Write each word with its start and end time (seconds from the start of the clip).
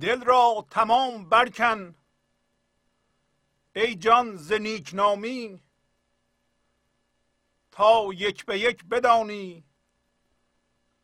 دل 0.00 0.24
را 0.24 0.66
تمام 0.70 1.28
برکن. 1.28 1.94
ای 3.76 3.94
جان 3.94 4.36
ز 4.36 4.52
نیکنامی 4.52 5.60
تا 7.70 8.08
یک 8.14 8.44
به 8.46 8.58
یک 8.58 8.84
بدانی 8.84 9.64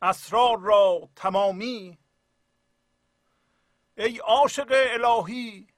اسرار 0.03 0.61
را 0.61 1.11
تمامی. 1.17 1.99
ای 3.97 4.19
عاشق 4.19 4.69
الهی 4.71 5.69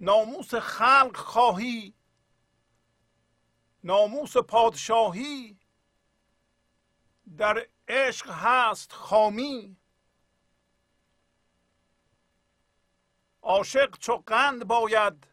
ناموس 0.00 0.54
خلق 0.54 1.16
خواهی. 1.16 1.94
ناموس 3.84 4.36
پادشاهی 4.36 5.58
در 7.36 7.66
عشق 7.88 8.30
هست 8.30 8.92
خامی. 8.92 9.79
عاشق 13.42 13.98
چو 13.98 14.16
قند 14.16 14.66
باید 14.66 15.26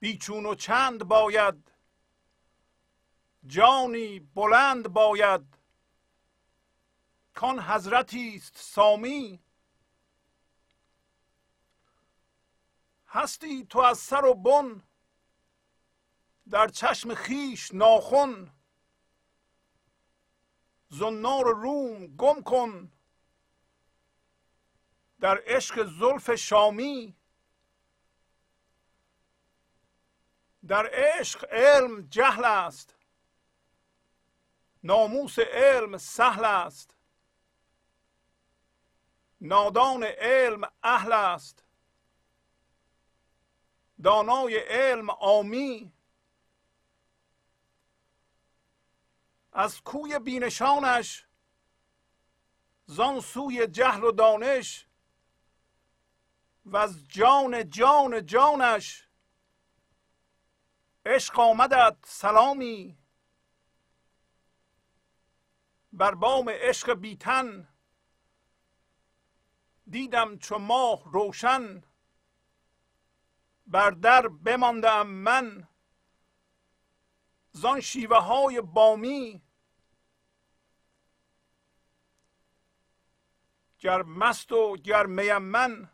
بیچون 0.00 0.46
و 0.46 0.54
چند 0.54 1.04
باید 1.04 1.72
جانی 3.46 4.20
بلند 4.20 4.88
باید. 4.88 5.58
کان 7.34 7.60
حضرتی 7.60 8.34
است 8.36 8.56
سامی 8.56 9.40
هستی 13.08 13.66
تو 13.66 13.78
از 13.78 13.98
سر 13.98 14.24
و 14.24 14.34
بن 14.34 14.82
در 16.50 16.68
چشم 16.68 17.14
خیش 17.14 17.74
ناخن. 17.74 18.52
زنار 20.88 21.44
روم 21.44 22.06
گم 22.06 22.42
کن 22.42 22.92
در 25.20 25.42
عشق 25.46 25.84
زلف 25.84 26.34
شامی. 26.34 27.16
در 30.66 30.90
عشق 30.92 31.44
علم 31.50 32.08
جهل 32.08 32.44
است. 32.44 32.94
ناموس 34.82 35.38
علم 35.38 35.96
سهل 35.96 36.44
است. 36.44 36.96
نادان 39.40 40.04
علم 40.04 40.70
اهل 40.82 41.12
است. 41.12 41.64
دانای 44.02 44.58
علم 44.58 45.10
آمی 45.10 45.92
از 49.52 49.82
کوی 49.82 50.18
بینشانش 50.18 51.26
زان 52.86 53.20
سوی 53.20 53.66
جهل 53.66 54.04
و 54.04 54.12
دانش 54.12 54.87
و 56.68 56.76
از 56.76 57.08
جان 57.08 57.70
جان 57.70 58.26
جانش 58.26 59.08
عشق 61.06 61.40
آمدد 61.40 61.98
سلامی. 62.04 62.98
بر 65.92 66.14
بام 66.14 66.48
عشق 66.50 66.92
بیتن 66.92 67.68
دیدم 69.90 70.38
چو 70.38 70.58
ماه 70.58 71.04
روشن. 71.12 71.82
بر 73.66 73.90
در 73.90 74.28
بماندم 74.28 75.06
من 75.06 75.68
زان 77.52 77.80
شیوه 77.80 78.18
های 78.18 78.60
بامی. 78.60 79.42
گر 83.78 84.02
مست 84.02 84.52
و 84.52 84.76
گر 84.76 85.06
من 85.38 85.90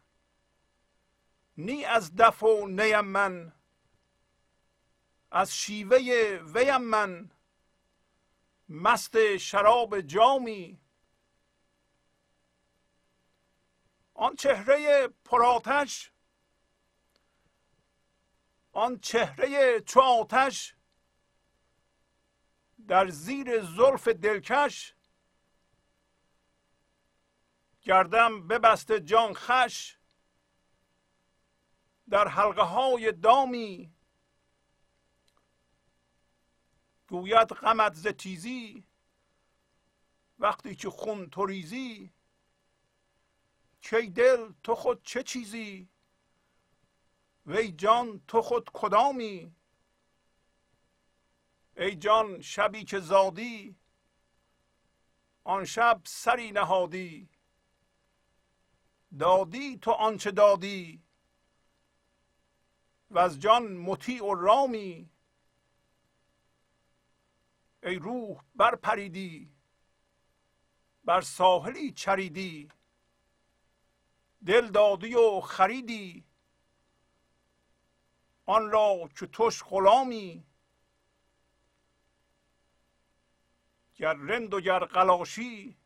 نی 1.56 1.84
از 1.84 2.16
دف 2.16 2.42
و 2.42 2.66
نیم 2.66 3.00
من. 3.00 3.53
از 5.31 5.56
شیوه 5.56 5.98
ویم 6.54 6.76
من. 6.76 7.31
مست 8.69 9.37
شراب 9.37 10.00
جامی. 10.00 10.81
آن 14.14 14.37
چهره 14.37 15.09
پراتش 15.25 16.12
آن 18.72 18.98
چهره 18.98 19.81
چو 19.81 20.00
آتش. 20.00 20.75
در 22.88 23.09
زیر 23.09 23.60
زلف 23.62 24.09
دلکش. 24.09 24.94
گردم 27.82 28.48
ببسته 28.48 29.00
جان 29.00 29.34
خش. 29.34 29.97
در 32.10 32.28
حلقه 32.28 32.62
های 32.62 33.12
دامی. 33.12 33.92
گوید 37.09 37.48
غمت 37.48 37.94
ز 37.94 38.06
تیزی 38.06 38.84
وقتی 40.38 40.75
که 40.75 40.91
خون 40.91 41.31
تو 41.31 41.47
ریزی 41.47 42.12
کی 43.81 44.10
دل 44.10 44.53
تو 44.62 44.75
خود 44.75 45.03
چه 45.03 45.22
چیزی؟ 45.22 45.88
وی 47.47 47.72
جان 47.72 48.22
تو 48.28 48.43
خود 48.43 48.70
کدامی؟ 48.72 49.54
ای 51.76 51.97
جان 51.97 52.41
شبی 52.41 52.84
که 52.84 53.00
زادی 53.00 53.76
آن 55.44 55.64
شب 55.64 56.00
سری 56.04 56.53
نهادی. 56.53 57.28
دادی 59.19 59.78
تو 59.78 59.91
آنچه 59.91 60.31
دادی. 60.31 61.03
و 63.14 63.19
از 63.19 63.41
جان 63.41 63.76
مطیع 63.76 64.25
و 64.25 64.34
رامی. 64.34 65.10
ای 67.82 67.94
روح 67.94 68.42
برپریدی 68.54 69.52
بر 71.04 71.20
ساحلی 71.20 71.92
چریدی. 71.92 72.69
دل 74.47 74.69
دادی 74.69 75.14
و 75.14 75.41
خریدی. 75.41 76.25
آن 78.47 78.70
را 78.70 79.08
که 79.19 79.26
توش 79.26 79.62
غلامی. 79.62 80.46
گر 83.94 84.14
رند 84.14 84.54
و 84.54 84.60
گر 84.60 84.84
قلاشی 84.84 85.76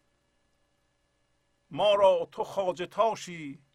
ما 1.70 1.94
را 1.94 2.28
تو 2.32 2.44
خواجه 2.44 2.86
تاشی. 2.86 3.67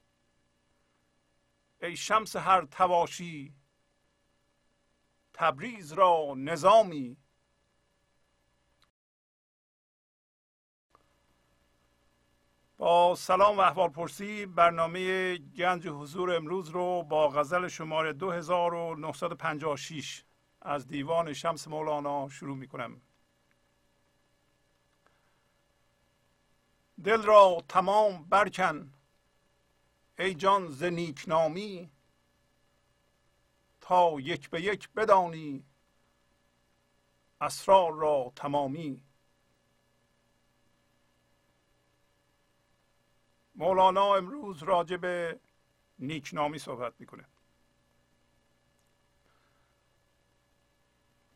ای 1.83 1.95
شمس 1.95 2.35
هر 2.35 2.65
تواشی 2.65 3.53
تبریز 5.33 5.93
را 5.93 6.33
نظامی. 6.37 7.17
با 12.77 13.15
سلام 13.15 13.57
و 13.57 13.59
احوال 13.59 13.89
پرسی 13.89 14.45
برنامه 14.45 15.37
گنج 15.37 15.87
حضور 15.87 16.35
امروز 16.35 16.69
رو 16.69 17.03
با 17.03 17.29
غزل 17.29 17.67
شماره 17.67 18.13
2956 18.13 20.23
از 20.61 20.87
دیوان 20.87 21.33
شمس 21.33 21.67
مولانا 21.67 22.29
شروع 22.29 22.57
می 22.57 22.67
کنم 22.67 23.01
دل 27.03 27.21
را 27.21 27.63
تمام 27.69 28.25
برکن 28.29 28.92
ای 30.19 30.33
جان 30.33 30.67
ز 30.67 30.83
نیکنامی 30.83 31.91
تا 33.81 34.19
یک 34.19 34.49
به 34.49 34.61
یک 34.61 34.89
بدانی 34.89 35.65
اسرار 37.41 37.93
را 37.93 38.33
تمامی. 38.35 39.03
مولانا 43.55 44.15
امروز 44.15 44.63
راجع 44.63 44.97
به 44.97 45.39
نیکنامی 45.99 46.59
صحبت 46.59 46.93
می‌کنه. 46.99 47.25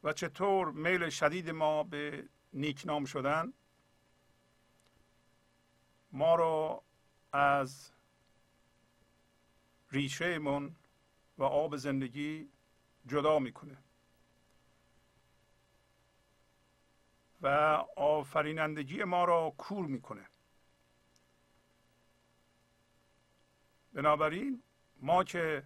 و 0.03 0.13
چطور 0.13 0.71
میل 0.71 1.09
شدید 1.09 1.49
ما 1.49 1.83
به 1.83 2.29
نیکنام 2.53 3.05
شدن؟ 3.05 3.53
ما 6.11 6.35
رو 6.35 6.83
از 7.33 7.91
ریشه 9.91 10.39
من 10.39 10.75
و 11.37 11.43
آب 11.43 11.75
زندگی 11.75 12.49
جدا 13.07 13.39
می‌کنه. 13.39 13.77
و 17.41 17.47
آفرینندگی 17.95 19.03
ما 19.03 19.25
را 19.25 19.53
کور 19.57 19.85
می‌کنه. 19.85 20.25
بنابراین 23.93 24.63
ما 25.01 25.23
که 25.23 25.63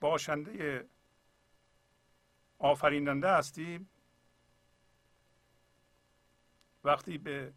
باشنده 0.00 0.88
آفریننده 2.58 3.28
هستیم 3.28 3.90
وقتی 6.84 7.18
به 7.18 7.52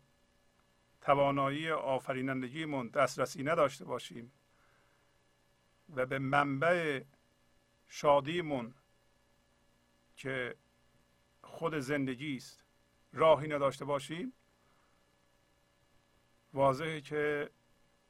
توانایی 1.01 1.69
آفرینندگیمون 1.69 2.87
دسترسی 2.87 3.43
نداشته 3.43 3.85
باشیم 3.85 4.31
و 5.95 6.05
به 6.05 6.19
منبع 6.19 7.03
شادیمون 7.87 8.73
که 10.15 10.55
خود 11.41 11.79
زندگی 11.79 12.35
است 12.35 12.63
راهی 13.13 13.47
نداشته 13.47 13.85
باشیم 13.85 14.33
واضحه 16.53 17.01
که 17.01 17.49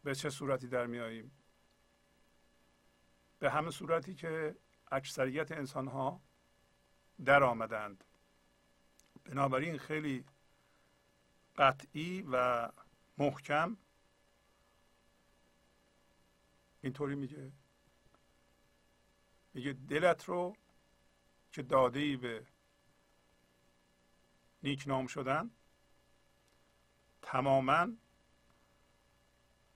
به 0.03 0.15
چه 0.15 0.29
صورتی 0.29 0.67
در 0.67 0.85
میاییم 0.85 1.31
به 3.39 3.51
همه 3.51 3.71
صورتی 3.71 4.15
که 4.15 4.55
اکثریت 4.91 5.51
انسان 5.51 5.87
ها 5.87 6.21
در 7.25 7.43
آمدند. 7.43 8.03
بنابراین 9.23 9.77
خیلی 9.77 10.25
قطعی 11.57 12.21
و 12.31 12.69
محکم. 13.17 13.77
اینطوری 16.81 17.15
میگه. 17.15 17.51
میگه 19.53 19.73
دلت 19.73 20.25
رو 20.25 20.55
که 21.51 21.61
داده 21.61 21.99
ای 21.99 22.17
به 22.17 22.45
نیکنام 24.63 25.07
شدن 25.07 25.51
تماما 27.21 27.87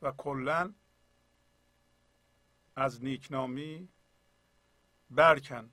و 0.02 0.12
کلا 0.12 0.74
از 2.76 3.04
نیکنامی 3.04 3.90
برکن. 5.10 5.72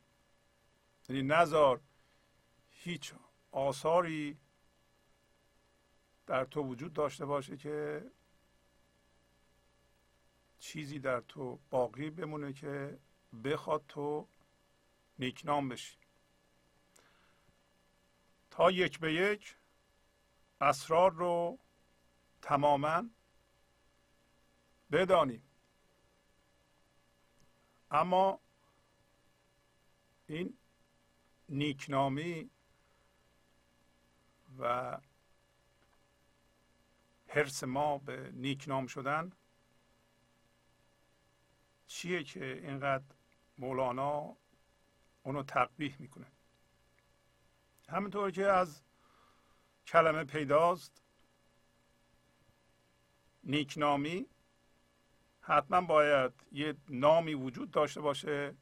یعنی 1.09 1.23
نزار 1.23 1.81
هیچ 2.71 3.15
آثاری 3.51 4.39
در 6.27 6.45
تو 6.45 6.63
وجود 6.63 6.93
داشته 6.93 7.27
باشه 7.27 7.57
که 7.57 8.05
چیزی 10.59 10.99
در 10.99 11.21
تو 11.21 11.59
باقی 11.71 12.11
بمونه 12.11 12.53
که 12.53 12.99
بخواد 13.43 13.85
تو 13.89 14.29
نیکنام 15.19 15.69
بشی. 15.69 15.97
تا 18.51 18.71
یک 18.71 18.99
به 18.99 19.15
یک 19.15 19.57
اسرار 20.61 21.13
رو 21.13 21.59
تماما 22.43 23.05
بدانیم. 24.93 25.43
اما 27.91 28.41
این 30.27 30.59
نیکنامی 31.49 32.51
و 34.59 34.99
حرس 37.29 37.65
ما 37.65 37.99
به 37.99 38.31
نیکنام 38.35 38.87
شدن 38.87 39.33
چیه 41.87 42.25
که 42.25 42.45
اینقدر 42.45 43.14
مولانا 43.59 44.37
اونو 45.23 45.43
تقبیح 45.43 45.97
می‌کنه. 45.99 46.27
همینطور 47.89 48.31
که 48.31 48.47
از 48.47 48.83
کلمه 49.87 50.25
پیداست 50.25 51.03
نیکنامی 53.45 54.27
حتما 55.41 55.81
باید 55.81 56.33
یه 56.53 56.77
نامی 56.89 57.35
وجود 57.35 57.71
داشته 57.71 58.01
باشه 58.01 58.55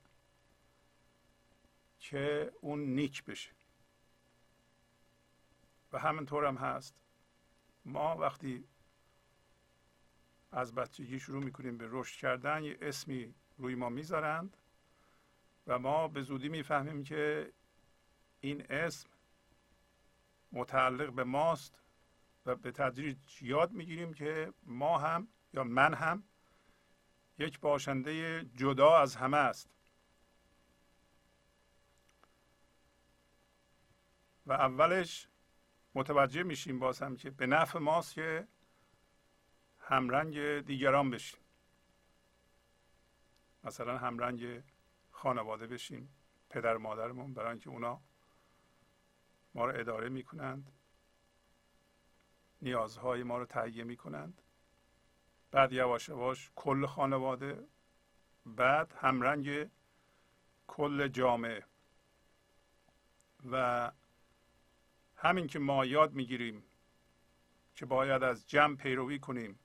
که 2.00 2.52
اون 2.60 2.80
نیک 2.80 3.24
بشه. 3.24 3.50
و 5.92 5.98
همینطور 5.98 6.44
هم 6.44 6.56
هست. 6.56 6.94
ما 7.84 8.16
وقتی 8.16 8.64
از 10.52 10.74
بچگی 10.74 11.20
شروع 11.20 11.44
می‌کنیم 11.44 11.78
به 11.78 11.88
رشد 11.90 12.20
کردن 12.20 12.64
یه 12.64 12.78
اسمی 12.80 13.34
روی 13.58 13.74
ما 13.74 13.88
می‌ذارند. 13.88 14.56
و 15.66 15.78
ما 15.78 16.08
به 16.08 16.22
زودی 16.22 16.48
می‌فهمیم 16.48 17.04
که 17.04 17.52
این 18.40 18.66
اسم 18.70 19.08
متعلق 20.52 21.12
به 21.12 21.24
ماست 21.24 21.82
و 22.46 22.54
به 22.56 22.72
تدریج 22.72 23.42
یاد 23.42 23.72
می‌گیریم 23.72 24.14
که 24.14 24.52
ما 24.62 24.98
هم 24.98 25.28
یا 25.52 25.64
من 25.64 25.94
هم 25.94 26.22
یک 27.38 27.60
باشنده 27.60 28.44
جدا 28.44 28.96
از 28.96 29.16
همه 29.16 29.36
است. 29.36 29.70
و 34.46 34.52
اولش 34.52 35.28
متوجه 35.94 36.42
میشیم 36.42 36.78
باز 36.78 37.02
هم 37.02 37.16
که 37.16 37.30
به 37.30 37.46
نفع 37.46 37.78
ماست 37.78 38.14
که 38.14 38.48
همرنگ 39.80 40.60
دیگران 40.60 41.10
بشیم. 41.10 41.40
مثلا 43.64 43.98
همرنگ 43.98 44.62
خانواده 45.22 45.66
بشیم 45.66 46.08
پدر 46.50 46.76
مادرمون 46.76 47.34
برای 47.34 47.50
اینکه 47.50 47.70
اونا 47.70 48.00
ما 49.54 49.64
رو 49.64 49.80
اداره 49.80 50.08
می‌کنند 50.08 50.72
نیازهای 52.62 53.22
ما 53.22 53.38
رو 53.38 53.46
تهیه 53.46 53.84
می‌کنند. 53.84 54.42
بعد 55.50 55.72
یواش 55.72 56.08
یواش 56.08 56.50
کل 56.56 56.86
خانواده 56.86 57.68
بعد 58.46 58.92
همرنگ 58.92 59.70
کل 60.66 61.08
جامعه. 61.08 61.64
و 63.50 63.92
همین 65.16 65.46
که 65.46 65.58
ما 65.58 65.84
یاد 65.84 66.12
می‌گیریم 66.12 66.64
که 67.74 67.86
باید 67.86 68.22
از 68.22 68.48
جمع 68.48 68.76
پیروی 68.76 69.18
کنیم 69.18 69.58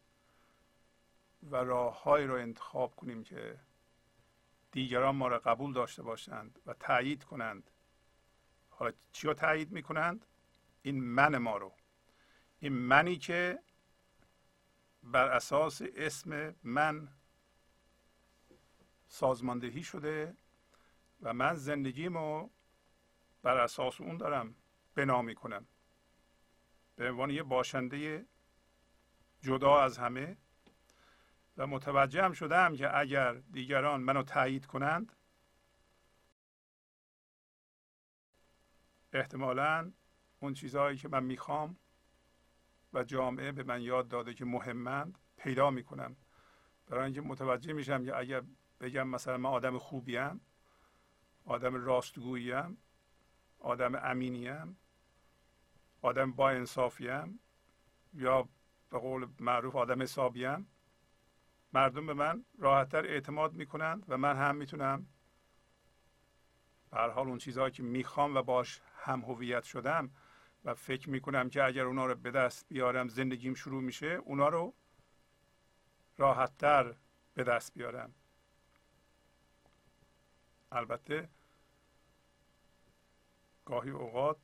و 1.43 1.55
راههایی 1.55 2.27
رو 2.27 2.35
انتخاب 2.35 2.95
کنیم 2.95 3.23
که 3.23 3.66
دیگران 4.77 5.15
ما 5.15 5.27
را 5.27 5.39
قبول 5.39 5.73
داشته 5.73 6.03
باشند 6.03 6.59
و 6.65 6.73
تایید 6.73 7.23
کنند. 7.23 7.71
حالا 8.69 8.91
چی 9.11 9.27
رو 9.27 9.33
تایید 9.33 9.71
می‌کنند؟ 9.71 10.25
این 10.81 11.03
من 11.03 11.37
ما 11.37 11.57
رو. 11.57 11.73
این 12.59 12.73
منی 12.73 13.17
که 13.17 13.59
بر 15.03 15.27
اساس 15.27 15.81
اسم 15.95 16.55
من 16.63 17.07
سازماندهی 19.07 19.83
شده 19.83 20.37
و 21.21 21.33
من 21.33 21.55
زندگیمو 21.55 22.49
بر 23.43 23.57
اساس 23.57 24.01
اون 24.01 24.17
دارم 24.17 24.55
بنا 24.95 25.21
می‌کنم. 25.21 25.67
به 26.95 27.09
عنوان 27.09 27.29
یه 27.29 27.43
باشنده 27.43 28.25
جدا 29.41 29.81
از 29.81 29.97
همه 29.97 30.37
و 31.57 31.67
متوجه 31.67 32.23
هم 32.23 32.33
شدم 32.33 32.75
که 32.75 32.97
اگر 32.97 33.33
دیگران 33.33 34.01
منو 34.01 34.23
تایید 34.23 34.65
کنند 34.65 35.13
احتمالا 39.13 39.91
اون 40.39 40.53
چیزهایی 40.53 40.97
که 40.97 41.07
من 41.07 41.23
می‌خوام 41.23 41.77
و 42.93 43.03
جامعه 43.03 43.51
به 43.51 43.63
من 43.63 43.81
یاد 43.81 44.07
داده 44.07 44.33
که 44.33 44.45
مهمند 44.45 45.17
پیدا 45.37 45.69
می‌کنم. 45.69 46.15
برای 46.87 47.03
اینکه 47.03 47.21
متوجه 47.21 47.73
میشم 47.73 48.05
که 48.05 48.17
اگر 48.17 48.43
بگم 48.79 49.07
مثلا 49.07 49.37
من 49.37 49.49
آدم 49.49 49.77
خوبیم 49.77 50.41
آدم 51.45 51.75
راستگوییم 51.85 52.77
آدم 53.59 53.95
امینیم 53.95 54.77
آدم 56.01 56.31
با 56.31 56.49
انصافیم 56.49 57.39
یا 58.13 58.49
به 58.89 58.99
قول 58.99 59.27
معروف 59.39 59.75
آدم 59.75 60.01
حسابیم 60.01 60.67
مردم 61.77 62.05
به 62.05 62.13
من 62.13 62.45
راحتتر 62.59 63.05
اعتماد 63.05 63.53
می‌کنند 63.53 64.05
و 64.07 64.17
من 64.17 64.35
هم 64.35 64.55
می‌تونم 64.55 65.07
به 66.91 66.97
حال 66.97 67.27
اون 67.27 67.37
چیزهایی 67.37 67.71
که 67.71 67.83
می‌خوام 67.83 68.35
و 68.35 68.41
باش 68.41 68.81
هم 68.95 69.21
هویت 69.21 69.63
شدم 69.63 70.09
و 70.65 70.73
فکر 70.73 71.09
می‌کنم 71.09 71.49
که 71.49 71.63
اگر 71.63 71.85
اونا 71.85 72.05
رو 72.05 72.15
به 72.15 72.31
دست 72.31 72.65
بیارم 72.69 73.07
زندگیم 73.07 73.53
شروع 73.53 73.81
میشه 73.81 74.07
اونا 74.07 74.49
رو 74.49 74.73
راحتتر 76.17 76.95
به 77.33 77.43
دست 77.43 77.73
بیارم. 77.73 78.13
البته 80.71 81.29
گاهی 83.65 83.89
اوقات 83.89 84.37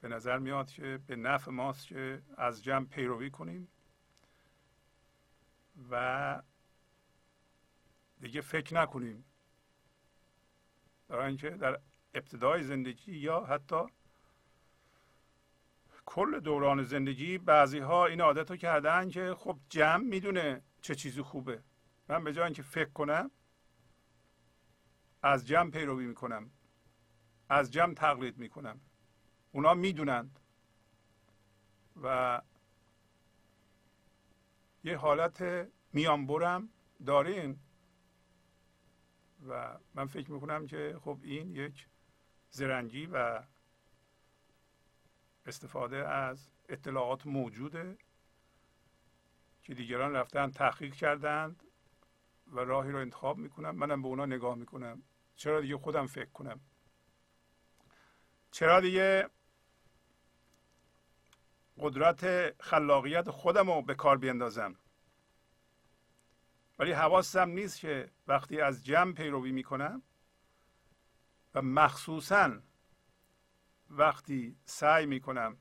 به 0.00 0.08
نظر 0.08 0.38
میاد 0.38 0.70
که 0.70 1.00
به 1.06 1.16
نفع 1.16 1.50
ماست 1.50 1.86
که 1.86 2.22
از 2.36 2.64
جمع 2.64 2.86
پیروی 2.86 3.30
کنیم. 3.30 3.68
و 5.90 6.42
دیگه 8.20 8.40
فکر 8.40 8.74
نکنیم. 8.74 9.24
برای 11.08 11.26
اینکه 11.26 11.50
در 11.50 11.80
ابتدای 12.14 12.62
زندگی 12.62 13.16
یا 13.16 13.40
حتی 13.40 13.82
کل 16.06 16.40
دوران 16.40 16.82
زندگی 16.82 17.38
بعضی 17.38 17.78
ها 17.78 18.06
این 18.06 18.20
عادت 18.20 18.50
رو 18.50 18.56
کردن 18.56 19.08
که 19.08 19.34
خب 19.38 19.58
جمع 19.68 20.04
می‌دونه 20.04 20.62
چه 20.80 20.94
چیزی 20.94 21.22
خوبه. 21.22 21.62
من 22.08 22.24
به 22.24 22.32
جای 22.32 22.44
اینکه 22.44 22.62
فکر 22.62 22.90
کنم 22.90 23.30
از 25.22 25.46
جمع 25.46 25.70
پیروی 25.70 26.06
می‌کنم. 26.06 26.50
از 27.48 27.72
جمع 27.72 27.94
تقلید 27.94 28.38
می‌کنم. 28.38 28.80
اونا 29.52 29.74
می‌دونند. 29.74 30.40
و 32.02 32.42
یه 34.86 34.96
حالت 34.96 35.68
میانبرم 35.92 36.68
دارین؟ 37.06 37.58
و 39.48 39.78
من 39.94 40.06
فکر 40.06 40.30
می‌کنم 40.32 40.66
که 40.66 40.98
خب 41.00 41.18
این 41.22 41.50
یک 41.50 41.88
زرنگی 42.50 43.06
و 43.06 43.42
استفاده 45.46 46.08
از 46.08 46.50
اطلاعات 46.68 47.26
موجوده 47.26 47.98
که 49.62 49.74
دیگران 49.74 50.12
رفتن 50.12 50.50
تحقیق 50.50 50.94
کردند 50.94 51.62
و 52.46 52.60
راهی 52.60 52.90
رو 52.90 52.98
انتخاب 52.98 53.38
می‌کنم. 53.38 53.76
منم 53.76 54.02
به 54.02 54.08
اونا 54.08 54.26
نگاه 54.26 54.54
می‌کنم. 54.54 55.02
چرا 55.36 55.60
دیگه 55.60 55.76
خودم 55.76 56.06
فکر 56.06 56.30
کنم؟ 56.30 56.60
چرا 58.50 58.80
دیگه 58.80 59.30
قدرت 61.78 62.52
خلاقیت 62.62 63.30
خودم 63.30 63.70
رو 63.70 63.82
به 63.82 63.94
کار 63.94 64.18
بیندازم. 64.18 64.76
ولی 66.78 66.92
حواسم 66.92 67.50
نیست 67.50 67.80
که 67.80 68.10
وقتی 68.26 68.60
از 68.60 68.84
جمع 68.84 69.12
پیروی 69.12 69.52
می‌کنم 69.52 70.02
و 71.54 71.62
مخصوصا 71.62 72.60
وقتی 73.90 74.56
سعی 74.64 75.06
می‌کنم 75.06 75.56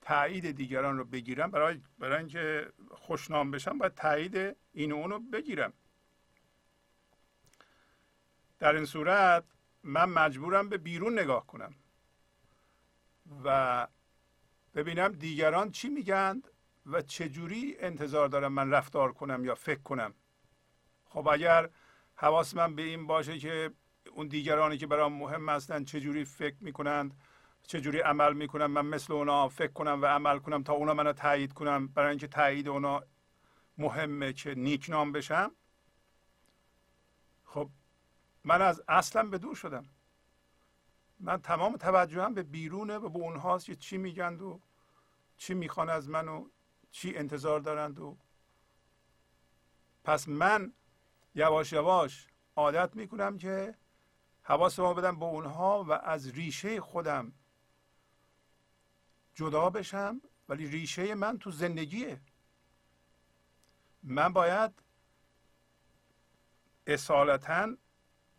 تایید 0.00 0.50
دیگران 0.50 0.98
رو 0.98 1.04
بگیرم 1.04 1.50
برای 1.50 1.80
برای 1.98 2.18
اینکه 2.18 2.72
خوشنام 2.90 3.50
بشم 3.50 3.78
باید 3.78 3.94
تایید 3.94 4.56
این 4.72 4.92
و 4.92 4.96
اونو 4.96 5.18
بگیرم. 5.18 5.72
در 8.58 8.74
این 8.74 8.84
صورت 8.84 9.44
من 9.82 10.04
مجبورم 10.04 10.68
به 10.68 10.78
بیرون 10.78 11.18
نگاه 11.18 11.46
کنم. 11.46 11.74
و 13.44 13.88
ببینم 14.74 15.12
دیگران 15.12 15.70
چی 15.70 15.88
میگند 15.88 16.48
و 16.86 17.02
چجوری 17.02 17.76
انتظار 17.78 18.28
دارم 18.28 18.52
من 18.52 18.70
رفتار 18.70 19.12
کنم 19.12 19.44
یا 19.44 19.54
فکر 19.54 19.82
کنم. 19.82 20.14
خب 21.04 21.28
اگر 21.28 21.70
حواس 22.14 22.54
من 22.54 22.74
به 22.74 22.82
این 22.82 23.06
باشه 23.06 23.38
که 23.38 23.70
اون 24.12 24.28
دیگرانی 24.28 24.78
که 24.78 24.86
برام 24.86 25.12
مهم 25.12 25.48
هستن 25.48 25.84
چجوری 25.84 26.24
فکر 26.24 26.56
می‌کنند 26.60 27.14
چجوری 27.62 28.00
عمل 28.00 28.32
می‌کنم 28.32 28.66
من 28.66 28.86
مثل 28.86 29.12
اونا 29.12 29.48
فکر 29.48 29.72
کنم 29.72 30.02
و 30.02 30.06
عمل 30.06 30.38
کنم 30.38 30.62
تا 30.62 30.72
اونا 30.72 30.94
منو 30.94 31.12
تایید 31.12 31.52
کنم 31.52 31.88
برای 31.88 32.10
اینکه 32.10 32.26
تایید 32.26 32.68
اونا 32.68 33.02
مهمه 33.78 34.32
که 34.32 34.54
نیکنام 34.54 35.12
بشم. 35.12 35.52
خب 37.44 37.70
من 38.44 38.62
از 38.62 38.82
اصلا 38.88 39.22
به 39.22 39.38
دور 39.38 39.54
شدم. 39.54 39.86
من 41.20 41.42
تمام 41.42 41.76
توجهم 41.76 42.34
به 42.34 42.42
بیرونه 42.42 42.96
و 42.96 43.08
به 43.08 43.18
اونهاست 43.18 43.66
که 43.66 43.76
چی 43.76 43.96
میگند 43.96 44.42
و 44.42 44.60
چی 45.36 45.54
می‌خوان 45.54 45.90
از 45.90 46.08
من 46.08 46.28
و 46.28 46.48
چی 46.90 47.16
انتظار 47.16 47.60
دارند 47.60 47.98
و 47.98 48.16
پس 50.04 50.28
من 50.28 50.72
یواش 51.34 51.72
یواش 51.72 52.26
عادت 52.56 52.96
می‌کنم 52.96 53.38
که 53.38 53.74
حواس 54.42 54.78
ما 54.78 54.94
بدم 54.94 55.18
به 55.18 55.24
اونها 55.24 55.84
و 55.84 55.92
از 55.92 56.30
ریشه 56.30 56.80
خودم 56.80 57.32
جدا 59.34 59.70
بشم 59.70 60.20
ولی 60.48 60.66
ریشه 60.66 61.14
من 61.14 61.38
تو 61.38 61.50
زندگیه. 61.50 62.20
من 64.02 64.32
باید 64.32 64.70
اصالتا 66.86 67.76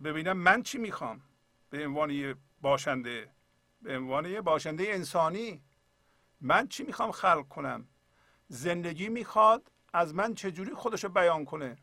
ببینم 0.03 0.37
من 0.37 0.63
چی 0.63 0.77
می‌خوام. 0.77 1.21
به 1.69 1.85
عنوان 1.85 2.09
یه 2.09 2.35
باشنده 2.65 3.31
به 3.81 3.97
عنوان 3.97 4.25
یه 4.25 4.41
باشنده 4.41 4.83
انسانی. 4.87 5.61
من 6.41 6.67
چی 6.67 6.83
می‌خوام 6.83 7.11
خلق 7.11 7.47
کنم؟ 7.47 7.87
زندگی 8.47 9.09
می‌خواد 9.09 9.71
از 9.93 10.15
من 10.15 10.35
چجوری 10.35 10.73
خودشو 10.73 11.09
بیان 11.09 11.45
کنه؟ 11.45 11.77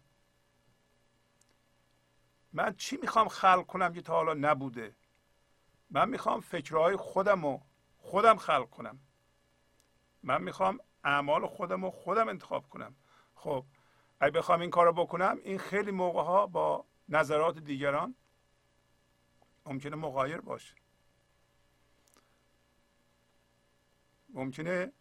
من 2.53 2.75
چی 2.75 2.99
می‌خوام 3.03 3.29
خلق 3.29 3.67
کنم 3.67 3.93
که 3.93 4.03
تا 4.03 4.13
حالا 4.13 4.35
نبوده؟ 4.35 4.97
من 5.91 6.09
می‌خوام 6.09 6.41
فکرهای 6.41 6.97
خودم 6.97 7.47
رو 7.47 7.61
خودم 7.99 8.37
خلق 8.37 8.71
کنم. 8.71 8.99
من 10.23 10.43
می‌خوام 10.43 10.81
اعمال 11.05 11.47
خودم 11.47 11.85
رو 11.85 11.91
خودم 11.91 12.29
انتخاب 12.29 12.69
کنم. 12.69 12.95
خب 13.35 13.65
اگه 14.21 14.33
بخوام 14.33 14.61
این 14.61 14.71
کار 14.71 14.87
رو 14.87 14.93
بکنم 14.93 15.39
این 15.45 15.59
خیلی 15.59 15.91
موقع 15.91 16.23
ها 16.23 16.47
با 16.47 16.85
نظرات 17.09 17.59
دیگران 17.59 18.15
ممکنه 19.67 19.97
مغایر 19.97 20.41
باشه. 20.41 20.75
ممکنه 24.29 24.93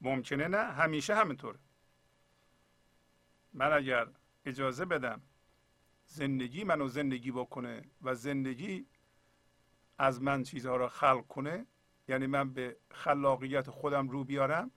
ممکنه 0.00 0.48
نه 0.48 0.58
همیشه 0.58 1.14
همینطوره. 1.14 1.58
من 3.54 3.72
اگر 3.72 4.08
اجازه 4.46 4.84
بدم 4.84 5.22
زندگی 6.06 6.64
منو 6.64 6.88
زندگی 6.88 7.30
بکنه 7.32 7.84
و 8.02 8.14
زندگی 8.14 8.86
از 9.98 10.22
من 10.22 10.42
چیزها 10.42 10.76
را 10.76 10.88
خلق 10.88 11.26
کنه 11.26 11.66
یعنی 12.08 12.26
من 12.26 12.52
به 12.52 12.76
خلاقیت 12.90 13.70
خودم 13.70 14.08
رو 14.08 14.24
بیارم 14.24 14.70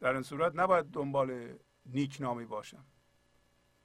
در 0.00 0.12
این 0.12 0.22
صورت 0.22 0.52
نباید 0.56 0.86
دنبال 0.86 1.58
نیکنامی 1.86 2.44
باشم. 2.44 2.84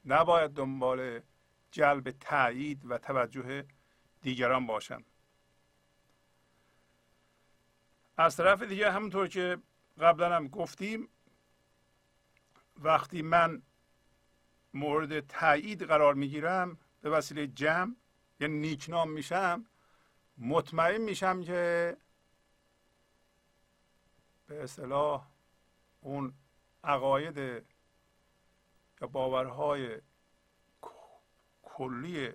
نباید 0.06 0.52
دنبال 0.52 1.22
جلب 1.72 2.12
تایید 2.12 2.82
و 2.86 2.98
توجه 2.98 3.66
دیگران 4.22 4.66
باشم. 4.66 5.04
از 8.18 8.36
طرف 8.36 8.62
دیگه 8.62 8.92
همونطور 8.92 9.28
که 9.28 9.58
قبلا 10.00 10.36
هم 10.36 10.48
گفتیم 10.48 11.10
وقتی 12.78 13.22
من 13.22 13.62
مورد 14.74 15.20
تایید 15.20 15.84
قرار 15.84 16.14
می‌گیرم 16.14 16.78
به 17.02 17.10
وسیله 17.10 17.48
جمع 17.48 17.96
یعنی 18.40 18.60
نیکنام 18.60 19.12
میشم 19.12 19.66
مطمئن 20.38 21.02
میشم 21.02 21.44
که 21.44 21.98
به 24.48 24.64
اصطلاح 24.64 25.28
اون 26.02 26.34
عقاید 26.84 27.38
یا 29.02 29.08
باورهای 29.12 30.02
کلی 31.78 32.34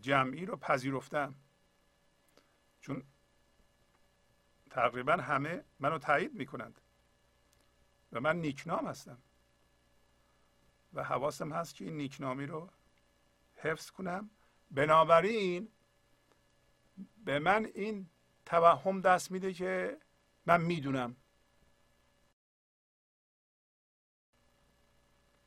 جمعی 0.00 0.46
رو 0.46 0.56
پذیرفتم. 0.56 1.34
چون 2.80 3.02
تقریبا 4.70 5.12
همه 5.12 5.64
منو 5.78 5.98
تایید 5.98 6.34
می‌کنند. 6.34 6.80
و 8.12 8.20
من 8.20 8.36
نیکنام 8.36 8.86
هستم. 8.86 9.18
و 10.94 11.04
حواسم 11.04 11.52
هست 11.52 11.74
که 11.74 11.84
این 11.84 11.96
نیکنامی 11.96 12.46
رو 12.46 12.70
حفظ 13.56 13.90
کنم. 13.90 14.30
بنابراین 14.70 15.68
به 17.24 17.38
من 17.38 17.64
این 17.64 18.08
توهم 18.46 19.00
دست 19.00 19.30
میده 19.30 19.52
که 19.52 19.98
من 20.46 20.60
می‌دونم. 20.60 21.16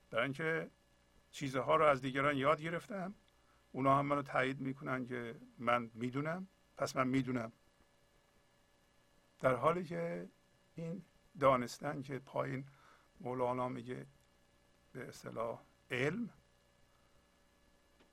برای 0.10 0.24
اینکه 0.24 0.70
چیزها 1.32 1.76
رو 1.76 1.86
از 1.86 2.02
دیگران 2.02 2.38
یاد 2.38 2.62
گرفتم. 2.62 3.14
اونا 3.76 4.00
هم 4.00 4.06
منو 4.06 4.22
تایید 4.22 4.60
می‌کنن 4.60 5.06
که 5.06 5.36
من 5.58 5.92
می‌دونم. 5.94 6.48
پس 6.78 6.96
من 6.96 7.08
می‌دونم. 7.08 7.52
در 9.40 9.56
حالی 9.56 9.84
که 9.84 10.30
این 10.76 11.06
دانستن 11.40 12.02
که 12.02 12.20
پایین 12.20 12.66
مولانا 13.20 13.70
میگه 13.70 14.06
به 14.92 15.08
اصطلاح 15.08 15.62
علم 15.92 16.30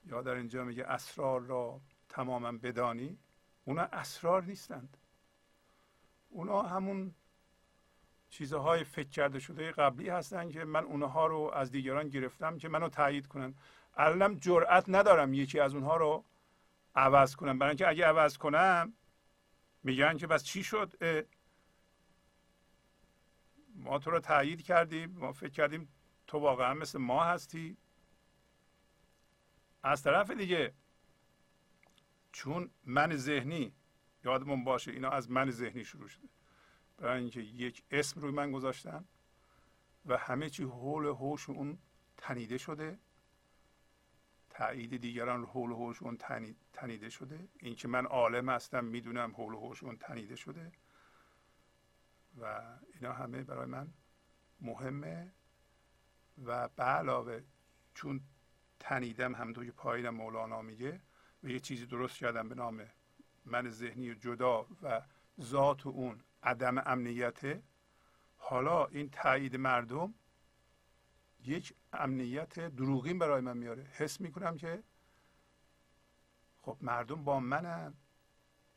یا 0.05 0.21
در 0.21 0.35
اینجا 0.35 0.63
میگه 0.63 0.83
اسرار 0.83 1.41
را 1.41 1.81
تماما 2.09 2.51
بدانی 2.51 3.17
اونا 3.65 3.81
اسرار 3.81 4.43
نیستند. 4.43 4.97
اونا 6.29 6.61
همون 6.61 7.15
چیزهای 8.33 8.83
فکر 8.83 9.09
کرده 9.09 9.39
شده 9.39 9.71
قبلی 9.71 10.09
هستند 10.09 10.51
که 10.51 10.65
من 10.65 10.83
اونها 10.83 11.27
رو 11.27 11.51
از 11.53 11.71
دیگران 11.71 12.09
گرفتم 12.09 12.57
که 12.57 12.69
منو 12.69 12.89
تایید 12.89 13.27
کنن. 13.27 13.55
الانم 13.95 14.35
جرأت 14.35 14.85
ندارم 14.87 15.33
یکی 15.33 15.59
از 15.59 15.75
اونها 15.75 15.97
رو 15.97 16.25
عوض 16.95 17.35
کنم. 17.35 17.59
برای 17.59 17.69
اینکه 17.69 17.87
اگه 17.87 18.05
عوض 18.05 18.37
کنم 18.37 18.93
میگن 19.83 20.17
که 20.17 20.27
بس 20.27 20.43
چی 20.43 20.63
شد؟ 20.63 20.93
ما 23.75 23.99
تو 23.99 24.11
رو 24.11 24.19
تایید 24.19 24.61
کردیم 24.61 25.11
ما 25.11 25.33
فکر 25.33 25.49
کردیم 25.49 25.87
تو 26.27 26.37
واقعا 26.37 26.73
مثل 26.73 26.99
ما 26.99 27.23
هستی. 27.23 27.77
از 29.83 30.03
طرف 30.03 30.31
دیگه 30.31 30.73
چون 32.31 32.69
من 32.85 33.15
ذهنی 33.15 33.73
یادمون 34.25 34.63
باشه 34.63 34.91
اینا 34.91 35.09
از 35.09 35.31
من 35.31 35.51
ذهنی 35.51 35.83
شروع 35.83 36.07
شده. 36.07 36.27
برای 36.97 37.21
اینکه 37.21 37.41
یک 37.41 37.83
اسم 37.91 38.21
روی 38.21 38.31
من 38.31 38.51
گذاشتن 38.51 39.05
و 40.05 40.17
همه 40.17 40.49
چی 40.49 40.63
حول 40.63 41.05
هوش 41.05 41.49
اون 41.49 41.77
تنیده 42.17 42.57
شده. 42.57 42.99
تایید 44.49 44.97
دیگران 44.97 45.45
حول 45.45 45.71
و 45.71 45.75
حوش 45.75 46.03
اون 46.03 46.17
تنیده 46.73 47.09
شده. 47.09 47.47
اینکه 47.59 47.87
من 47.87 48.05
عالم 48.05 48.49
هستم 48.49 48.85
می‌دونم 48.85 49.31
حول 49.31 49.53
و 49.53 49.59
حوش 49.59 49.83
اون 49.83 49.97
تنیده 49.97 50.35
شده. 50.35 50.71
و 52.41 52.61
اینا 52.93 53.13
همه 53.13 53.43
برای 53.43 53.65
من 53.65 53.93
مهمه. 54.61 55.33
و 56.45 56.69
به 56.69 56.83
علاوه 56.83 57.43
چون 57.93 58.21
تنیدم 58.79 59.35
هم 59.35 59.53
که 59.53 59.71
پایینم 59.71 60.15
مولانا 60.15 60.61
میگه 60.61 61.01
و 61.43 61.49
یه 61.49 61.59
چیزی 61.59 61.85
درست 61.85 62.17
کردم 62.17 62.49
به 62.49 62.55
نام 62.55 62.89
من 63.45 63.69
ذهنی 63.69 64.15
جدا 64.15 64.67
و 64.81 65.01
ذات 65.41 65.87
اون 65.87 66.23
عدم 66.43 66.77
امنیته. 66.77 67.63
حالا 68.37 68.85
این 68.85 69.09
تایید 69.09 69.55
مردم 69.55 70.13
یک 71.43 71.73
امنیت 71.93 72.59
دروغین 72.59 73.19
برای 73.19 73.41
من 73.41 73.57
میاره. 73.57 73.83
حس 73.83 74.21
می‌کنم 74.21 74.57
که 74.57 74.83
خب 76.61 76.77
مردم 76.81 77.23
با 77.23 77.39
منن. 77.39 77.93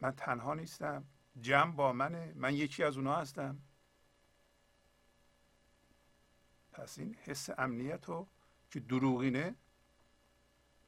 من 0.01 0.11
تنها 0.11 0.55
نیستم. 0.55 1.05
جمع 1.41 1.75
با 1.75 1.93
منه. 1.93 2.33
من 2.37 2.55
یکی 2.55 2.85
از 2.85 2.97
اونها 2.97 3.17
هستم. 3.17 3.59
پس 6.73 6.99
این 6.99 7.15
حس 7.15 7.51
امنیت 7.59 8.05
رو 8.05 8.29
که 8.71 8.81
دروغینه 8.81 9.55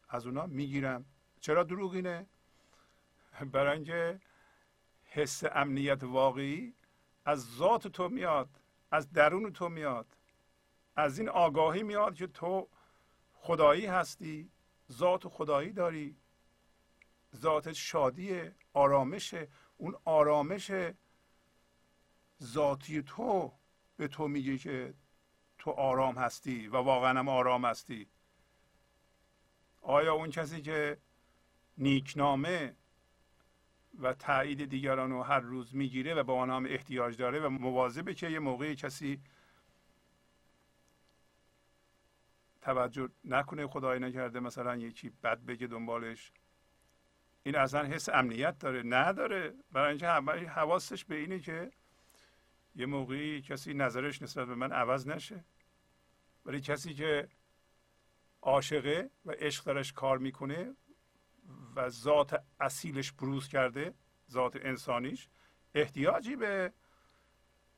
از 0.08 0.26
اونا 0.26 0.46
می‌گیرم. 0.46 1.04
چرا 1.40 1.62
دروغینه؟ 1.62 2.26
برای 3.52 3.76
اینکه 3.76 4.20
حس 5.08 5.44
امنیت 5.44 6.04
واقعی 6.04 6.74
از 7.24 7.56
ذات 7.56 7.88
تو 7.88 8.08
میاد 8.08 8.60
از 8.90 9.12
درون 9.12 9.52
تو 9.52 9.68
میاد. 9.68 10.06
از 10.96 11.18
این 11.18 11.28
آگاهی 11.28 11.82
میاد 11.82 12.14
که 12.14 12.26
تو 12.26 12.68
خدایی 13.32 13.86
هستی 13.86 14.50
ذات 14.92 15.28
خدایی 15.28 15.72
داری. 15.72 16.16
ذات 17.36 17.72
شادی 17.72 18.50
آرامش 18.72 19.34
اون 19.76 19.96
آرامش 20.04 20.70
ذاتی 22.42 23.02
تو 23.02 23.52
به 23.96 24.08
تو 24.08 24.28
میگه 24.28 24.58
که 24.58 24.94
تو 25.58 25.70
آرام 25.70 26.18
هستی 26.18 26.68
و 26.68 26.76
واقعا 26.76 27.18
هم 27.18 27.28
آرام 27.28 27.64
هستی. 27.64 28.08
آیا 29.82 30.14
اون 30.14 30.30
کسی 30.30 30.62
که 30.62 30.98
نیکنامه 31.78 32.76
و 33.98 34.12
تایید 34.12 34.64
دیگران 34.64 35.10
رو 35.10 35.22
هر 35.22 35.40
روز 35.40 35.74
می‌گیره 35.74 36.14
و 36.14 36.22
به 36.22 36.32
آنها 36.32 36.56
هم 36.56 36.66
احتیاج 36.68 37.16
داره 37.16 37.40
و 37.40 37.48
مواظبه 37.48 38.14
که 38.14 38.28
یه 38.28 38.38
موقعی 38.38 38.76
کسی 38.76 39.20
توجه 42.62 43.08
نکنه 43.24 43.66
خدای 43.66 43.98
نکرده 43.98 44.40
مثلا 44.40 44.76
یکی 44.76 45.10
بد 45.22 45.38
بگه 45.38 45.66
دنبالش. 45.66 46.32
این 47.42 47.56
اصلا 47.56 47.84
حس 47.84 48.08
امنیت 48.08 48.58
داره 48.58 48.82
نداره. 48.82 49.54
برای 49.72 49.88
اینکه 49.88 50.06
حواسش 50.50 51.04
به 51.04 51.14
اینه 51.14 51.38
که 51.38 51.70
یه 52.76 52.86
موقعی 52.86 53.42
کسی 53.42 53.74
نظرش 53.74 54.22
نسبت 54.22 54.46
به 54.46 54.54
من 54.54 54.72
عوض 54.72 55.08
نشه. 55.08 55.44
ولی 56.46 56.60
کسی 56.60 56.94
که 56.94 57.28
عاشقه 58.42 59.10
و 59.24 59.30
عشق 59.30 59.64
درش 59.64 59.92
کار 59.92 60.18
می‌کنه 60.18 60.74
و 61.76 61.88
ذات 61.88 62.44
اصیلش 62.60 63.12
بروز 63.12 63.48
کرده 63.48 63.94
ذات 64.30 64.56
انسانیش 64.62 65.28
احتیاجی 65.74 66.36
به 66.36 66.72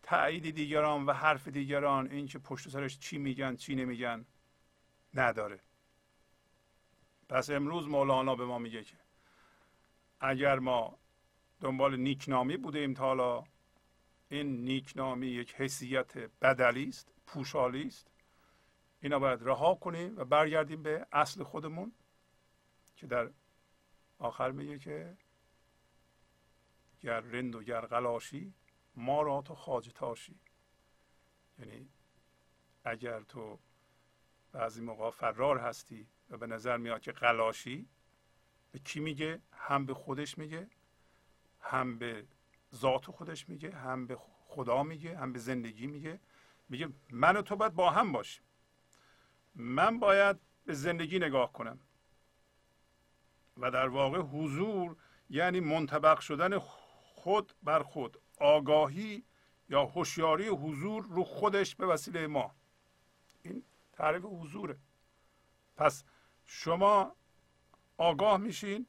تایید 0.03 0.55
دیگران 0.55 1.07
و 1.07 1.13
حرف 1.13 1.49
دیگران 1.49 2.11
اینکه 2.11 2.39
پشت 2.39 2.69
سرش 2.69 2.99
چی 2.99 3.19
میگن 3.19 3.57
چی 3.57 3.75
نمیگن 3.75 4.27
نداره. 5.15 5.61
پس 7.29 7.51
امروز 7.51 7.89
مولانا 7.89 8.37
به 8.37 8.45
ما 8.45 8.59
میگه 8.59 8.85
که 8.85 8.97
اگر 10.21 10.59
ما 10.59 10.99
دنبال 11.61 11.97
نیکنامی 11.97 12.57
بودیم 12.57 12.95
تا 12.95 13.05
حالا 13.05 13.45
این 14.29 14.65
نیکنامی 14.65 15.27
یک 15.27 15.55
حسیت 15.55 16.17
بدلی 16.17 16.89
است 16.89 17.13
پوشالی 17.27 17.87
است. 17.87 18.11
اینا 19.01 19.19
باید 19.19 19.43
رها 19.43 19.75
کنیم 19.75 20.19
و 20.19 20.25
برگردیم 20.25 20.83
به 20.83 21.07
اصل 21.13 21.43
خودمون 21.43 21.93
که 22.97 23.07
در 23.07 23.31
آخر 24.21 24.51
میگه 24.51 24.79
که 24.79 25.17
گر 27.01 27.21
رند 27.21 27.55
و 27.55 27.63
گر 27.63 27.81
غلاشی 27.81 28.55
ما 28.97 29.23
را 29.23 29.43
تو 29.43 29.55
خاجتاشی 29.55 30.41
یعنی 31.59 31.89
اگر 32.85 33.21
تو 33.21 33.59
بعضی 34.53 34.81
موقع 34.81 35.11
فرار 35.11 35.59
هستی 35.59 36.07
و 36.31 36.37
به 36.37 36.47
نظر 36.47 36.77
میاد 36.77 37.01
که 37.01 37.13
غلاشی 37.13 37.89
به 38.73 38.79
کی 38.79 39.01
میگه؟ 39.01 39.41
هم 39.53 39.87
به 39.87 39.95
خودش 39.95 40.39
میگه 40.39 40.71
هم 41.61 41.99
به 41.99 42.27
ذات 42.75 43.11
خودش 43.11 43.49
میگه 43.49 43.71
هم 43.71 44.07
به 44.07 44.19
خدا 44.47 44.83
میگه 44.83 45.19
هم 45.19 45.33
به 45.33 45.39
زندگی 45.39 45.87
میگه. 45.87 46.21
میگه 46.69 46.89
من 47.11 47.37
و 47.37 47.43
تو 47.43 47.57
باید 47.57 47.75
با 47.75 47.91
هم 47.91 48.13
باشیم. 48.13 48.43
من 49.55 49.99
باید 49.99 50.37
به 50.65 50.75
زندگی 50.75 51.19
نگاه 51.19 51.53
کنم. 51.53 51.81
و 53.61 53.71
در 53.71 53.89
واقع 53.89 54.19
حضور 54.19 54.97
یعنی 55.31 55.61
منطبق 55.61 56.21
شدن 56.21 56.59
خود 56.59 57.53
بر 57.63 57.83
خود 57.83 58.19
آگاهی 58.41 59.25
یا 59.69 59.85
هوشیاری 59.85 60.49
حضور 60.49 61.05
رو 61.05 61.25
خودش 61.25 61.77
به 61.77 61.87
وسیله 61.87 62.27
ما. 62.27 62.55
این 63.43 63.63
تعریف 63.93 64.25
حضوره. 64.25 64.77
پس 65.77 66.05
شما 66.45 67.17
آگاه 67.97 68.37
میشین 68.37 68.87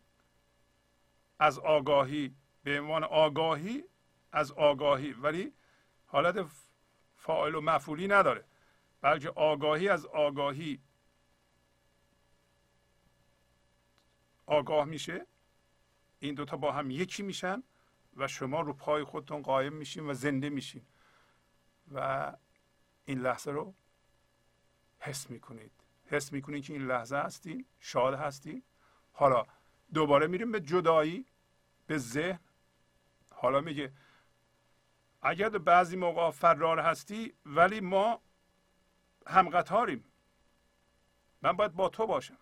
از 1.40 1.60
آگاهی 1.60 2.36
به 2.64 2.80
عنوان 2.80 3.04
آگاهی 3.04 3.84
از 4.32 4.52
آگاهی. 4.52 5.12
ولی 5.12 5.54
حالت 6.06 6.46
فاعل 7.16 7.56
و 7.56 7.62
مفعولی 7.62 8.08
نداره 8.08 8.46
بلکه 9.02 9.30
آگاهی 9.30 9.90
از 9.90 10.06
آگاهی. 10.06 10.80
آگاه 14.52 14.86
میشه. 14.86 15.28
این 16.20 16.36
دوتا 16.36 16.58
با 16.58 16.72
هم 16.72 16.92
یکی 16.92 17.24
میشن 17.24 17.64
و 18.18 18.28
شما 18.28 18.62
رو 18.62 18.74
پای 18.74 19.04
خودتون 19.04 19.42
قایم 19.42 19.74
میشین 19.74 20.10
و 20.10 20.14
زنده 20.14 20.50
میشین. 20.50 20.86
و 21.92 22.32
این 23.06 23.20
لحظه 23.20 23.52
رو 23.52 23.74
حس 25.00 25.30
می‌کنید. 25.30 25.72
حس 26.06 26.34
می‌کنید 26.34 26.64
که 26.66 26.74
این 26.74 26.88
لحظه 26.88 27.16
هستین 27.18 27.66
شاد 27.80 28.14
هستین. 28.14 28.64
حالا 29.12 29.46
دوباره 29.94 30.28
میریم 30.28 30.52
به 30.52 30.60
جدایی 30.60 31.26
به 31.88 31.98
ذهن. 31.98 32.40
حالا 33.30 33.62
میگه 33.62 33.94
اگر 35.22 35.50
بعضی 35.50 35.96
موقع 35.96 36.32
فرار 36.32 36.80
هستی 36.80 37.34
ولی 37.46 37.80
ما 37.80 38.22
هم 39.28 39.50
قطاریم 39.50 40.04
من 41.42 41.52
باید 41.52 41.74
با 41.74 41.90
تو 41.90 42.08
باشم. 42.08 42.38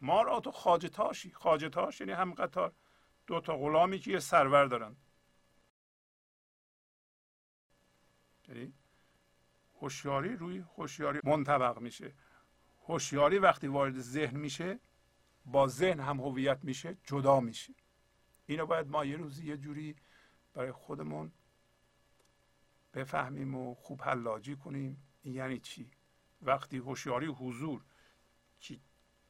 ما 0.00 0.22
را 0.22 0.40
تو 0.40 0.50
خاجتاشی 0.50 1.30
خاجتاش 1.30 2.00
یعنی 2.00 2.12
هم 2.12 2.34
قطار. 2.34 2.72
دو 3.26 3.40
تا 3.40 3.56
غلامی 3.56 3.98
که 3.98 4.10
یه 4.10 4.18
سرور 4.18 4.66
دارن. 4.66 4.96
یعنی 8.48 8.72
هوشیاری 9.80 10.36
روی 10.36 10.58
هوشیاری 10.58 11.20
منطبق 11.24 11.78
میشه. 11.78 12.14
هوشیاری 12.88 13.38
وقتی 13.38 13.66
وارد 13.66 14.00
ذهن 14.00 14.36
میشه 14.36 14.80
با 15.44 15.66
ذهن 15.66 16.00
هم 16.00 16.20
هویت 16.20 16.58
میشه 16.62 16.96
جدا 17.04 17.40
میشه. 17.40 17.74
اینو 18.46 18.66
باید 18.66 18.88
ما 18.88 19.04
یه 19.04 19.16
روزی 19.16 19.46
یه 19.46 19.56
جوری 19.56 19.96
برای 20.54 20.72
خودمون 20.72 21.32
بفهمیم 22.94 23.54
و 23.54 23.74
خوب 23.74 24.02
حلاجی 24.02 24.56
کنیم. 24.56 25.02
این 25.22 25.34
یعنی 25.34 25.60
چی؟ 25.60 25.90
وقتی 26.42 26.78
هوشیاری 26.78 27.26
حضور 27.26 27.84
که 28.60 28.80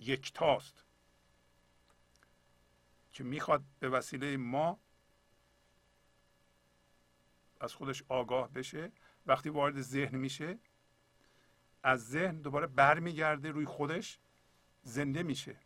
یکتاست. 0.01 0.85
که 3.13 3.25
می‌خواد 3.25 3.65
به 3.81 3.89
وسیله 3.89 4.37
ما 4.37 4.79
از 7.61 7.75
خودش 7.75 8.03
آگاه 8.09 8.53
بشه 8.53 8.93
وقتی 9.27 9.49
وارد 9.49 9.81
ذهن 9.81 10.19
میشه 10.19 10.59
از 11.83 12.09
ذهن 12.09 12.41
دوباره 12.41 12.67
برمیگرده 12.67 13.51
روی 13.51 13.65
خودش 13.65 14.19
زنده 14.83 15.23
میشه. 15.23 15.61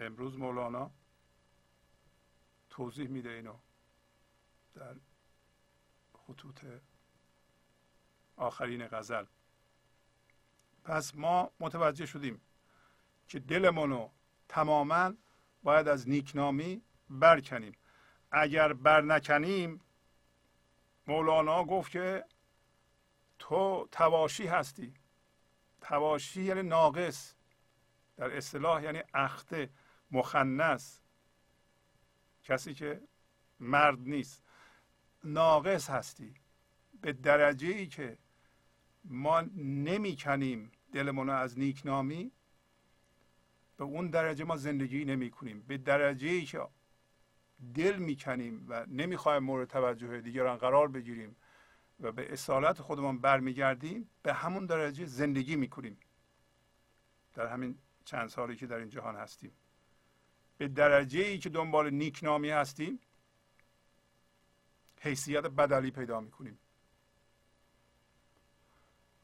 امروز 0.00 0.38
مولانا 0.38 0.90
توضیح 2.70 3.08
میده 3.08 3.30
اینو 3.30 3.58
در 4.74 4.96
خطوط 6.14 6.64
آخرین 8.36 8.88
غزل. 8.88 9.24
پس 10.84 11.14
ما 11.14 11.50
متوجه 11.60 12.06
شدیم 12.06 12.40
که 13.28 13.38
دلمونو 13.38 14.08
تماما 14.48 15.12
باید 15.62 15.88
از 15.88 16.08
نیکنامی 16.08 16.82
برکنیم. 17.10 17.76
اگر 18.30 18.72
بر 18.72 19.00
نکنیم 19.00 19.80
مولانا 21.06 21.64
گفت 21.64 21.90
که 21.90 22.24
تو 23.38 23.88
تواشی 23.92 24.46
هستی. 24.46 24.94
تواشی 25.80 26.42
یعنی 26.42 26.62
ناقص. 26.62 27.34
در 28.16 28.36
اصطلاح 28.36 28.82
یعنی 28.82 29.02
اخته 29.14 29.70
مخنس 30.10 31.00
کسی 32.44 32.74
که 32.74 33.00
مرد 33.60 33.98
نیست. 34.00 34.42
ناقص 35.24 35.90
هستی. 35.90 36.34
به 37.00 37.12
درجه 37.12 37.68
ای 37.68 37.86
که 37.86 38.18
ما 39.04 39.40
نمی‌کنیم 39.56 40.72
دلمون 40.92 41.26
رو 41.26 41.32
از 41.32 41.58
نیکنامی. 41.58 42.32
به 43.76 43.84
اون 43.84 44.10
درجه 44.10 44.44
ما 44.44 44.56
زندگی 44.56 45.04
نمی 45.04 45.30
کنیم 45.30 45.62
به 45.62 45.78
درجه 45.78 46.28
ای 46.28 46.44
که 46.44 46.68
دل 47.74 47.96
می‌کنیم 47.96 48.66
و 48.68 48.86
نمی‌خوایم 48.88 49.42
مورد 49.42 49.68
توجه 49.68 50.20
دیگران 50.20 50.56
قرار 50.56 50.88
بگیریم 50.88 51.36
و 52.00 52.12
به 52.12 52.32
اصالت 52.32 52.80
خودمان 52.80 53.18
برمیگردیم 53.18 54.10
به 54.22 54.32
همون 54.32 54.66
درجه 54.66 55.04
زندگی 55.04 55.56
می‌کنیم. 55.56 55.98
در 57.34 57.46
همین 57.46 57.78
چند 58.04 58.28
سالی 58.28 58.56
که 58.56 58.66
در 58.66 58.76
این 58.76 58.88
جهان 58.88 59.16
هستیم. 59.16 59.52
به 60.58 60.68
درجه 60.68 61.20
ای 61.20 61.38
که 61.38 61.48
دنبال 61.48 61.90
نیکنامی 61.90 62.50
هستیم 62.50 63.00
حیثیت 65.00 65.46
بدلی 65.46 65.90
پیدا 65.90 66.20
می‌کنیم. 66.20 66.58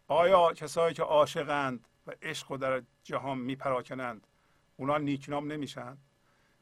آیا 0.08 0.52
کسایی 0.52 0.94
که 0.94 1.02
عاشقند 1.02 1.88
و 2.06 2.12
عشق 2.22 2.50
رو 2.52 2.56
در 2.56 2.82
جهان 3.02 3.38
میپراکنند 3.38 4.26
اونا 4.76 4.98
نیکنام 4.98 5.52
نمیشن؟ 5.52 5.98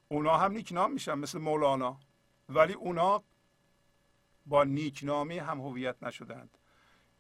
اونا 0.09 0.37
هم 0.37 0.53
نیکنام 0.53 0.93
میشن 0.93 1.15
مثل 1.15 1.39
مولانا. 1.39 2.01
ولی 2.49 2.73
اونا 2.73 3.23
با 4.47 4.65
نیکنامی 4.65 5.39
هم 5.39 5.61
هویت 5.61 6.03
نشدند. 6.03 6.59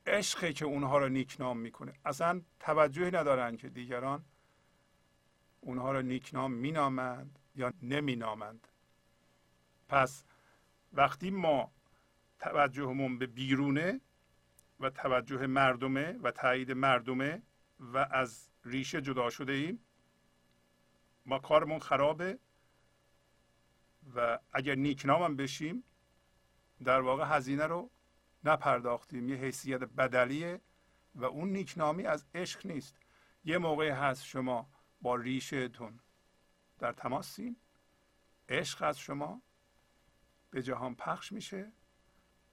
عشقی 0.06 0.52
که 0.52 0.64
اونها 0.64 0.98
رو 0.98 1.08
نیکنام 1.08 1.58
می‌کنه. 1.58 1.92
اصلا 2.04 2.40
توجهی 2.60 3.10
ندارن 3.10 3.56
که 3.56 3.68
دیگران 3.68 4.24
اونها 5.60 5.92
رو 5.92 6.02
نیکنام 6.02 6.52
مینامند 6.52 7.38
یا 7.56 7.72
نمینامند. 7.82 8.68
پس 9.88 10.24
وقتی 10.92 11.30
ما 11.30 11.70
توجهمون 12.38 13.18
به 13.18 13.26
بیرونه 13.26 14.00
و 14.80 14.90
توجه 14.90 15.46
مردمه 15.46 16.18
و 16.22 16.30
تایید 16.30 16.72
مردمه 16.72 17.42
و 17.80 17.98
از 17.98 18.50
ریشه 18.64 19.00
جدا 19.00 19.30
شده 19.30 19.52
ایم 19.52 19.84
ما 21.26 21.38
کارمون 21.38 21.78
خرابه 21.78 22.38
و 24.14 24.38
اگر 24.52 24.74
نیکنام 24.74 25.22
هم 25.22 25.36
بشیم 25.36 25.84
در 26.84 27.00
واقع 27.00 27.36
هزینه 27.36 27.66
رو 27.66 27.90
نپرداختیم. 28.44 29.28
یه 29.28 29.36
حیثیت 29.36 29.80
بدلیه 29.80 30.60
و 31.14 31.24
اون 31.24 31.48
نیکنامی 31.52 32.06
از 32.06 32.26
عشق 32.34 32.66
نیست. 32.66 32.98
یه 33.44 33.58
موقع 33.58 33.90
هست 33.90 34.24
شما 34.24 34.70
با 35.02 35.16
ریشهتون 35.16 36.00
در 36.78 36.92
تماسین 36.92 37.56
عشق 38.48 38.82
از 38.82 38.98
شما 38.98 39.42
به 40.50 40.62
جهان 40.62 40.94
پخش 40.94 41.32
میشه. 41.32 41.72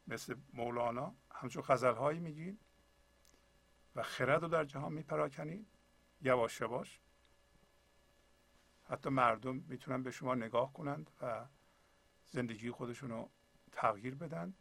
مثل 0.08 0.36
مولانا 0.54 1.16
همچون 1.32 1.64
غزل 1.68 1.94
هایی 1.94 2.20
میگین 2.20 2.58
و 3.96 4.04
خرد 4.04 4.42
رو 4.42 4.48
در 4.48 4.66
جهان 4.66 4.94
میپراکنید 4.94 5.68
یواش 6.22 6.62
یواش. 6.62 7.00
حتی 8.90 9.10
مردم 9.10 9.56
می‌تونن 9.56 10.04
به 10.04 10.12
شما 10.12 10.36
نگاه 10.36 10.74
کنند 10.74 11.12
و 11.22 11.46
زندگی 12.26 12.72
خودشون 12.72 13.10
رو 13.10 13.30
تغییر 13.72 14.16
بدن. 14.16 14.54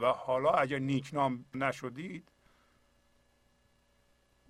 و 0.00 0.06
حالا 0.06 0.50
اگر 0.50 0.78
نیکنام 0.78 1.44
نشدید 1.54 2.28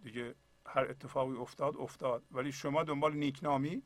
دیگه 0.02 0.34
هر 0.66 0.84
اتفاقی 0.84 1.36
افتاد 1.36 1.76
افتاد. 1.76 2.22
ولی 2.30 2.52
شما 2.52 2.82
دنبال 2.82 3.16
نیکنامی 3.16 3.82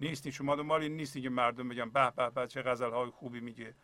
نیستی 0.00 0.32
شما 0.32 0.56
دنبال 0.56 0.82
این 0.82 0.96
نیستی 0.96 1.22
که 1.22 1.30
مردم 1.30 1.68
بگن 1.68 1.90
به 1.90 2.10
به 2.10 2.30
به 2.30 2.46
چه 2.46 2.62
غزل 2.62 2.90
های 2.90 3.10
خوبی 3.10 3.40
میگه. 3.40 3.74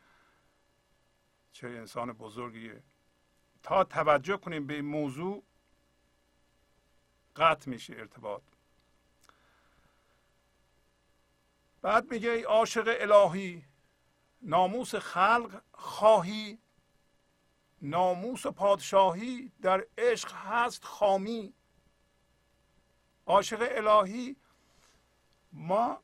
چه 1.55 1.69
انسان 1.69 2.13
بزرگیه. 2.13 2.83
تا 3.63 3.85
توجه 3.85 4.37
کنیم 4.37 4.67
به 4.67 4.75
این 4.75 4.85
موضوع 4.85 5.45
قطع 7.37 7.71
میشه 7.71 7.95
ارتباط. 7.95 8.43
بعد 11.83 12.11
میگه 12.11 12.31
ای 12.31 12.43
عاشق 12.43 12.97
الهی 13.01 13.65
ناموس 14.43 14.95
خلق 14.95 15.63
خواهی 15.73 16.59
ناموس 17.83 18.47
پادشاهی 18.47 19.53
در 19.63 19.87
عشق 19.99 20.33
هست 20.33 20.85
خامی. 20.85 21.55
عاشق 23.27 23.69
الهی 23.71 24.37
ما 25.53 26.03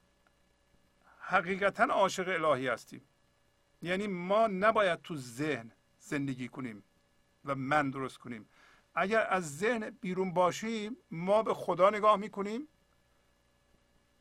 حقیقتا 1.19 1.85
عاشق 1.85 2.29
الهی 2.29 2.69
هستیم. 2.69 3.10
یعنی 3.83 4.07
ما 4.07 4.47
نباید 4.47 5.03
تو 5.03 5.17
ذهن 5.17 5.73
زندگی 5.99 6.49
کنیم 6.49 6.85
و 7.45 7.55
من 7.55 7.91
درست 7.91 8.19
کنیم. 8.19 8.49
اگر 8.95 9.27
از 9.31 9.59
ذهن 9.59 9.91
بیرون 9.91 10.33
باشیم 10.33 10.97
ما 11.11 11.43
به 11.43 11.55
خدا 11.55 11.91
نگاه 11.91 12.17
می‌کنیم. 12.17 12.69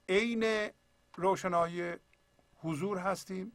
عین 0.10 0.70
روشنایی 1.16 1.94
حضور 2.56 2.98
هستیم. 2.98 3.52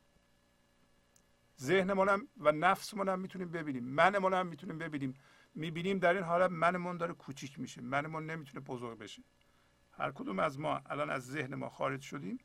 ذهنمون 1.60 2.08
هم 2.08 2.28
و 2.36 2.52
نفسمون 2.52 3.08
هم 3.08 3.20
می‌تونیم 3.20 3.50
ببینیم. 3.50 3.84
منمون 3.84 4.34
هم 4.34 4.46
می‌تونیم 4.46 4.78
ببینیم. 4.78 5.14
می‌بینیم 5.54 5.98
در 5.98 6.14
این 6.14 6.22
حالت 6.22 6.50
منمون 6.50 6.96
داره 6.96 7.14
کوچیک 7.14 7.58
میشه. 7.58 7.80
منمون 7.80 8.26
نمی‌تونه 8.26 8.60
بزرگ 8.60 8.98
بشه. 8.98 9.22
هر 9.92 10.10
کدوم 10.10 10.38
از 10.38 10.60
ما 10.60 10.80
الان 10.86 11.10
از 11.10 11.26
ذهن 11.26 11.54
ما 11.54 11.68
خارج 11.68 12.00
شدیم. 12.00 12.38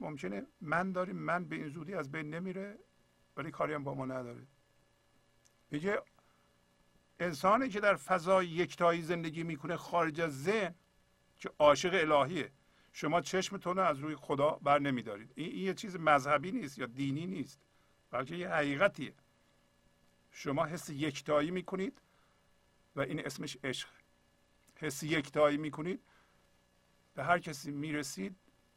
ممکنه 0.00 0.46
من 0.60 0.92
داریم 0.92 1.16
من 1.16 1.44
به 1.44 1.56
این 1.56 1.68
زودی 1.68 1.94
از 1.94 2.12
بین 2.12 2.34
نمیره 2.34 2.78
ولی 3.36 3.50
کاری 3.50 3.74
هم 3.74 3.84
با 3.84 3.94
ما 3.94 4.06
نداره. 4.06 4.46
میگه 5.70 6.02
انسانی 7.20 7.68
که 7.68 7.80
در 7.80 7.94
فضای 7.94 8.46
یکتایی 8.46 9.02
زندگی 9.02 9.42
می‌کنه 9.42 9.76
خارج 9.76 10.20
از 10.20 10.42
ذهن 10.42 10.74
که 11.38 11.50
عاشق 11.58 11.94
الهیه. 11.94 12.50
شما 12.92 13.20
چشمتون 13.20 13.78
از 13.78 13.98
روی 13.98 14.16
خدا 14.16 14.50
بر 14.50 14.78
نمیدارید. 14.78 15.32
این 15.34 15.56
یه 15.56 15.74
چیز 15.74 15.96
مذهبی 15.96 16.52
نیست 16.52 16.78
یا 16.78 16.86
دینی 16.86 17.26
نیست 17.26 17.60
بلکه 18.10 18.36
یه 18.36 18.48
حقیقتیه. 18.48 19.12
شما 20.32 20.64
حس 20.64 20.90
یکتایی 20.90 21.50
می‌کنید 21.50 22.00
و 22.96 23.00
این 23.00 23.26
اسمش 23.26 23.56
عشق. 23.64 23.88
حس 24.76 25.02
یکتایی 25.02 25.56
می‌کنید 25.56 26.00
به 27.14 27.24
هر 27.24 27.38
کسی 27.38 27.70
می‌رسید 27.70 28.36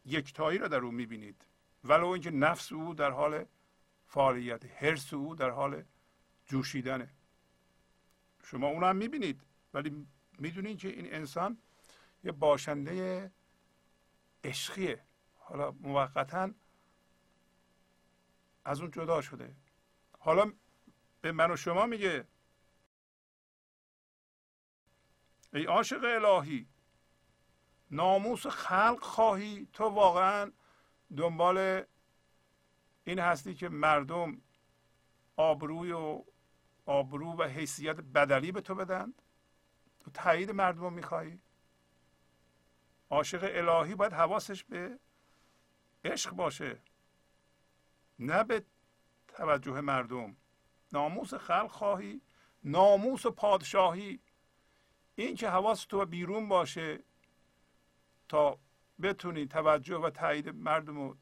یکتایی 0.10 0.58
را 0.58 0.68
در 0.68 0.78
او 0.78 0.92
می‌بینید. 0.92 1.46
ولو 1.84 2.08
اینکه 2.08 2.32
نفس 2.32 2.72
او 2.72 2.94
در 2.94 3.12
حال 3.12 3.46
فعالیت 4.08 4.66
حرس 4.66 5.14
او 5.14 5.36
در 5.36 5.50
حال 5.50 5.84
جوشیدنه. 6.46 7.10
شما 8.44 8.68
اون 8.68 8.84
هم 8.84 8.96
می‌بینید. 8.96 9.42
ولی 9.74 10.08
می‌دونید 10.40 10.80
که 10.80 10.88
این 10.88 11.14
انسان 11.14 11.58
یه 12.24 12.32
باشنده 12.32 13.32
عشقیه. 14.44 15.04
حالا 15.36 15.72
موقتا 15.72 16.52
از 18.66 18.82
اون 18.82 18.92
جدا 18.92 19.22
شده. 19.22 19.56
حالا 20.20 20.54
به 21.22 21.32
من 21.32 21.52
و 21.52 21.56
شما 21.56 21.86
میگه 21.86 22.28
ای 25.54 25.66
عاشق 25.66 26.04
الهی 26.04 26.68
ناموس 27.92 28.48
خلق 28.48 29.04
خواهی 29.04 29.68
تو 29.74 29.84
واقعا 29.84 30.52
دنبال 31.18 31.84
این 33.04 33.20
هستی 33.20 33.56
که 33.56 33.70
مردم 33.70 34.42
آبروی 35.36 35.92
و 35.92 36.24
آبرو 36.86 37.34
و 37.34 37.44
حیثیت 37.44 37.96
بدلی 37.96 38.52
به 38.52 38.62
تو 38.62 38.76
بدن؟ 38.76 39.14
تو 40.00 40.12
تایید 40.12 40.52
مردم 40.52 40.94
میخوایی 40.94 41.42
عاشق 43.10 43.44
الهی 43.44 43.96
باید 43.96 44.14
حواسش 44.14 44.64
به 44.64 45.00
عشق 46.06 46.32
باشه 46.32 46.82
نه 48.20 48.44
به 48.44 48.66
توجه 49.28 49.82
مردم. 49.82 50.38
ناموس 50.94 51.34
خلق 51.34 51.72
خواهی 51.72 52.22
ناموس 52.64 53.26
پادشاهی. 53.26 54.20
این 55.16 55.36
که 55.36 55.50
حواس 55.50 55.86
تو 55.86 56.06
بیرون 56.06 56.50
باشه 56.50 57.04
تا 58.30 58.60
بتونی 59.02 59.48
توجه 59.48 59.96
و 59.98 60.10
تایید 60.10 60.50
مردم 60.50 60.96
رو 60.96 61.18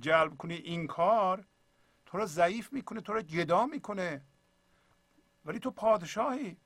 جلب 0.00 0.36
کنی 0.36 0.54
این 0.54 0.86
کار 0.86 1.44
تو 2.06 2.18
رو 2.18 2.26
ضعیف 2.26 2.72
می‌کنه 2.72 3.00
تو 3.00 3.12
رو 3.12 3.22
گدا 3.22 3.66
می‌کنه. 3.66 4.22
ولی 5.44 5.58
تو 5.58 5.70
پادشاهی. 5.70 6.56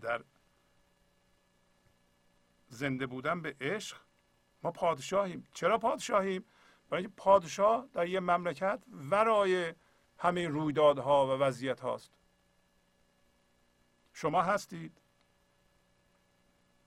در 0.00 0.24
زنده 2.68 3.06
بودن 3.06 3.42
به 3.42 3.56
عشق 3.60 3.96
ما 4.62 4.70
پادشاهیم. 4.70 5.46
چرا 5.54 5.78
پادشاهیم؟ 5.78 6.44
برای 6.90 7.08
پادشاه 7.08 7.88
در 7.92 8.06
یه 8.06 8.20
مملکت 8.20 8.82
ورای 9.10 9.74
همه 10.18 10.48
رویدادها 10.48 11.26
و 11.26 11.30
وضعیت 11.30 11.80
هاست 11.80 12.10
شما 14.12 14.42
هستید. 14.42 15.00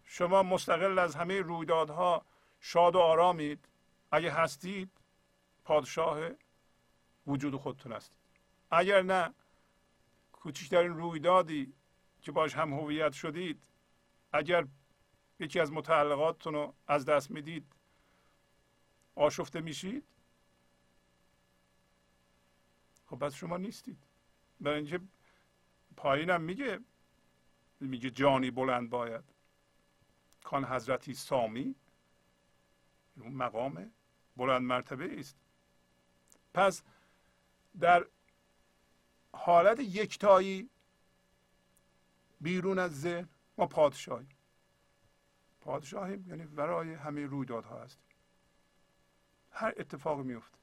شما 0.09 0.43
مستقل 0.43 0.99
از 0.99 1.15
همه 1.15 1.41
رویدادها 1.41 2.25
شاد 2.59 2.95
و 2.95 2.99
آرامید. 2.99 3.67
اگه 4.11 4.31
هستید 4.31 4.89
پادشاه 5.63 6.29
وجود 7.27 7.55
خودتون 7.55 7.91
هستید 7.91 8.17
اگر 8.71 9.01
نه 9.01 9.33
کوچکترین 10.31 10.93
رویدادی 10.93 11.73
که 12.21 12.31
باش 12.31 12.55
هم 12.55 12.73
هویت 12.73 13.11
شدید 13.11 13.61
اگر 14.33 14.67
یکی 15.39 15.59
از 15.59 15.71
متعلقاتتون 15.71 16.53
رو 16.53 16.73
از 16.87 17.05
دست 17.05 17.31
می‌دید 17.31 17.65
آشفته 19.15 19.61
میشید 19.61 20.03
خب 23.05 23.15
پس 23.15 23.33
شما 23.33 23.57
نیستید. 23.57 23.97
برای 24.61 24.77
اینکه 24.77 24.99
پایینم 25.97 26.41
میگه 26.41 26.79
میگه 27.79 28.09
جانی 28.09 28.51
بلند 28.51 28.89
باید. 28.89 29.36
کان 30.47 30.65
حضرتی 30.65 31.13
سامی 31.13 31.75
اون 33.17 33.33
مقام 33.33 33.91
بلند 34.37 34.61
مرتبه 34.61 35.19
است 35.19 35.37
پس 36.53 36.83
در 37.79 38.05
حالت 39.33 39.79
یکتایی 39.79 40.69
بیرون 42.41 42.79
از 42.79 43.01
ذهن 43.01 43.29
ما 43.57 43.67
پادشاهیم. 43.67 44.29
پادشاهیم 45.61 46.25
یعنی 46.27 46.43
ورای 46.43 46.93
همه 46.93 47.25
رویدادها 47.25 47.83
هستیم. 47.83 48.07
هر 49.51 49.73
اتفاقی 49.77 50.23
میفته 50.23 50.57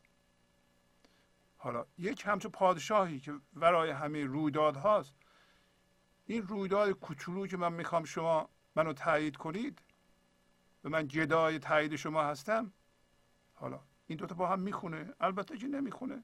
حالا 1.59 1.87
یک 1.99 2.23
همچون 2.27 2.51
پادشاهی 2.51 3.21
که 3.21 3.41
ورای 3.57 3.91
همه 3.91 4.25
رویداد 4.25 4.77
هاست 4.77 5.15
این 6.27 6.43
رویداد 6.43 6.91
کوچولو 6.91 7.47
که 7.47 7.57
من 7.57 7.73
می‌خوام 7.73 8.05
شما 8.05 8.54
منو 8.77 8.93
تایید 8.93 9.37
کنید؟ 9.37 9.83
و 10.85 10.89
من 10.89 11.09
جدای 11.09 11.59
تایید 11.59 11.97
شما 11.97 12.23
هستم؟ 12.23 12.73
حالا 13.55 13.81
این 14.07 14.19
دوتا 14.19 14.35
با 14.35 14.47
هم 14.47 14.61
می‌خونه؟ 14.61 15.15
البته 15.21 15.59
که 15.59 15.67
نمی‌خونه. 15.67 16.23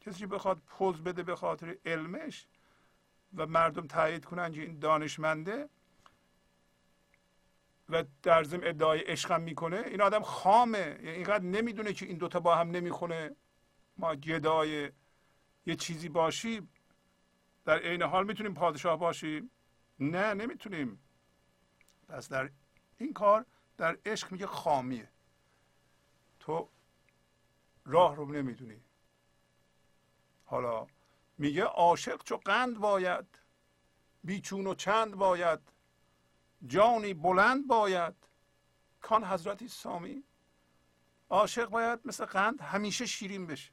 کسی 0.00 0.18
که 0.18 0.26
بخواد 0.26 0.58
پوز 0.66 1.02
بده 1.02 1.22
به 1.22 1.36
خاطر 1.36 1.76
علمش 1.84 2.46
و 3.36 3.46
مردم 3.46 3.86
تایید 3.86 4.24
کنن 4.24 4.52
که 4.52 4.62
این 4.62 4.78
دانشمنده 4.78 5.68
و 7.88 8.04
در 8.22 8.44
ضمن 8.44 8.64
ادعای 8.64 9.00
عشقم 9.00 9.40
می‌کنه 9.40 9.76
این 9.76 10.00
آدم 10.00 10.22
خامه. 10.22 10.78
یعنی 10.78 11.08
اینقدر 11.08 11.44
نمی‌دونه 11.44 11.92
که 11.92 12.06
این 12.06 12.16
دوتا 12.16 12.40
با 12.40 12.56
هم 12.56 12.70
نمی‌خونه. 12.70 13.36
ما 13.96 14.14
گدای 14.14 14.90
یه 15.66 15.76
چیزی 15.76 16.08
باشیم 16.08 16.68
در 17.64 17.78
عین 17.78 18.02
حال 18.02 18.26
می‌تونیم 18.26 18.54
پادشاه 18.54 18.98
باشیم. 18.98 19.50
نه 20.10 20.34
نمی‌تونیم. 20.34 21.00
پس 22.08 22.28
در 22.28 22.50
این 22.98 23.12
کار 23.12 23.46
در 23.76 23.98
عشق 24.06 24.32
میگه 24.32 24.46
خامیه. 24.46 25.08
تو 26.40 26.68
راه 27.84 28.16
رو 28.16 28.32
نمی‌دونی. 28.32 28.80
حالا 30.44 30.86
میگه 31.38 31.64
عاشق 31.64 32.22
چو 32.22 32.36
قند 32.36 32.78
باید 32.78 33.26
بیچون 34.24 34.66
و 34.66 34.74
چند 34.74 35.14
باید 35.14 35.60
جانی 36.66 37.14
بلند 37.14 37.66
باید. 37.66 38.14
کان 39.00 39.24
حضرتی 39.24 39.68
سامی 39.68 40.24
عاشق 41.30 41.66
باید 41.66 42.00
مثل 42.04 42.24
قند 42.24 42.60
همیشه 42.60 43.06
شیرین 43.06 43.46
بشه. 43.46 43.72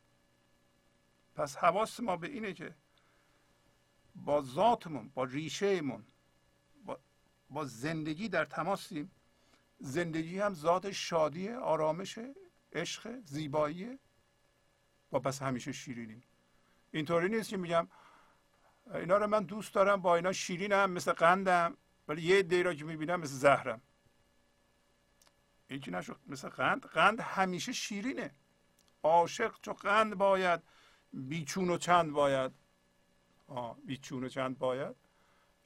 پس 1.36 1.58
حواس 1.58 2.00
ما 2.00 2.18
به 2.18 2.28
اینه 2.28 2.54
که 2.54 2.76
با 4.16 4.42
ذاتمون 4.42 5.10
با 5.10 5.24
ریشهمون 5.24 6.06
با, 7.50 7.66
زندگی 7.66 8.30
در 8.30 8.46
تماسیم. 8.46 9.12
زندگی 9.80 10.40
هم 10.40 10.54
ذات 10.54 10.92
شادی 10.92 11.50
آرامش 11.50 12.20
عشق 12.74 13.20
زیبایی. 13.26 14.00
با 15.12 15.20
پس 15.20 15.42
همیشه 15.42 15.72
شیرینیم. 15.72 16.24
اینطوری 16.92 17.30
نیست 17.30 17.50
که 17.50 17.58
میگم 17.58 17.88
اینا 18.94 19.18
رو 19.18 19.28
من 19.28 19.44
دوست 19.44 19.74
دارم 19.74 20.02
با 20.02 20.16
اینا 20.16 20.32
شیرینم 20.32 20.92
مثل 20.92 21.12
قندم 21.12 21.78
ولی 22.08 22.22
یه 22.22 22.44
دی 22.44 22.64
را 22.64 22.74
که 22.74 22.86
می‌بینم 22.86 23.20
مثل 23.20 23.34
زهرم. 23.34 23.82
این 25.68 25.80
که 25.80 25.92
نشد. 25.92 26.20
مثل 26.28 26.50
قند. 26.50 26.86
قند 26.86 27.20
همیشه 27.20 27.74
شیرینه. 27.74 28.32
عاشق 29.04 29.62
چو 29.62 29.74
قند 29.74 30.16
باید 30.16 30.62
بیچون 31.14 31.70
و 31.70 31.78
چند 31.78 32.12
باید. 32.12 32.52
آه 33.48 33.78
بیچون 33.86 34.24
و 34.24 34.30
چند 34.30 34.58
باید. 34.58 34.96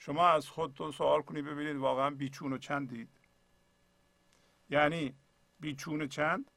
شما 0.05 0.27
از 0.27 0.49
خودتون 0.49 0.91
سوال 0.91 1.21
کنید 1.21 1.45
ببینید 1.45 1.75
واقعا 1.75 2.09
بیچون 2.09 2.53
و 2.53 2.57
چندید. 2.57 3.09
یعنی 4.69 5.15
بیچون 5.59 6.01
و 6.01 6.07
چند؟ 6.07 6.51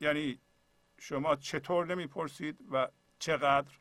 یعنی 0.00 0.38
شما 0.98 1.36
چطور 1.36 1.86
نمی‌پرسید 1.86 2.58
و 2.70 2.88
چقدر؟ 3.18 3.72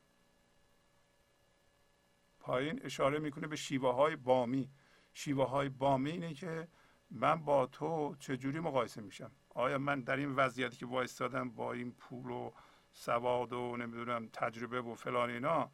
پایین 2.39 2.85
اشاره 2.85 3.19
می‌کنه 3.19 3.47
به 3.47 3.55
شیوه 3.55 3.93
های 3.93 4.15
بامی. 4.15 4.69
شیوه 5.13 5.49
های 5.49 5.69
بامی 5.69 6.11
اینه 6.11 6.33
که 6.33 6.67
من 7.11 7.45
با 7.45 7.65
تو 7.65 8.15
چجوری 8.19 8.59
مقایسه 8.59 9.01
میشم؟ 9.01 9.31
آیا 9.49 9.77
من 9.77 10.01
در 10.01 10.17
این 10.17 10.35
وضعیتی 10.35 10.77
که 10.77 10.85
وایستادم 10.85 11.49
با 11.49 11.73
این 11.73 11.91
پول 11.91 12.31
و 12.31 12.51
سواد 12.93 13.53
و 13.53 13.77
نمی‌دونم 13.77 14.29
تجربه 14.33 14.81
و 14.81 14.95
فلان 14.95 15.29
اینا 15.29 15.71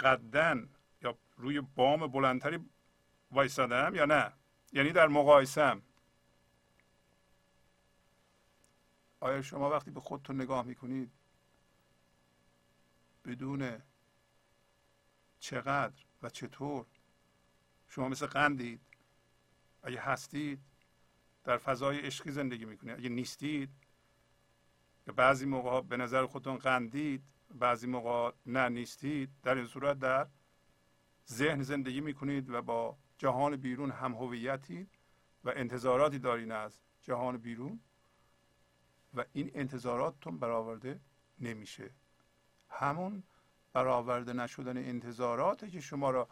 قدن 0.00 0.68
یا 1.02 1.18
روی 1.36 1.60
بام 1.60 2.06
بلندتری 2.06 2.70
وایستادم 3.30 3.94
یا 3.94 4.04
نه؟ 4.04 4.32
یعنی 4.72 4.92
در 4.92 5.08
مقایسم. 5.08 5.82
آیا 9.20 9.42
شما 9.42 9.70
وقتی 9.70 9.90
به 9.90 10.00
خودتون 10.00 10.40
نگاه 10.40 10.66
می‌کنید 10.66 11.12
بدون 13.24 13.82
چقدر 15.38 16.04
و 16.22 16.28
چطور 16.30 16.86
شما 17.88 18.08
مثل 18.08 18.26
قندید؟ 18.26 18.80
اگه 19.82 20.00
هستید 20.00 20.60
در 21.44 21.56
فضای 21.58 22.00
عشقی 22.00 22.30
زندگی 22.30 22.64
می‌کنید. 22.64 22.98
اگه 22.98 23.08
نیستید 23.08 23.70
یا 25.06 25.14
بعضی 25.14 25.46
موقع 25.46 25.80
به 25.80 25.96
نظر 25.96 26.26
خودتون 26.26 26.56
قندید 26.56 27.22
بعضی 27.54 27.86
موقع 27.86 28.32
نه 28.46 28.68
نیستید 28.68 29.30
در 29.42 29.54
این 29.54 29.66
صورت 29.66 29.98
در 29.98 30.26
ذهن 31.30 31.62
زندگی 31.62 32.00
می‌کنید 32.00 32.50
و 32.50 32.62
با 32.62 32.96
جهان 33.18 33.56
بیرون 33.56 33.90
هم 33.90 34.14
هویتید 34.14 34.90
و 35.44 35.52
انتظاراتی 35.56 36.18
دارین 36.18 36.52
از 36.52 36.78
جهان 37.02 37.36
بیرون 37.36 37.80
و 39.14 39.24
این 39.32 39.50
انتظاراتتون 39.54 40.38
برآورده 40.38 41.00
نمیشه. 41.40 41.90
همون 42.70 43.22
برآورده 43.72 44.32
نشدن 44.32 44.76
انتظاراته 44.76 45.70
که 45.70 45.80
شما 45.80 46.10
را 46.10 46.28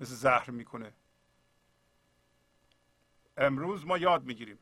مثل 0.00 0.14
زهر 0.14 0.50
می‌کنه. 0.50 0.92
امروز 3.36 3.86
ما 3.86 3.98
یاد 3.98 4.24
می‌گیریم. 4.24 4.58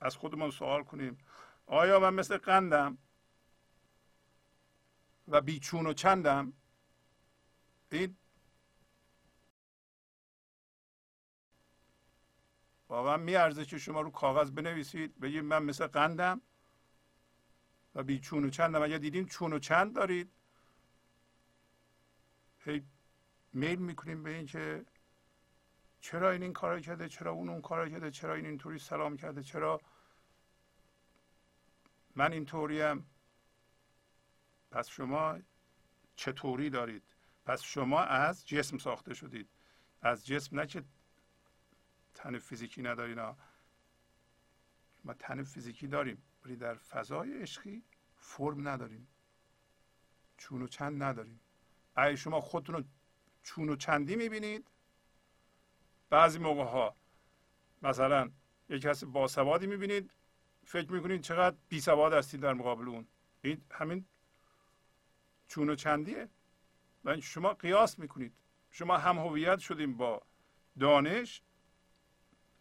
از 0.00 0.16
خودمون 0.16 0.50
سوال 0.50 0.84
کنیم. 0.84 1.18
آیا 1.66 2.00
من 2.00 2.14
مثل 2.14 2.36
قندم 2.36 2.98
و 5.28 5.40
بیچون 5.40 5.86
و 5.86 5.92
چندم؟ 5.92 6.52
این 7.90 8.16
واقعا 12.94 13.16
میارزه 13.16 13.64
که 13.64 13.78
شما 13.78 14.00
رو 14.00 14.10
کاغذ 14.10 14.50
بنویسید 14.50 15.20
بگید 15.20 15.44
من 15.44 15.62
مثل 15.62 15.86
قندم 15.86 16.40
و 17.94 18.02
بیچون 18.02 18.44
و 18.44 18.50
چندم. 18.50 18.82
اگر 18.82 18.98
دیدیم 18.98 19.26
چون 19.26 19.52
و 19.52 19.58
چند 19.58 19.94
دارید 19.94 20.30
هی 22.58 22.82
میل 23.52 23.78
می‌کنیم 23.78 24.22
به 24.22 24.30
این 24.30 24.46
که 24.46 24.84
چرا 26.00 26.30
این 26.30 26.42
این 26.42 26.52
کار 26.52 26.80
کرده 26.80 27.08
چرا 27.08 27.32
اون 27.32 27.48
اون 27.48 27.60
کار 27.60 27.90
کرده 27.90 28.10
چرا 28.10 28.34
این 28.34 28.46
اینطوری 28.46 28.78
سلام 28.78 29.16
کرده 29.16 29.42
چرا 29.42 29.80
من 32.14 32.32
اینطوریم 32.32 33.06
پس 34.70 34.88
شما 34.88 35.38
چطوری 36.16 36.70
دارید؟ 36.70 37.02
پس 37.46 37.62
شما 37.62 38.00
از 38.00 38.46
جسم 38.46 38.78
ساخته 38.78 39.14
شدید. 39.14 39.48
از 40.02 40.26
جسم 40.26 40.60
نه 40.60 40.66
که 40.66 40.84
تن 42.14 42.38
فیزیکی 42.38 42.82
ندارین 42.82 43.34
ما 45.04 45.14
تن 45.14 45.42
فیزیکی 45.42 45.86
داریم 45.86 46.22
ولی 46.44 46.56
در 46.56 46.74
فضای 46.74 47.42
عشقی 47.42 47.82
فرم 48.16 48.68
نداریم. 48.68 49.08
چون 50.36 50.62
و 50.62 50.66
چند 50.66 51.02
نداریم. 51.02 51.40
اگه 51.96 52.16
شما 52.16 52.40
خودتون 52.40 52.74
رو 52.74 52.84
چون 53.42 53.68
و 53.68 53.76
چندی 53.76 54.16
می‌بینید 54.16 54.68
بعضی 56.10 56.38
موقع 56.38 56.64
ها 56.64 56.96
مثلا 57.82 58.30
یک 58.68 58.82
کسی 58.82 59.06
باسوادی 59.06 59.66
می‌بینید 59.66 60.10
فکر 60.64 60.92
می‌کنید 60.92 61.20
چقدر 61.20 61.56
بی 61.68 61.80
سواد 61.80 62.12
هستید 62.12 62.40
در 62.40 62.52
مقابل 62.52 62.88
اون. 62.88 63.06
این 63.42 63.62
همین 63.70 64.04
چون 65.48 65.70
و 65.70 65.74
چندیه. 65.74 66.28
و 67.04 67.20
شما 67.20 67.54
قیاس 67.54 67.98
می‌کنید. 67.98 68.32
شما 68.70 68.98
هم 68.98 69.18
هویت 69.18 69.58
شدیم 69.58 69.96
با 69.96 70.22
دانش 70.80 71.42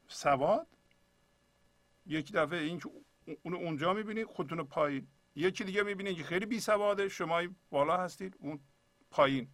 سواد. 0.08 0.68
یک 2.06 2.32
دفعه 2.34 2.60
این 2.60 2.80
که 2.80 2.90
اون 3.44 3.54
اونجا 3.54 3.94
می‌بینید 3.94 4.28
خودتون 4.28 4.64
پایین. 4.64 5.08
یکی 5.36 5.64
دیگه 5.64 5.84
می‌بینید 5.84 6.18
که 6.18 6.24
خیلی 6.24 6.46
بی 6.46 6.60
سواده 6.60 7.10
شما 7.10 7.42
بالا 7.70 7.98
هستید 7.98 8.36
اون 8.40 8.60
پایین. 9.12 9.48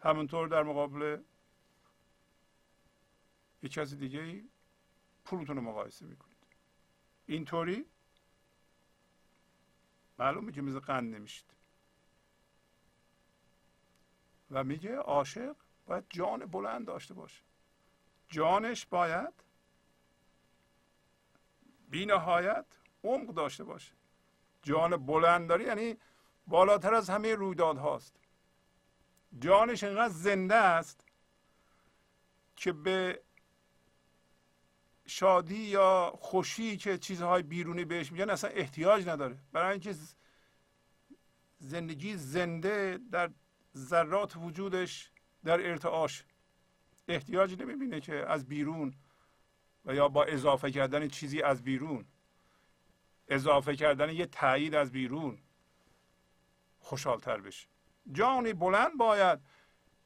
همونطور 0.00 0.48
در 0.48 0.62
مقابل 0.62 1.22
یه 3.62 3.68
کسی 3.68 3.96
دیگه 3.96 4.44
پولتون 5.24 5.56
رو 5.56 5.62
مقایسه 5.62 6.06
می‌کنید. 6.06 6.36
اینطوری 7.26 7.86
معلومه 10.18 10.52
که 10.52 10.62
مثل 10.62 10.78
قند 10.78 11.14
نمیشید. 11.14 11.46
و 14.50 14.64
میگه 14.64 14.96
عاشق 14.96 15.56
باید 15.86 16.04
جان 16.10 16.46
بلند 16.46 16.86
داشته 16.86 17.14
باشه. 17.14 17.42
جانش 18.28 18.86
باید 18.86 19.34
بی 21.90 22.06
نهایت 22.06 22.66
عمق 23.04 23.34
داشته 23.34 23.64
باشه. 23.64 23.92
جان 24.62 25.06
بلند 25.06 25.48
داری 25.48 25.64
یعنی 25.64 25.96
بالاتر 26.46 26.94
از 26.94 27.10
همه 27.10 27.34
رویداد 27.34 27.78
هاست. 27.78 28.16
جانش 29.40 29.84
انقدر 29.84 30.12
زنده 30.14 30.54
است 30.54 31.04
که 32.56 32.72
به 32.72 33.22
شادی 35.06 35.58
یا 35.58 36.12
خوشی 36.18 36.76
که 36.76 36.98
چیزهای 36.98 37.42
بیرونی 37.42 37.84
بهش 37.84 38.12
میگن 38.12 38.30
اصلا 38.30 38.50
احتیاج 38.50 39.08
نداره. 39.08 39.38
برای 39.52 39.70
اینکه 39.70 39.94
زندگی 41.58 42.16
زنده 42.16 42.98
در 43.12 43.30
ذرات 43.76 44.36
وجودش 44.36 45.10
در 45.44 45.70
ارتعاش 45.70 46.24
احتیاج 47.08 47.62
نمی‌بینه 47.62 48.00
که 48.00 48.14
از 48.14 48.46
بیرون 48.46 48.94
و 49.86 49.94
یا 49.94 50.08
با 50.08 50.24
اضافه 50.24 50.70
کردن 50.70 51.08
چیزی 51.08 51.42
از 51.42 51.62
بیرون. 51.62 52.04
اضافه 53.28 53.76
کردن 53.76 54.10
یه 54.10 54.26
تایید 54.26 54.74
از 54.74 54.92
بیرون. 54.92 55.38
خوشحالتر 56.78 57.40
بشه 57.40 57.68
جانی 58.12 58.52
بلند 58.52 58.98
باید. 58.98 59.38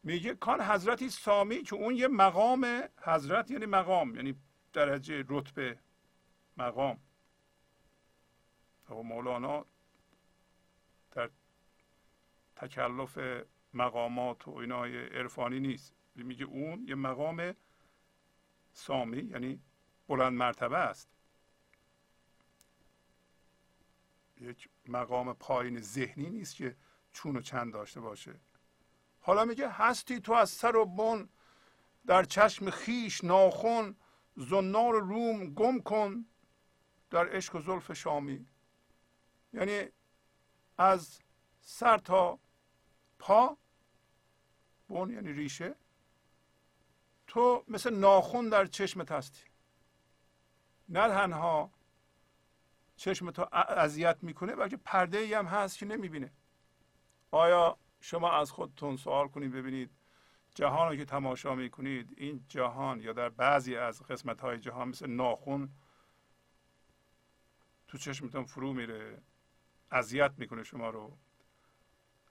میگه 0.02 0.34
کان 0.34 0.60
حضرتی 0.60 1.10
سامی 1.10 1.62
که 1.62 1.74
اون 1.74 1.94
یه 1.94 2.08
مقام 2.08 2.82
حضرت 3.02 3.50
یعنی 3.50 3.66
مقام 3.66 4.14
یعنی 4.14 4.34
درجه 4.72 5.24
رتبه 5.28 5.78
مقام. 6.56 6.98
مولانا 8.88 9.66
در 11.10 11.30
تکلف 12.56 13.18
مقامات 13.74 14.48
و 14.48 14.50
اینای 14.50 15.06
عرفانی 15.06 15.60
نیست. 15.60 15.94
میگه 16.16 16.44
اون 16.44 16.84
یه 16.88 16.94
مقام 16.94 17.54
سامی 18.72 19.22
یعنی 19.22 19.60
بلند 20.10 20.32
مرتبه 20.32 20.76
است. 20.76 21.08
یک 24.40 24.68
مقام 24.86 25.32
پایین 25.32 25.80
ذهنی 25.80 26.30
نیست 26.30 26.56
که 26.56 26.76
چون 27.12 27.36
و 27.36 27.40
چند 27.40 27.72
داشته 27.72 28.00
باشه. 28.00 28.40
حالا 29.20 29.44
میگه 29.44 29.68
هستی 29.68 30.20
تو 30.20 30.32
از 30.32 30.50
سر 30.50 30.76
و 30.76 30.86
بن 30.86 31.28
در 32.06 32.24
چشم 32.24 32.70
خیش 32.70 33.24
ناخون 33.24 33.96
زنار 34.36 34.94
روم 35.00 35.54
گم 35.54 35.80
کن 35.80 36.26
در 37.10 37.28
عشق 37.28 37.54
و 37.54 37.60
زلف 37.60 37.92
شامی. 37.92 38.46
یعنی 39.52 39.88
از 40.78 41.18
سر 41.60 41.98
تا 41.98 42.38
پا 43.18 43.56
بون 44.88 45.10
یعنی 45.10 45.32
ریشه 45.32 45.74
تو 47.26 47.64
مثل 47.68 47.94
ناخون 47.94 48.48
در 48.48 48.66
چشمت 48.66 49.12
هستی. 49.12 49.49
نه 50.90 51.08
تنها 51.08 51.70
چشم 52.96 53.30
تو 53.30 53.46
اذیت 53.52 54.18
می‌کنه 54.22 54.56
بلکه 54.56 54.76
پرده 54.76 55.18
ای 55.18 55.34
هم 55.34 55.46
هست 55.46 55.78
که 55.78 55.86
نمی‌بینه. 55.86 56.32
آیا 57.30 57.76
شما 58.00 58.32
از 58.32 58.50
خودتون 58.50 58.96
سوال 58.96 59.28
کنید 59.28 59.52
ببینید 59.52 59.90
جهان 60.54 60.88
رو 60.88 60.96
که 60.96 61.04
تماشا 61.04 61.54
می‌کنید 61.54 62.14
این 62.16 62.44
جهان 62.48 63.00
یا 63.00 63.12
در 63.12 63.28
بعضی 63.28 63.76
از 63.76 64.02
قسمت 64.02 64.40
های 64.40 64.58
جهان 64.58 64.88
مثل 64.88 65.06
ناخون 65.06 65.68
تو 67.88 67.98
چشمتون 67.98 68.44
فرو 68.44 68.72
میره 68.72 69.22
اذیت 69.90 70.32
می‌کنه 70.36 70.62
شما 70.62 70.90
رو. 70.90 71.16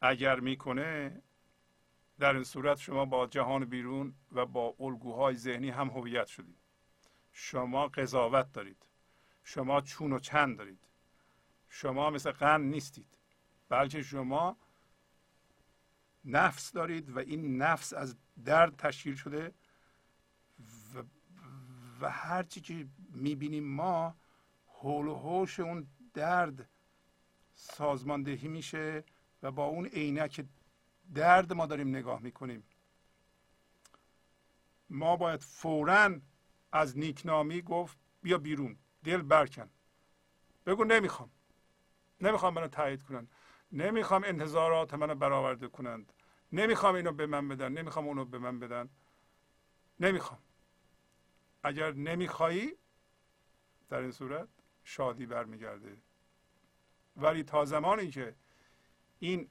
اگر 0.01 0.39
می‌کنه 0.39 1.21
در 2.19 2.33
این 2.33 2.43
صورت 2.43 2.77
شما 2.77 3.05
با 3.05 3.27
جهان 3.27 3.65
بیرون 3.65 4.13
و 4.31 4.45
با 4.45 4.75
الگوهای 4.79 5.35
ذهنی 5.35 5.69
هم 5.69 5.89
هویت 5.89 6.27
شدید. 6.27 6.58
شما 7.41 7.87
قضاوت 7.87 8.51
دارید. 8.53 8.85
شما 9.43 9.81
چون 9.81 10.13
و 10.13 10.19
چند 10.19 10.57
دارید. 10.57 10.79
شما 11.69 12.09
مثل 12.09 12.31
قند 12.31 12.65
نیستید. 12.65 13.17
بلکه 13.69 14.03
شما 14.03 14.57
نفس 16.25 16.71
دارید 16.71 17.09
و 17.09 17.19
این 17.19 17.61
نفس 17.61 17.93
از 17.93 18.15
درد 18.45 18.75
تشکیل 18.75 19.15
شده 19.15 19.53
و, 20.95 21.03
و 22.01 22.09
هرچی 22.09 22.61
که 22.61 22.87
می‌بینیم 23.09 23.63
ما 23.63 24.15
حول 24.67 25.07
و 25.07 25.15
حوش 25.15 25.59
اون 25.59 25.87
درد 26.13 26.69
سازماندهی 27.55 28.47
میشه 28.47 29.03
و 29.43 29.51
با 29.51 29.65
اون 29.65 29.85
عینک 29.85 30.45
درد 31.15 31.53
ما 31.53 31.65
داریم 31.65 31.89
نگاه 31.89 32.21
می‌کنیم. 32.21 32.63
ما 34.89 35.15
باید 35.15 35.41
فورا 35.41 36.19
از 36.71 36.97
نیکنامی 36.97 37.61
گفت 37.61 37.97
بیا 38.21 38.37
بیرون 38.37 38.77
دل 39.03 39.21
برکن. 39.21 39.69
بگو 40.65 40.83
نمی‌خوام. 40.83 41.29
نمی‌خوام 42.21 42.53
منو 42.53 42.67
تایید 42.67 43.03
کنن. 43.03 43.27
نمی‌خوام 43.71 44.23
انتظارات 44.23 44.93
منو 44.93 45.15
برآورده 45.15 45.67
کنند. 45.67 46.13
نمی‌خوام 46.51 46.95
اینو 46.95 47.11
به 47.11 47.25
من 47.25 47.47
بدن. 47.47 47.71
نمی‌خوام 47.71 48.07
اونو 48.07 48.25
به 48.25 48.37
من 48.37 48.59
بدن. 48.59 48.89
نمی‌خوام. 49.99 50.39
اگر 51.63 51.91
نمیخوایی 51.91 52.73
در 53.89 53.99
این 53.99 54.11
صورت 54.11 54.47
شادی 54.83 55.25
برمیگرده. 55.25 55.97
ولی 57.15 57.43
تا 57.43 57.65
زمانی 57.65 58.09
که 58.09 58.35
این 59.19 59.49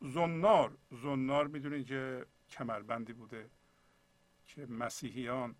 زنار 0.00 0.76
زنار 0.90 1.46
می‌دونید 1.46 1.86
که 1.86 2.26
کمربندی 2.48 3.12
بوده 3.12 3.50
که 4.46 4.66
مسیحیان 4.66 5.56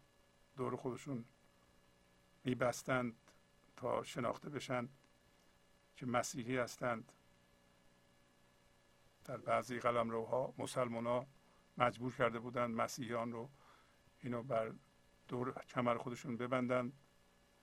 دور 0.56 0.76
خودشون 0.76 1.24
میبستند 2.44 3.14
تا 3.76 4.02
شناخته 4.02 4.50
بشن 4.50 4.88
که 5.96 6.06
مسیحی 6.06 6.56
هستند. 6.56 7.12
در 9.24 9.36
بعضی 9.36 9.78
قلمروها 9.78 10.54
مسلمان 10.58 11.06
ها 11.06 11.26
مجبور 11.78 12.14
کرده 12.14 12.38
بودند 12.38 12.74
مسیحیان 12.74 13.32
رو 13.32 13.50
اینو 14.20 14.42
بر 14.42 14.72
دور 15.28 15.52
کمر 15.52 15.96
خودشون 15.98 16.36
ببندن 16.36 16.92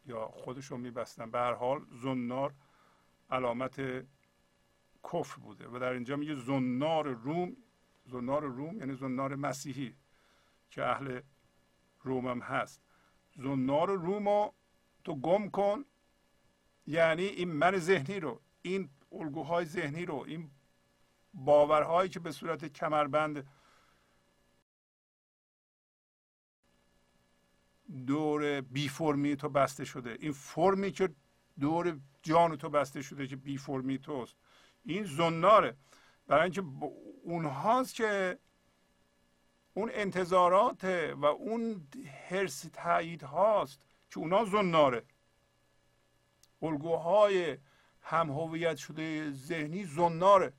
یا 0.06 0.27
خودشون 0.27 0.80
میبستن. 0.80 1.32
به 1.32 1.39
هر 1.39 1.54
حال 1.54 1.86
زنار 1.92 2.54
علامت 3.29 4.06
کفر 5.04 5.39
بوده 5.42 5.67
و 5.67 5.79
در 5.79 5.92
اینجا 5.92 6.15
میگه 6.15 6.35
زنار 6.35 7.08
روم 7.08 7.58
زنار 8.06 8.44
روم 8.44 8.77
یعنی 8.77 8.96
زنار 8.96 9.35
مسیحی 9.35 9.96
که 10.69 10.85
اهل 10.85 11.21
روم 12.04 12.27
هم 12.27 12.39
هست. 12.39 12.81
زنار 13.35 13.89
روم 13.89 14.29
رو 14.29 14.54
تو 15.04 15.15
گم 15.15 15.49
کن. 15.49 15.85
یعنی 16.87 17.23
این 17.23 17.52
من 17.52 17.77
ذهنی 17.77 18.19
رو 18.19 18.41
این 18.62 18.89
الگوهای 19.12 19.65
ذهنی 19.65 20.06
رو 20.06 20.15
این 20.15 20.52
باورهایی 21.33 22.10
که 22.10 22.19
به 22.19 22.31
صورت 22.31 22.65
کمربند 22.65 23.47
دور 28.08 28.62
بی 28.62 28.89
فرمی 28.89 29.35
تو 29.35 29.49
بسته 29.49 29.85
شده. 29.85 30.17
این 30.19 30.31
فرمی 30.31 30.91
که 30.91 31.10
دور 31.60 31.99
جان 32.23 32.56
تو 32.56 32.69
بسته 32.69 33.02
شده 33.02 33.27
که 33.27 33.35
بی 33.35 33.58
فرمی 33.58 33.99
توست. 33.99 34.35
این 34.83 35.04
زناره. 35.04 35.77
برای 36.27 36.43
اینکه 36.43 36.63
اونهاست 37.23 37.95
که 37.95 38.39
اون 39.74 39.92
انتظارات 39.94 40.84
و 41.15 41.26
اون 41.26 41.88
حرس 42.30 42.65
تایید 42.74 43.24
هاست 43.24 43.82
که 44.10 44.19
اونا 44.19 44.46
زناره. 44.46 45.04
الگوهای 46.62 47.58
هم 48.02 48.30
هویت 48.30 48.78
شده 48.78 49.32
ذهنی 49.32 49.86
زناره. 49.86 50.54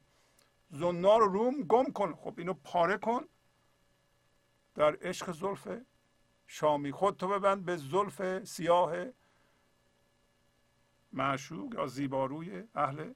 زنار 0.71 1.21
روم 1.21 1.63
گم 1.63 1.85
کن. 1.85 2.15
خب 2.15 2.35
اینو 2.39 2.55
پاره 2.55 2.97
کن. 2.99 3.29
در 4.75 4.97
عشق 4.97 5.33
زلف 5.33 5.69
شامی 6.47 6.93
خود 6.93 7.17
تو 7.17 7.29
ببند 7.29 7.65
به 7.65 7.77
زلف 7.77 8.45
سیاه 8.45 8.93
معشوق 11.13 11.75
یا 11.75 11.87
زیباروی 11.87 12.63
اهل 12.75 13.13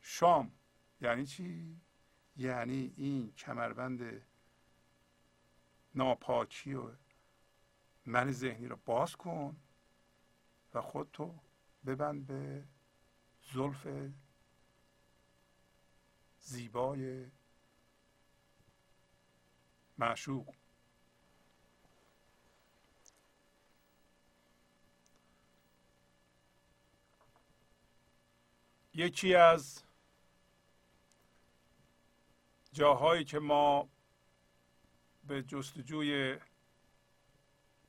شام. 0.00 0.52
یعنی 1.00 1.26
چی؟ 1.26 1.80
یعنی 2.36 2.94
این 2.96 3.32
کمربند 3.32 4.22
ناپاکی 5.94 6.74
و 6.74 6.90
من 8.06 8.32
ذهنی 8.32 8.66
رو 8.66 8.76
باز 8.76 9.16
کن 9.16 9.56
و 10.74 10.80
خودتو 10.80 11.34
ببند 11.86 12.26
به 12.26 12.64
زلف 13.52 13.86
زیبای 16.40 17.26
معشوق. 19.98 20.54
یکی 28.94 29.34
از 29.34 29.82
جاهایی 32.72 33.24
که 33.24 33.38
ما 33.38 33.88
به 35.30 35.42
جستجوی 35.42 36.38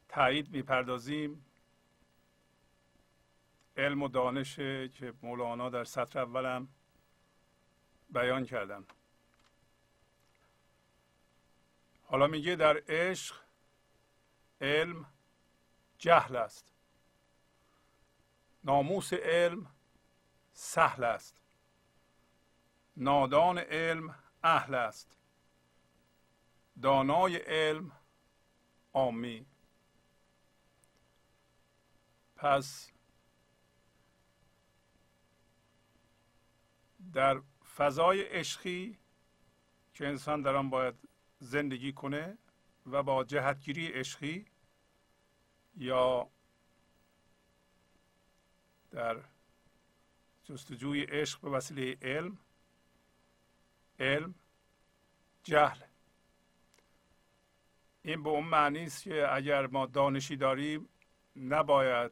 تایید 0.10 0.52
می‌پردازیم. 0.52 1.46
علم 3.78 4.02
و 4.02 4.08
دانش 4.08 4.56
که 4.56 5.14
مولانا 5.22 5.70
در 5.70 5.84
سطر 5.84 6.20
اولم 6.20 6.68
بیان 8.10 8.46
کردم 8.46 8.86
حالا 12.04 12.28
میگه 12.28 12.56
در 12.56 12.84
عشق 12.88 13.36
علم 14.62 15.06
جهل 15.98 16.36
است. 16.36 16.74
ناموس 18.64 19.14
علم 19.14 19.68
سهل 20.54 21.04
است. 21.04 21.42
نادان 22.98 23.58
علم 23.58 24.16
اهل 24.44 24.74
است. 24.74 25.21
دانای 26.82 27.36
علم. 27.38 27.92
آمی 28.94 29.46
پس 32.36 32.92
در 37.14 37.42
فضای 37.76 38.22
عشقی 38.22 38.98
که 39.94 40.08
انسان 40.08 40.42
در 40.42 40.56
آن 40.56 40.70
باید 40.70 40.96
زندگی 41.40 41.94
کنه 41.94 42.38
و 42.86 43.04
با 43.04 43.24
جهتگیری 43.24 43.88
عشقی 43.88 44.46
یا 45.78 46.30
در 48.92 49.18
جستجوی 50.44 51.04
عشق 51.04 51.42
به 51.42 51.50
وسیله 51.50 51.98
علم 52.02 52.38
علم 54.00 54.36
جهل. 55.44 55.91
این 58.04 58.24
به 58.24 58.30
اون 58.30 58.44
معنی 58.44 58.84
است 58.84 59.04
که 59.04 59.34
اگر 59.34 59.68
ما 59.68 59.86
دانشی 59.86 60.36
داریم 60.36 60.90
نباید 61.36 62.12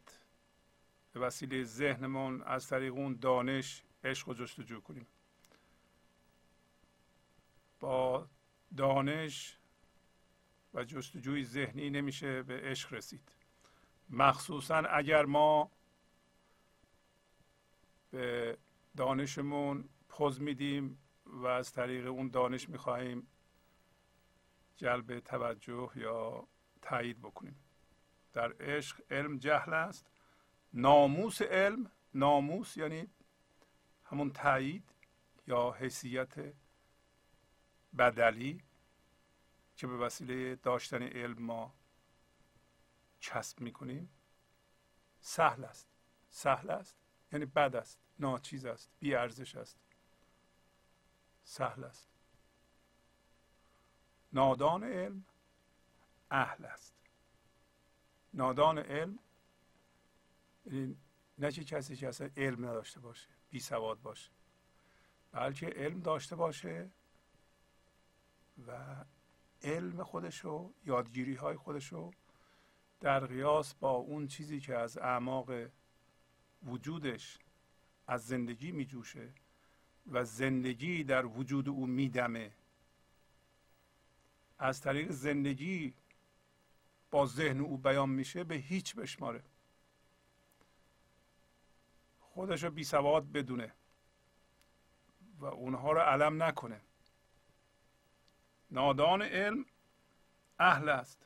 به 1.13 1.19
وسیله 1.19 1.63
ذهنمون 1.63 2.43
از 2.43 2.67
طریق 2.67 2.93
اون 2.93 3.15
دانش 3.21 3.83
عشق 4.03 4.27
رو 4.27 4.33
جستجو 4.33 4.81
کنیم. 4.81 5.07
با 7.79 8.27
دانش 8.77 9.57
و 10.73 10.83
جستجوی 10.83 11.43
ذهنی 11.43 11.89
نمیشه 11.89 12.43
به 12.43 12.61
عشق 12.61 12.93
رسید. 12.93 13.31
مخصوصا 14.09 14.75
اگر 14.75 15.25
ما 15.25 15.71
به 18.11 18.57
دانشمون 18.97 19.89
پوز 20.09 20.41
میدیم 20.41 20.97
و 21.25 21.45
از 21.47 21.73
طریق 21.73 22.07
اون 22.07 22.29
دانش 22.29 22.69
می‌خواهیم 22.69 23.27
جلب 24.79 25.19
توجه 25.19 25.91
یا 25.95 26.47
تایید 26.81 27.19
بکنیم. 27.21 27.59
در 28.33 28.53
عشق 28.53 29.01
علم 29.11 29.37
جهل 29.37 29.73
است. 29.73 30.11
ناموس 30.73 31.41
علم 31.41 31.91
ناموس 32.13 32.77
یعنی 32.77 33.07
همون 34.03 34.29
تایید 34.29 34.95
یا 35.47 35.71
حیثیت 35.71 36.33
بدلی 37.97 38.63
که 39.75 39.87
به 39.87 39.97
وسیله 39.97 40.55
داشتن 40.55 41.03
علم 41.03 41.41
ما 41.41 41.75
کسب 43.21 43.61
می‌کنیم. 43.61 44.09
سهل 45.21 45.63
است. 45.63 45.87
سهل 46.29 46.69
است. 46.69 46.97
یعنی 47.31 47.45
بد 47.45 47.75
است. 47.75 47.99
ناچیز 48.19 48.65
است. 48.65 48.89
بی 48.99 49.15
ارزش 49.15 49.55
است. 49.55 49.79
سهل 51.43 51.83
است. 51.83 52.18
نادان 54.33 54.83
علم 54.83 55.25
اهل 56.31 56.65
است. 56.65 56.93
نادان 58.33 58.77
علم 58.77 59.19
یعنی 60.65 60.97
نه 61.37 61.51
چه 61.51 61.63
کسی 61.63 61.95
که 61.95 62.07
اصلا 62.07 62.29
علم 62.37 62.65
نداشته 62.65 62.99
باشه 62.99 63.29
بی 63.49 63.59
سواد 63.59 64.01
باشه 64.01 64.31
بلکه 65.31 65.65
علم 65.65 65.99
داشته 65.99 66.35
باشه 66.35 66.89
و 68.67 68.95
علم 69.63 70.03
خودشو 70.03 70.73
یادگیری 70.85 71.35
های 71.35 71.57
خودشو 71.57 72.11
در 72.99 73.25
قیاس 73.25 73.73
با 73.73 73.91
اون 73.91 74.27
چیزی 74.27 74.59
که 74.59 74.77
از 74.77 74.97
اعماق 74.97 75.51
وجودش 76.65 77.39
از 78.07 78.27
زندگی 78.27 78.71
میجوشه 78.71 79.33
و 80.11 80.23
زندگی 80.25 81.03
در 81.03 81.25
وجود 81.25 81.69
او 81.69 81.87
میدمه. 81.87 82.51
از 84.59 84.81
طریق 84.81 85.11
زندگی 85.11 85.93
با 87.11 87.25
ذهن 87.25 87.59
او 87.59 87.77
بیان 87.77 88.09
میشه 88.09 88.43
به 88.43 88.55
هیچ 88.55 88.95
بشماره. 88.95 89.43
خودش 92.19 92.63
رو 92.63 92.69
بی 92.69 92.83
سواد 92.83 93.31
بدونه 93.31 93.73
و 95.37 95.45
اونها 95.45 95.91
رو 95.91 95.99
علم 95.99 96.43
نکنه. 96.43 96.81
نادان 98.71 99.21
علم 99.21 99.65
اهل 100.59 100.89
است. 100.89 101.25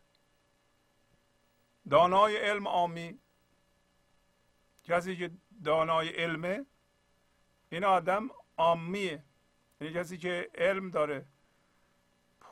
دانای 1.89 2.37
علم 2.37 2.67
آمی 2.67 3.19
کسی 4.83 5.15
که 5.15 5.31
دانای 5.63 6.09
علمه 6.09 6.65
این 7.69 7.83
آدم 7.83 8.29
آمیه 8.57 9.23
یعنی 9.81 9.93
کسی 9.93 10.17
که 10.17 10.51
علم 10.55 10.89
داره. 10.89 11.32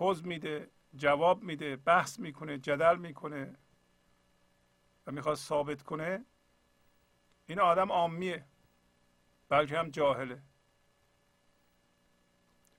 پوز 0.01 0.25
میده 0.25 0.71
جواب 0.95 1.43
میده 1.43 1.75
بحث 1.75 2.19
می‌کنه 2.19 2.57
جدل 2.57 2.95
می‌کنه 2.95 3.55
و 5.07 5.11
می‌خواد 5.11 5.35
ثابت 5.35 5.83
کنه. 5.83 6.25
این 7.45 7.59
آدم 7.59 7.91
آمیه 7.91 8.45
بلکه 9.49 9.77
هم 9.79 9.89
جاهله. 9.89 10.41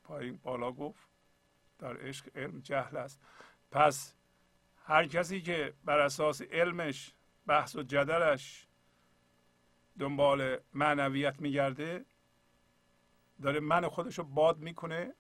پایین 0.05 0.37
بالا 0.37 0.73
گفت 0.73 1.09
در 1.79 1.97
عشق 1.97 2.37
علم 2.37 2.61
جهل 2.61 2.97
است. 2.97 3.21
پس 3.71 4.15
هر 4.85 5.07
کسی 5.07 5.43
که 5.43 5.75
بر 5.85 5.99
اساس 5.99 6.43
علمش 6.43 7.15
بحث 7.47 7.77
و 7.77 7.83
جدلش 7.83 8.67
دنبال 9.99 10.59
معنویت 10.75 11.41
میگرده 11.41 12.05
داره 13.43 13.61
من 13.61 13.89
خودش 13.89 14.19
رو 14.19 14.25
باد 14.25 14.59
می‌کنه. 14.59 15.15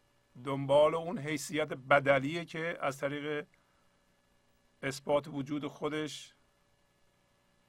دنبال 0.44 0.94
اون 0.94 1.18
حیثیت 1.18 1.68
بدلیه 1.68 2.44
که 2.44 2.78
از 2.80 2.98
طریق 2.98 3.46
اثبات 4.82 5.28
وجود 5.28 5.66
خودش 5.66 6.34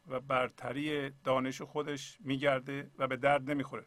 و 0.08 0.20
برتری 0.20 1.10
دانش 1.10 1.62
خودش 1.62 2.18
میگرده 2.20 2.92
و 2.98 3.08
به 3.08 3.18
درد 3.18 3.50
نمی‌خوره. 3.50 3.86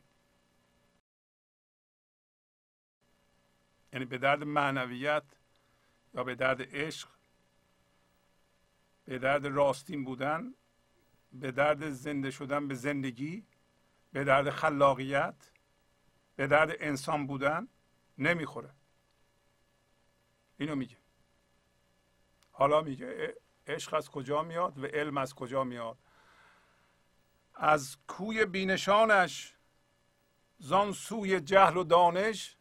یعنی 3.92 4.04
به 4.04 4.18
درد 4.18 4.44
معنویت 4.44 5.24
یا 6.14 6.24
به 6.24 6.34
درد 6.34 6.76
عشق 6.76 7.08
به 9.04 9.18
درد 9.18 9.46
راستین 9.46 10.04
بودن 10.04 10.54
به 11.32 11.52
درد 11.52 11.90
زنده 11.90 12.30
شدن 12.30 12.68
به 12.68 12.74
زندگی 12.74 13.46
به 14.12 14.24
درد 14.24 14.50
خلاقیت 14.50 15.50
به 16.36 16.46
درد 16.46 16.76
انسان 16.80 17.26
بودن 17.26 17.68
نمی‌خوره. 18.18 18.74
اینو 20.58 20.74
میگه. 20.74 20.96
حالا 22.52 22.80
میگه 22.80 23.34
عشق 23.66 23.94
از 23.94 24.10
کجا 24.10 24.42
میاد 24.42 24.78
و 24.78 24.86
علم 24.86 25.16
از 25.16 25.34
کجا 25.34 25.64
میاد. 25.64 25.98
از 27.54 27.96
کوی 28.08 28.44
بینشانش 28.44 29.54
زان 30.58 30.92
سوی 30.92 31.40
جهل 31.40 31.76
و 31.76 31.84
دانش 31.84 32.56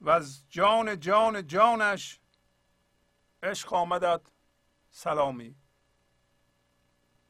و 0.00 0.10
از 0.10 0.44
جان 0.48 1.00
جان 1.00 1.46
جانش 1.46 2.20
عشق 3.42 3.72
آمدد 3.72 4.30
سلامی. 4.90 5.56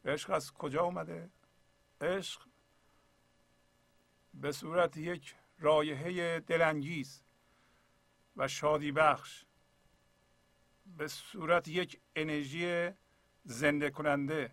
عشق 0.04 0.30
از 0.30 0.52
کجا 0.52 0.84
آمده 0.84 1.30
عشق 2.00 2.42
به 4.34 4.52
صورت 4.52 4.96
یک 4.96 5.36
رایحه 5.62 6.40
دلانگیز 6.40 7.22
و 8.36 8.48
شادی 8.48 8.92
بخش 8.92 9.44
به 10.86 11.08
صورت 11.08 11.68
یک 11.68 12.00
انرژی 12.16 12.90
زنده 13.44 13.90
کننده 13.90 14.52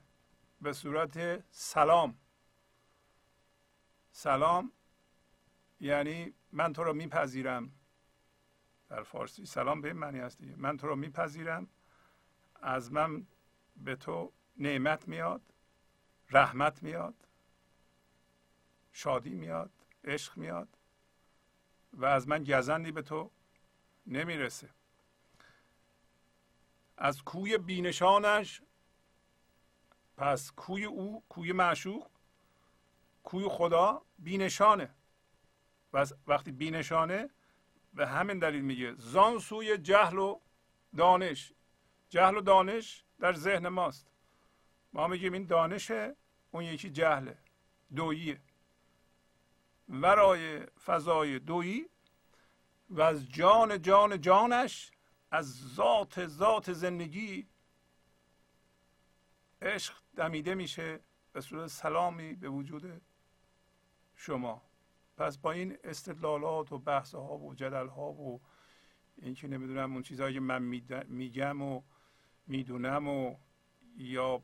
به 0.62 0.74
صورت 0.74 1.44
سلام. 1.52 2.18
سلام 4.12 4.72
یعنی 5.80 6.34
من 6.52 6.74
تو 6.74 6.84
رو 6.84 6.94
میپذیرم. 6.94 7.72
در 8.90 9.04
فارسی 9.04 9.46
سلام 9.46 9.82
به 9.82 9.88
این 9.88 9.98
معنی 9.98 10.20
هست 10.20 10.40
دیگه. 10.40 10.56
من 10.56 10.78
تو 10.78 10.88
رو 10.88 10.96
میپذیرم. 10.96 11.68
از 12.62 12.92
من 12.92 13.28
به 13.78 13.96
تو 13.96 14.34
نعمت 14.58 15.08
میاد 15.08 15.42
رحمت 16.30 16.84
میاد 16.84 17.28
شادی 18.92 19.34
میاد 19.34 19.72
عشق 20.04 20.38
میاد. 20.38 20.79
و 22.00 22.06
از 22.06 22.28
من 22.28 22.44
گزندی 22.44 22.92
به 22.92 23.02
تو 23.02 23.32
نمی‌رسه. 24.08 24.70
از 26.98 27.24
کوی 27.24 27.58
بینشانش 27.58 28.62
پس 30.18 30.52
کوی 30.52 30.86
او 30.86 31.24
کوی 31.30 31.52
معشوق 31.52 32.08
کوی 33.24 33.48
خدا 33.50 34.02
بینشانه. 34.20 34.90
و 35.94 36.06
وقتی 36.28 36.52
بینشانه 36.52 37.30
به 37.94 38.08
همین 38.08 38.40
دلیل 38.40 38.62
میگه 38.62 38.94
زان 38.98 39.40
سوی 39.40 39.78
جهل 39.78 40.18
و 40.18 40.40
دانش. 40.98 41.54
جهل 42.10 42.38
و 42.38 42.42
دانش 42.42 43.04
در 43.20 43.34
ذهن 43.34 43.68
ماست. 43.68 44.08
ما 44.94 45.08
میگیم 45.08 45.34
این 45.34 45.46
دانشه 45.46 46.16
اون 46.52 46.64
یکی 46.64 46.90
جهله 46.90 47.38
دوییه. 47.96 48.42
ورای 49.90 50.66
فضای 50.66 51.40
دویی 51.40 51.86
و 52.90 53.02
از 53.02 53.30
جان 53.30 53.82
جان 53.82 54.22
جانش 54.22 54.92
از 55.32 55.76
ذات 55.76 56.28
ذات 56.28 56.74
زندگی 56.74 57.48
عشق 59.62 59.94
دمیده 60.16 60.56
میشه 60.56 61.00
به 61.34 61.42
صورت 61.42 61.68
سلامی 61.68 62.34
به 62.34 62.50
وجود 62.50 63.02
شما. 64.16 64.62
پس 65.18 65.38
با 65.38 65.52
این 65.52 65.78
استدلالات 65.84 66.72
و 66.72 66.78
بحث 66.78 67.16
ها 67.16 67.38
و 67.38 67.54
جدل 67.54 67.88
ها 67.88 68.12
و 68.12 68.42
اینکه 69.18 69.48
نمی‌دونم 69.48 69.94
اون 69.94 70.04
چیزهایی 70.04 70.34
که 70.34 70.40
من 70.40 70.62
میگم 71.08 71.62
و 71.62 71.82
می‌دونم 72.48 73.08
و 73.08 73.36
یا 73.98 74.42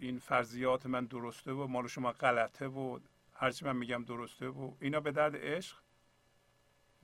این 0.00 0.18
فرضیات 0.18 0.86
من 0.86 1.04
درسته 1.04 1.52
و 1.52 1.66
مال 1.66 1.86
شما 1.86 2.12
غلطه 2.12 2.66
و 2.66 2.98
هرچی 3.34 3.64
من 3.64 3.76
میگم 3.76 4.04
درسته 4.04 4.48
و 4.48 4.72
اینا 4.80 5.00
به 5.00 5.12
درد 5.12 5.36
عشق 5.36 5.76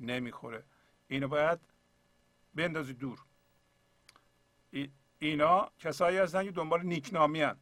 نمی‌خوره. 0.01 0.65
اینو 1.09 1.29
باید 1.29 1.59
بندازی 2.55 2.93
دور. 2.93 3.19
اینا 5.19 5.71
کسایی 5.79 6.19
هستن 6.19 6.45
که 6.45 6.51
دنبال 6.51 6.83
نیکنامی 6.83 7.43
هن. 7.43 7.57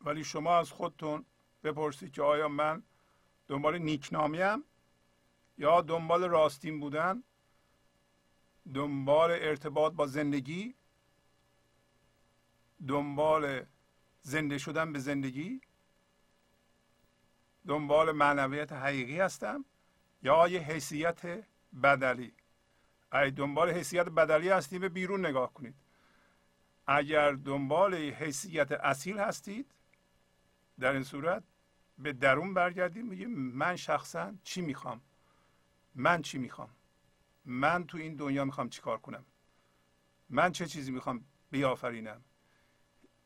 ولی 0.00 0.24
شما 0.24 0.58
از 0.58 0.70
خودتون 0.70 1.24
بپرسید 1.64 2.12
که 2.12 2.22
آیا 2.22 2.48
من 2.48 2.82
دنبال 3.48 3.78
نیکنامی 3.78 4.40
هم 4.40 4.64
یا 5.58 5.80
دنبال 5.80 6.24
راستین 6.24 6.80
بودن؟ 6.80 7.22
دنبال 8.74 9.30
ارتباط 9.30 9.92
با 9.92 10.06
زندگی؟ 10.06 10.74
دنبال 12.88 13.66
زنده 14.22 14.58
شدن 14.58 14.92
به 14.92 14.98
زندگی 14.98 15.60
دنبال 17.66 18.12
معنویت 18.12 18.72
حقیقی 18.72 19.20
هستم 19.20 19.64
یا 20.22 20.48
یه 20.48 20.60
حیثیت 20.60 21.46
بدلی؟ 21.82 22.32
اگه 23.10 23.30
دنبال 23.30 23.70
حیثیت 23.70 24.08
بدلی 24.08 24.48
هستید 24.48 24.80
به 24.80 24.88
بیرون 24.88 25.26
نگاه 25.26 25.52
کنید. 25.52 25.74
اگر 26.86 27.32
دنبال 27.32 27.94
حیثیت 27.94 28.72
اصیل 28.72 29.18
هستید 29.18 29.74
در 30.78 30.92
این 30.92 31.02
صورت 31.02 31.42
به 31.98 32.12
درون 32.12 32.54
برگردید 32.54 33.04
میگه 33.04 33.26
من 33.26 33.76
شخصا 33.76 34.34
چی 34.44 34.60
می‌خوام؟ 34.60 35.00
من 35.94 36.22
چی 36.22 36.38
می‌خوام؟ 36.38 36.70
من 37.44 37.86
تو 37.86 37.98
این 37.98 38.14
دنیا 38.14 38.44
می‌خوام 38.44 38.68
چیکار 38.68 38.98
کنم؟ 38.98 39.24
من 40.30 40.52
چه 40.52 40.66
چیزی 40.66 40.92
می‌خوام 40.92 41.24
بیافرینم؟ 41.50 42.24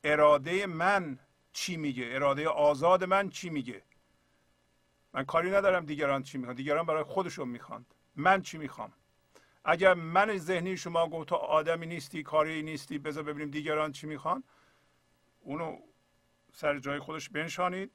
اراده 0.03 0.65
من 0.65 1.19
چی 1.53 1.77
میگه؟ 1.77 2.09
اراده 2.11 2.47
آزاد 2.47 3.03
من 3.03 3.29
چی 3.29 3.49
میگه؟ 3.49 3.81
من 5.13 5.25
کاری 5.25 5.51
ندارم 5.51 5.85
دیگران 5.85 6.23
چی 6.23 6.37
می‌خوان. 6.37 6.55
دیگران 6.55 6.85
برای 6.85 7.03
خودشون 7.03 7.49
می‌خوان. 7.49 7.85
من 8.15 8.41
چی 8.41 8.57
می‌خوام؟ 8.57 8.93
اگر 9.65 9.93
من 9.93 10.37
ذهنی 10.37 10.77
شما 10.77 11.09
گفت 11.09 11.29
تو 11.29 11.35
آدمی 11.35 11.85
نیستی 11.85 12.23
کاری 12.23 12.61
نیستی 12.61 12.97
بذار 12.97 13.23
ببینیم 13.23 13.51
دیگران 13.51 13.91
چی 13.91 14.07
می‌خوان. 14.07 14.43
اونو 15.39 15.77
سر 16.53 16.79
جای 16.79 16.99
خودش 16.99 17.29
بنشانید. 17.29 17.91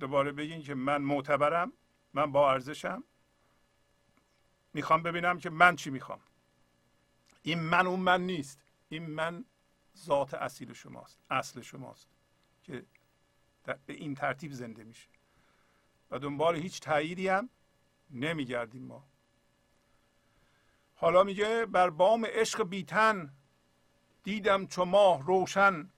دوباره 0.00 0.32
بگین 0.32 0.62
که 0.62 0.74
من 0.74 1.02
معتبرم 1.02 1.72
من 2.14 2.32
با 2.32 2.52
ارزشم. 2.52 3.04
می‌خوام 4.72 5.02
ببینم 5.02 5.38
که 5.38 5.50
من 5.50 5.76
چی 5.76 5.90
می‌خوام. 5.90 6.20
این 7.42 7.60
من 7.60 7.86
اون 7.86 8.00
من 8.00 8.26
نیست. 8.26 8.60
این 8.88 9.10
من 9.10 9.44
ذات 9.96 10.34
اصیل 10.34 10.72
شماست 10.72 11.18
اصل 11.30 11.60
شماست 11.60 12.08
که 12.62 12.84
به 13.64 13.92
این 13.92 14.14
ترتیب 14.14 14.52
زنده 14.52 14.84
میشه. 14.84 15.08
و 16.10 16.18
دنبال 16.18 16.56
هیچ 16.56 16.80
تأییدی 16.80 17.28
هم 17.28 17.50
نمیگردیم 18.10 18.82
ما. 18.82 19.04
حالا 20.94 21.24
میگه 21.24 21.66
بر 21.66 21.90
بام 21.90 22.26
عشق 22.26 22.62
بیتن 22.62 23.32
دیدم 24.22 24.66
چو 24.66 24.84
ماه 24.84 25.22
روشن 25.22 25.90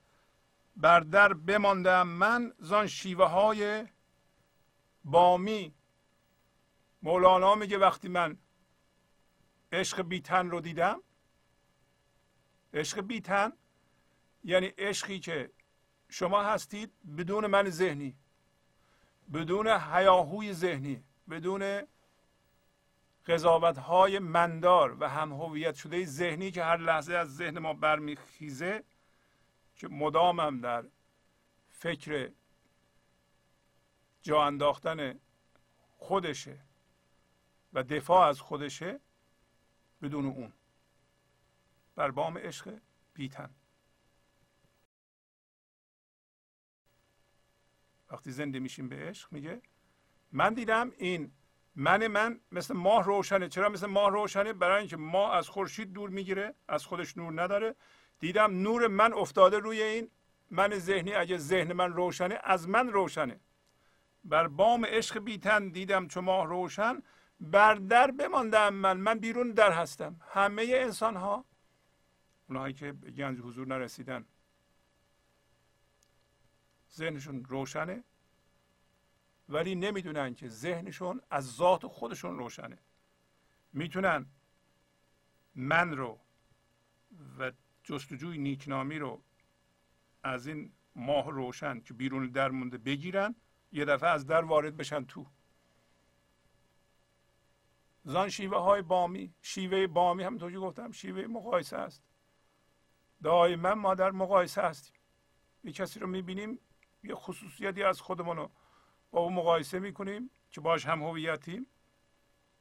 بر 0.76 1.00
در 1.00 1.32
بماندم 1.32 2.08
من 2.08 2.52
زان 2.58 2.86
شیوه 2.86 3.26
های 3.26 3.86
بامی. 5.04 5.74
مولانا 7.02 7.54
میگه 7.54 7.78
وقتی 7.78 8.08
من 8.08 8.38
عشق 9.72 10.02
بیتن 10.02 10.50
رو 10.50 10.60
دیدم 10.60 11.02
عشق 12.74 13.00
بیتن 13.00 13.52
یعنی 14.46 14.66
عشقی 14.66 15.18
که 15.18 15.50
شما 16.08 16.42
هستید 16.42 16.92
بدون 17.18 17.46
من 17.46 17.70
ذهنی 17.70 18.16
بدون 19.32 19.68
حیاهوی 19.68 20.52
ذهنی 20.52 21.04
بدون 21.30 21.82
قضاوت 23.26 23.78
های 23.78 24.18
مندار 24.18 24.96
و 25.00 25.08
هم 25.08 25.32
هویت 25.32 25.74
شده 25.74 26.04
ذهنی 26.04 26.50
که 26.50 26.64
هر 26.64 26.76
لحظه 26.76 27.14
از 27.14 27.36
ذهن 27.36 27.58
ما 27.58 27.74
برمیخیزه 27.74 28.84
که 29.76 29.88
مدامم 29.88 30.60
در 30.60 30.84
فکر 31.70 32.30
جا 34.22 34.42
انداختن 34.42 35.20
خودشه 35.98 36.58
و 37.72 37.82
دفاع 37.82 38.28
از 38.28 38.40
خودشه 38.40 39.00
بدون 40.02 40.26
اون. 40.26 40.52
بر 41.96 42.10
بام 42.10 42.38
عشق 42.38 42.78
بیتن 43.14 43.50
وقتی 48.10 48.30
زنده 48.30 48.58
میشیم 48.58 48.88
به 48.88 48.96
عشق 48.96 49.32
میگه 49.32 49.62
من 50.32 50.54
دیدم 50.54 50.92
این 50.98 51.32
من 51.76 52.06
من 52.06 52.40
مثل 52.52 52.74
ماه 52.74 53.04
روشنه. 53.04 53.48
چرا 53.48 53.68
مثل 53.68 53.86
ماه 53.86 54.10
روشنه؟ 54.10 54.52
برای 54.52 54.78
اینکه 54.78 54.96
ماه 54.96 55.34
از 55.34 55.48
خورشید 55.48 55.92
دور 55.92 56.10
می‌گیره 56.10 56.54
از 56.68 56.86
خودش 56.86 57.16
نور 57.16 57.42
نداره. 57.42 57.74
دیدم 58.18 58.62
نور 58.62 58.86
من 58.86 59.12
افتاده 59.12 59.58
روی 59.58 59.82
این 59.82 60.10
من 60.50 60.78
ذهنی. 60.78 61.14
اگه 61.14 61.36
ذهن 61.36 61.72
من 61.72 61.92
روشنه 61.92 62.38
از 62.44 62.68
من 62.68 62.88
روشنه. 62.88 63.40
بر 64.24 64.48
بام 64.48 64.84
عشق 64.86 65.18
بیتن 65.18 65.68
دیدم 65.68 66.08
چو 66.08 66.20
ماه 66.20 66.46
روشن. 66.46 67.02
بر 67.40 67.74
در 67.74 68.10
بماندم 68.10 68.74
من. 68.74 68.96
من 68.96 69.18
بیرون 69.18 69.50
در 69.50 69.72
هستم. 69.72 70.20
همه 70.28 70.66
انسان 70.74 71.16
ها 71.16 71.44
اونهایی 72.48 72.74
که 72.74 72.92
به 72.92 73.10
گنج 73.10 73.40
حضور 73.40 73.66
نرسیدن. 73.66 74.24
ذهنشون 76.96 77.44
روشنه. 77.44 78.04
ولی 79.48 79.74
نمی‌دونن 79.74 80.34
که 80.34 80.48
ذهنشون 80.48 81.20
از 81.30 81.54
ذات 81.54 81.86
خودشون 81.86 82.38
روشنه. 82.38 82.78
می‌تونن 83.72 84.26
من 85.54 85.96
رو 85.96 86.20
و 87.38 87.52
جستجوی 87.84 88.38
نیکنامی 88.38 88.98
رو 88.98 89.22
از 90.22 90.46
این 90.46 90.72
ماه 90.96 91.30
روشن 91.30 91.80
که 91.80 91.94
بیرون 91.94 92.26
در 92.30 92.50
مونده 92.50 92.78
بگیرن 92.78 93.34
یه 93.72 93.84
دفعه 93.84 94.10
از 94.10 94.26
در 94.26 94.44
وارد 94.44 94.76
بشن 94.76 95.04
تو. 95.04 95.26
زان 98.04 98.28
شیوه 98.28 98.56
های 98.58 98.82
بامی 98.82 99.34
شیوه 99.42 99.86
بامی 99.86 100.22
همونطور 100.22 100.52
که 100.52 100.58
گفتم 100.58 100.90
شیوه 100.90 101.26
مقایسه 101.26 101.76
است. 101.76 102.02
دائما 103.22 103.74
ما 103.74 103.94
در 103.94 104.10
مقایسه 104.10 104.62
هستیم. 104.62 104.96
یه 105.64 105.72
کسی 105.72 106.00
رو 106.00 106.06
می‌بینیم 106.06 106.58
یه 107.06 107.14
خصوصیتی 107.14 107.82
از 107.82 108.00
خودمون 108.00 108.36
رو 108.36 108.50
با 109.10 109.20
او 109.20 109.30
مقایسه 109.30 109.78
می‌کنیم 109.78 110.30
که 110.50 110.60
باش 110.60 110.86
هم 110.86 111.18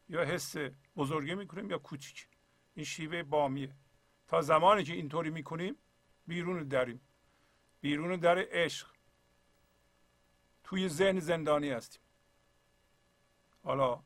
یا 0.09 0.23
حس 0.23 0.55
بزرگی 0.95 1.35
می‌کنیم 1.35 1.69
یا 1.69 1.77
کوچیک. 1.77 2.27
این 2.75 2.85
شیوه 2.85 3.23
بامیه. 3.23 3.75
تا 4.27 4.41
زمانی 4.41 4.83
که 4.83 4.93
اینطوری 4.93 5.29
می‌کنیم 5.29 5.75
بیرون 6.27 6.63
دریم. 6.63 7.01
بیرون 7.81 8.19
در 8.19 8.45
عشق. 8.51 8.87
توی 10.63 10.89
ذهن 10.89 11.19
زندانی 11.19 11.69
هستیم. 11.69 12.01
حالا 13.63 14.03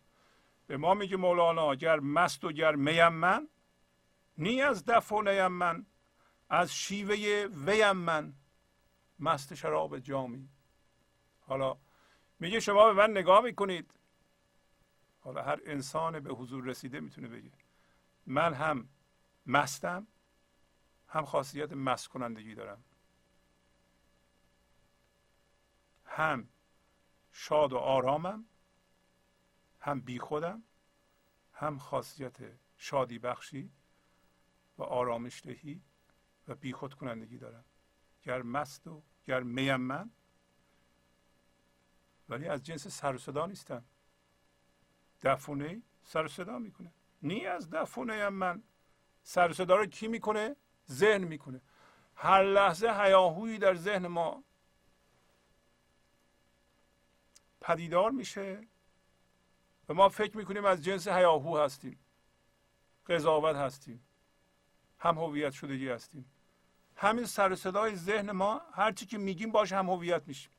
به 0.67 0.77
ما 0.77 0.93
میگه 0.93 1.17
مولانا 1.17 1.75
گر 1.75 1.99
مست 1.99 2.43
و 2.43 2.51
گر 2.51 2.75
میم 2.75 3.07
من 3.07 3.47
نی 4.37 4.61
از 4.61 4.85
دف 4.85 5.11
و 5.11 5.21
نیم 5.21 5.47
من 5.47 5.85
از 6.49 6.75
شیوه 6.75 7.47
ویم 7.65 7.91
من. 7.91 8.33
مست 9.19 9.53
شراب 9.53 9.99
جامی. 9.99 10.49
حالا 11.41 11.77
میگه 12.39 12.59
شما 12.59 12.85
به 12.85 12.93
من 12.93 13.11
نگاه 13.11 13.41
می‌کنید. 13.43 13.93
حالا 15.21 15.43
هر 15.43 15.59
انسان 15.65 16.19
به 16.19 16.33
حضور 16.33 16.63
رسیده 16.63 16.99
می‌تونه 16.99 17.27
بگه. 17.27 17.51
من 18.27 18.53
هم 18.53 18.89
مستم 19.45 20.07
هم 21.07 21.25
خاصیت 21.25 21.73
مست 21.73 22.07
کنندگی 22.07 22.55
دارم. 22.55 22.83
هم 26.05 26.49
شاد 27.31 27.73
و 27.73 27.77
آرامم 27.77 28.45
هم 29.79 30.01
بی 30.01 30.19
خودم 30.19 30.63
هم 31.53 31.77
خاصیت 31.77 32.37
شادی 32.77 33.19
بخشی 33.19 33.71
و 34.77 34.83
آرامش 34.83 35.41
دهی 35.45 35.81
و 36.47 36.55
بی 36.55 36.73
خود 36.73 36.93
کنندگی 36.93 37.37
دارم. 37.37 37.65
گر 38.23 38.41
مست 38.41 38.87
و 38.87 39.03
گر 39.29 39.43
میم 39.43 39.75
من 39.75 40.09
ولی 42.29 42.47
از 42.47 42.63
جنس 42.63 42.87
سر 42.87 43.17
صدا 43.17 43.45
نیستم 43.45 43.83
دفونه 45.21 45.81
سر 46.03 46.27
صدا 46.27 46.59
می‌کنه. 46.59 46.91
نی 47.21 47.45
از 47.45 47.69
دفونه 47.69 48.29
من. 48.29 48.63
سر 49.23 49.53
صدا 49.53 49.75
رو 49.75 49.85
کی 49.85 50.07
می‌کنه؟ 50.07 50.55
ذهن 50.91 51.23
می‌کنه. 51.23 51.61
هر 52.15 52.43
لحظه 52.43 52.87
هیاهویی 52.87 53.57
در 53.57 53.75
ذهن 53.75 54.07
ما 54.07 54.43
پدیدار 57.61 58.11
میشه 58.11 58.67
و 59.89 59.93
ما 59.93 60.09
فکر 60.09 60.37
می‌کنیم 60.37 60.65
از 60.65 60.83
جنس 60.83 61.07
هیاهو 61.07 61.57
هستیم. 61.57 61.99
قضاوت 63.07 63.55
هستیم. 63.55 64.03
هم 64.99 65.17
هویت 65.17 65.51
شدگی 65.51 65.89
هستیم. 65.89 66.31
همین 67.01 67.25
سر 67.25 67.55
صدای 67.55 67.95
ذهن 67.95 68.31
ما 68.31 68.61
هرچی 68.73 69.05
که 69.05 69.17
میگیم 69.17 69.51
باش 69.51 69.73
هم 69.73 69.89
هویت 69.89 70.27
میشیم. 70.27 70.51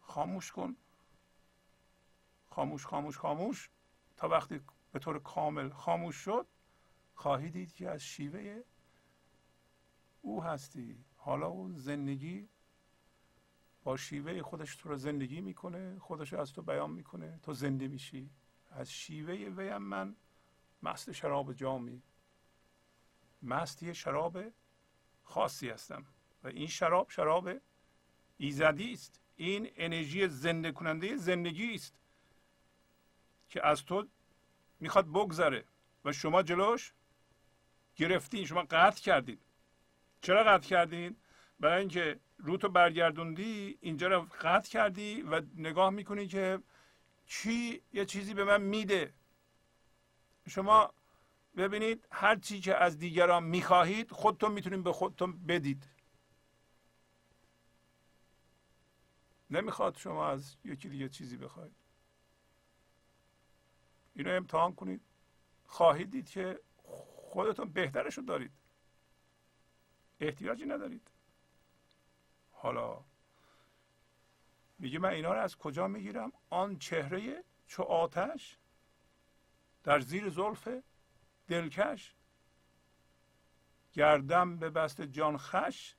خاموش 0.00 0.52
کن. 0.52 0.76
خاموش 2.50 2.86
خاموش 2.86 3.18
خاموش. 3.18 3.70
تا 4.16 4.28
وقتی 4.28 4.60
به 4.92 4.98
طور 4.98 5.18
کامل 5.18 5.68
خاموش 5.68 6.16
شد 6.16 6.46
خواهی 7.14 7.50
دید 7.50 7.72
که 7.72 7.90
از 7.90 8.00
شیوه 8.00 8.62
او 10.22 10.44
هستی. 10.44 11.04
حالا 11.16 11.46
اون 11.46 11.76
زندگی 11.76 12.48
با 13.84 13.96
شیوه 13.96 14.42
خودش 14.42 14.76
تو 14.76 14.88
رو 14.88 14.96
زندگی 14.96 15.40
می‌کنه 15.40 15.98
خودش 15.98 16.32
از 16.32 16.52
تو 16.52 16.62
بیان 16.62 16.90
می‌کنه. 16.90 17.38
تو 17.42 17.52
زنده 17.52 17.88
میشی. 17.88 18.30
از 18.70 18.90
شیوه 18.90 19.34
ویم 19.34 19.82
من 19.82 20.16
مست 20.82 21.12
شراب 21.12 21.52
جامی. 21.52 22.02
مستی 23.46 23.94
شراب 23.94 24.38
خاصی 25.24 25.68
هستم. 25.68 26.06
و 26.44 26.48
این 26.48 26.66
شراب 26.66 27.10
شراب 27.10 27.50
ایزدی 28.38 28.92
است. 28.92 29.20
این 29.36 29.70
انرژی 29.76 30.28
زنده 30.28 30.72
کننده 30.72 31.16
زندگی 31.16 31.74
است 31.74 31.94
که 33.48 33.66
از 33.66 33.84
تو 33.84 34.06
می‌خواد 34.80 35.06
بگذره 35.06 35.64
و 36.04 36.12
شما 36.12 36.42
جلوش 36.42 36.92
گرفتین 37.96 38.44
شما 38.44 38.62
قطع 38.62 39.02
کردید 39.02 39.40
چرا 40.22 40.44
قطع 40.44 40.68
کردین؟ 40.68 41.16
برای 41.60 41.80
اینکه 41.80 42.20
روتو 42.38 42.68
برگردوندی 42.68 43.78
اینجا 43.80 44.08
رو 44.08 44.26
قطع 44.40 44.68
کردی 44.70 45.22
و 45.22 45.42
نگاه 45.56 45.90
می‌کنی 45.90 46.28
که 46.28 46.58
چی 47.26 47.82
یه 47.92 48.04
چیزی 48.04 48.34
به 48.34 48.44
من 48.44 48.62
میده. 48.62 49.12
شما 50.48 50.94
ببینید 51.56 52.08
هر 52.10 52.36
چی 52.36 52.60
که 52.60 52.74
از 52.76 52.98
دیگران 52.98 53.44
می‌خواهید 53.44 54.10
خودتون 54.10 54.52
می‌تونید 54.52 54.82
به 54.82 54.92
خودتون 54.92 55.46
بدید. 55.46 55.88
نمی‌خواد 59.50 59.96
شما 59.96 60.28
از 60.28 60.56
یکی 60.64 60.88
دیگه 60.88 61.08
چیزی 61.08 61.36
بخواید. 61.36 61.72
اینو 64.14 64.30
امتحان 64.30 64.74
کنید. 64.74 65.00
خواهید 65.66 66.10
دید 66.10 66.30
که 66.30 66.60
خودتون 67.32 67.72
بهترش 67.72 68.18
رو 68.18 68.24
دارید. 68.24 68.52
احتیاجی 70.20 70.64
ندارید. 70.64 71.10
حالا 72.52 73.04
میگه 74.78 74.98
من 74.98 75.10
اینا 75.10 75.32
رو 75.32 75.40
از 75.40 75.56
کجا 75.56 75.88
می‌گیرم؟ 75.88 76.32
آن 76.50 76.78
چهره 76.78 77.44
چو 77.66 77.82
آتش 77.82 78.58
در 79.84 80.00
زیر 80.00 80.28
زلف 80.28 80.68
دلکش. 81.48 82.14
گردم 83.92 84.56
به 84.56 84.70
بست 84.70 85.02
جان 85.02 85.36
خش. 85.36 85.94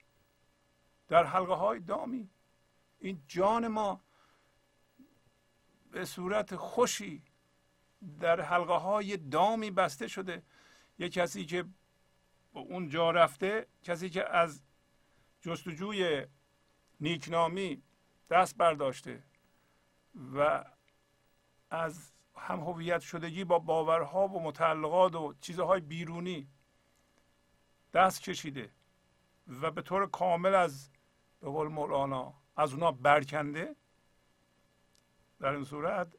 در 1.07 1.23
حلقه 1.23 1.53
های 1.53 1.79
دامی. 1.79 2.29
این 2.99 3.23
جان 3.27 3.67
ما 3.67 4.01
به 5.91 6.05
صورت 6.05 6.55
خوشی 6.55 7.23
در 8.19 8.41
حلقه 8.41 8.73
های 8.73 9.17
دامی 9.17 9.71
بسته 9.71 10.07
شده. 10.07 10.43
یه 10.99 11.09
کسی 11.09 11.45
که 11.45 11.63
به 12.53 12.59
اون 12.59 12.89
جا 12.89 13.11
رفته 13.11 13.67
کسی 13.83 14.09
که 14.09 14.29
از 14.29 14.61
جستجوی 15.41 16.25
نیکنامی 16.99 17.83
دست 18.29 18.57
برداشته 18.57 19.23
و 20.33 20.65
از 21.69 22.11
هم 22.37 22.59
هویت 22.59 22.99
شدگی 22.99 23.43
با 23.43 23.59
باورها 23.59 24.27
و 24.27 24.43
متعلقات 24.43 25.15
و 25.15 25.33
چیزهای 25.41 25.81
بیرونی 25.81 26.47
دست 27.93 28.21
کشیده 28.21 28.71
و 29.47 29.71
به 29.71 29.81
طور 29.81 30.09
کامل 30.09 30.55
از 30.55 30.89
به 31.39 31.49
قول 31.49 31.67
مولانا 31.67 32.33
از 32.55 32.73
اونا 32.73 32.91
برکنده 32.91 33.75
در 35.39 35.51
این 35.53 35.63
صورت 35.63 36.15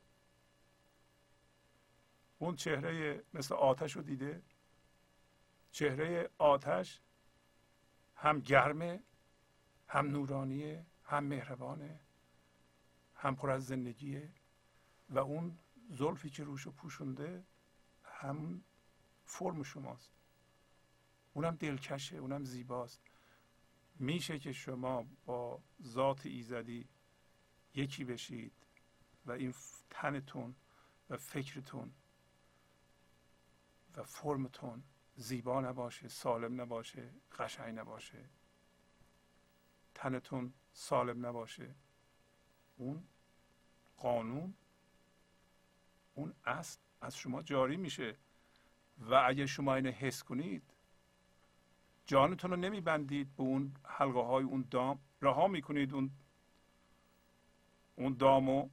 اون 2.38 2.56
چهره 2.56 3.22
مثل 3.34 3.54
آتش 3.54 3.96
رو 3.96 4.02
دیده 4.02 4.42
چهره 5.72 6.30
آتش 6.38 7.00
هم 8.16 8.40
گرمه 8.40 9.02
هم 9.88 10.10
نورانیه 10.10 10.86
هم 11.04 11.24
مهربانه 11.24 12.00
هم 13.14 13.36
پر 13.36 13.50
از 13.50 13.66
زندگیه 13.66 14.28
و 15.10 15.18
اون 15.18 15.58
زلفی 15.88 16.30
که 16.30 16.44
روشو 16.44 16.72
پوشونده 16.72 17.44
هم 18.04 18.64
فرم 19.24 19.62
شماست. 19.62 20.10
اونم 21.34 21.56
دلکشه 21.56 22.16
اونم 22.16 22.44
زیباست. 22.44 23.02
میشه 23.98 24.38
که 24.38 24.52
شما 24.52 25.06
با 25.26 25.62
ذات 25.82 26.26
ایزدی 26.26 26.88
یکی 27.74 28.04
بشید 28.04 28.52
و 29.26 29.32
این 29.32 29.54
تنتون 29.90 30.54
و 31.10 31.16
فکرتون 31.16 31.92
و 33.96 34.04
فرمتون 34.04 34.82
زیبا 35.16 35.60
نباشه 35.60 36.08
سالم 36.08 36.60
نباشه 36.60 37.14
قشنگ 37.38 37.78
نباشه. 37.78 38.28
تنتون 39.94 40.52
سالم 40.72 41.26
نباشه. 41.26 41.74
اون 42.76 43.08
قانون 43.96 44.54
اون 46.18 46.34
اصل 46.44 46.78
از 47.00 47.16
شما 47.16 47.42
جاری 47.42 47.76
میشه. 47.76 48.16
و 48.98 49.14
اگه 49.14 49.46
شما 49.46 49.74
اینو 49.74 49.90
حس 49.90 50.22
کنید 50.22 50.62
جانتون 52.06 52.50
رو 52.50 52.56
نمیبندید 52.56 53.36
به 53.36 53.42
اون 53.42 53.74
حلقه 53.84 54.20
های 54.20 54.44
اون 54.44 54.64
دام. 54.70 55.00
رها 55.22 55.48
می‌کنید 55.48 55.94
اون 55.94 56.10
اون 57.96 58.14
دامو. 58.14 58.68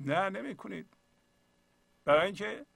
نه 0.00 0.30
نمی‌کنید. 0.30 0.96
برای 2.04 2.26
اینکه 2.26 2.66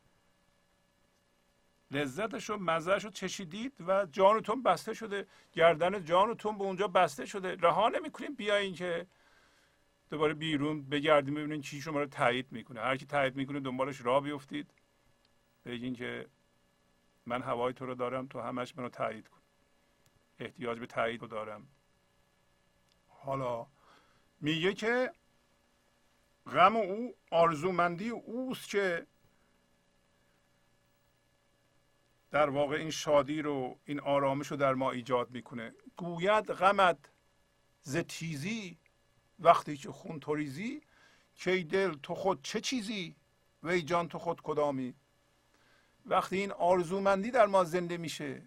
لذتش 1.91 2.51
و 2.51 2.57
مزهش 2.57 3.05
رو 3.05 3.11
چشیدید 3.11 3.81
و 3.81 4.07
جانتون 4.07 4.63
بسته 4.63 4.95
شده. 4.95 5.27
گردن 5.53 6.05
جانتون 6.05 6.59
به 6.59 6.65
اونجا 6.65 6.89
بسته 6.89 7.27
شده. 7.27 7.57
رها 7.57 7.89
نمی‌کنید. 7.89 8.37
بیاین 8.37 8.75
که 8.75 9.07
دوباره 10.11 10.35
بیرون 10.35 10.83
بگردیم 10.83 11.35
ببینید 11.35 11.61
چی 11.61 11.81
شما 11.81 12.01
رو 12.01 12.07
تایید 12.07 12.53
می‌کنه. 12.53 12.81
هر 12.81 12.97
کی 12.97 13.07
تایید 13.07 13.37
می‌کنه 13.37 13.61
دنبالش 13.61 14.01
راه 14.01 14.23
بیفتید. 14.23 14.71
بگین 15.65 15.95
که 15.95 16.27
من 17.27 17.43
هوای 17.43 17.73
تو 17.73 17.87
رو 17.87 17.95
دارم 17.95 18.27
تو 18.27 18.41
همش 18.41 18.77
منو 18.77 18.89
تایید 18.89 19.29
کن. 19.29 19.41
احتیاج 20.39 20.79
به 20.79 20.87
تایید 20.87 21.23
رو 21.23 21.29
دارم. 21.29 21.69
حالا 23.09 23.67
میگه 24.41 24.75
که 24.75 25.13
غم 26.47 26.77
او 26.77 27.15
آرزومندی 27.31 28.09
اوست 28.09 28.69
که 28.69 29.07
در 32.31 32.51
واقع 32.51 32.77
این 32.77 32.91
شادی 32.91 33.43
رو 33.43 33.79
این 33.85 34.01
آرامش 34.01 34.47
رو 34.47 34.57
در 34.57 34.75
ما 34.75 34.91
ایجاد 34.91 35.31
می‌کنه. 35.31 35.75
گوید 35.97 36.53
غمت 36.53 37.11
ز 37.83 37.97
تیزی 37.97 38.79
وقتی 39.41 39.77
که 39.77 39.93
خون 39.93 40.21
توریزی 40.21 40.83
کی 41.35 41.65
دل 41.65 41.95
تو 41.95 42.15
خود 42.15 42.43
چه 42.43 42.61
چیزی؟ 42.61 43.17
وی 43.63 43.83
جان 43.83 44.09
تو 44.09 44.19
خود 44.19 44.41
کدامی؟ 44.43 44.95
وقتی 46.07 46.37
این 46.37 46.53
آرزومندی 46.53 47.31
در 47.31 47.47
ما 47.47 47.65
زنده 47.65 47.97
میشه 47.97 48.43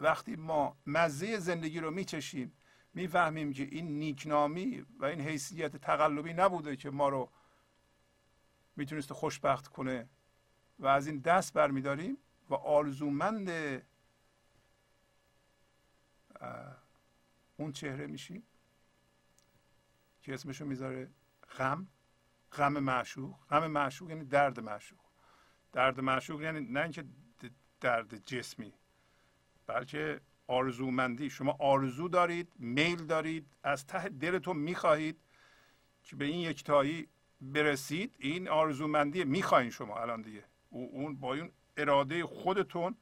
وقتی 0.00 0.36
ما 0.36 0.76
مزه 0.86 1.38
زندگی 1.38 1.80
رو 1.80 1.90
میچشیم 1.90 2.52
می‌فهمیم 2.94 3.52
که 3.52 3.62
این 3.62 3.98
نیکنامی 3.98 4.86
و 4.98 5.04
این 5.04 5.20
حیثیت 5.20 5.76
تقلبی 5.76 6.32
نبوده 6.32 6.76
که 6.76 6.90
ما 6.90 7.08
رو 7.08 7.30
می‌تونست 8.76 9.12
خوشبخت 9.12 9.68
کنه 9.68 10.08
و 10.78 10.86
از 10.86 11.06
این 11.06 11.18
دست 11.18 11.52
برمیداریم 11.52 12.16
و 12.50 12.54
آرزومند 12.54 13.50
اون 17.56 17.72
چهره 17.72 18.06
میشیم. 18.06 18.42
که 20.26 20.34
اسمشو 20.34 20.64
می‌ذاره 20.64 21.10
غم 21.58 21.86
غم 22.52 22.72
معشوق. 22.72 23.34
غم 23.50 23.66
معشوق 23.66 24.10
یعنی 24.10 24.24
درد 24.24 24.60
معشوق. 24.60 25.00
درد 25.72 26.00
معشوق 26.00 26.42
یعنی 26.42 26.60
نه 26.60 26.80
اینکه 26.80 27.04
درد 27.80 28.24
جسمی 28.24 28.72
بلکه 29.66 30.20
آرزومندی. 30.46 31.30
شما 31.30 31.56
آرزو 31.60 32.08
دارید 32.08 32.52
میل 32.58 33.06
دارید 33.06 33.46
از 33.62 33.86
ته 33.86 34.08
دلتون 34.08 34.56
می‌خواهید 34.56 35.20
که 36.02 36.16
به 36.16 36.24
این 36.24 36.40
یکتایی 36.40 37.08
برسید. 37.40 38.14
این 38.18 38.48
آرزومندی 38.48 39.24
می‌خواهید 39.24 39.72
شما 39.72 39.96
الان 39.96 40.22
دیگه. 40.22 40.44
اون 40.70 41.16
با 41.16 41.34
اون 41.34 41.50
اراده 41.76 42.24
خودتون 42.26 42.96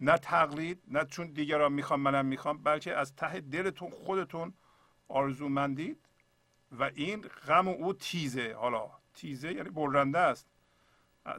نه 0.00 0.18
تقلید 0.18 0.82
نه 0.88 1.04
چون 1.04 1.26
دیگران 1.26 1.72
می‌خوام 1.72 2.00
منم 2.00 2.26
می‌خوام 2.26 2.62
بلکه 2.62 2.96
از 2.96 3.16
ته 3.16 3.40
دلتون 3.40 3.90
خودتون 3.90 4.54
آرزومندید. 5.08 6.08
و 6.72 6.82
این 6.94 7.20
غم 7.20 7.68
او 7.68 7.92
تیزه. 7.92 8.54
حالا 8.54 8.90
تیزه 9.14 9.52
یعنی 9.52 9.70
برنده 9.70 10.18
است. 10.18 10.46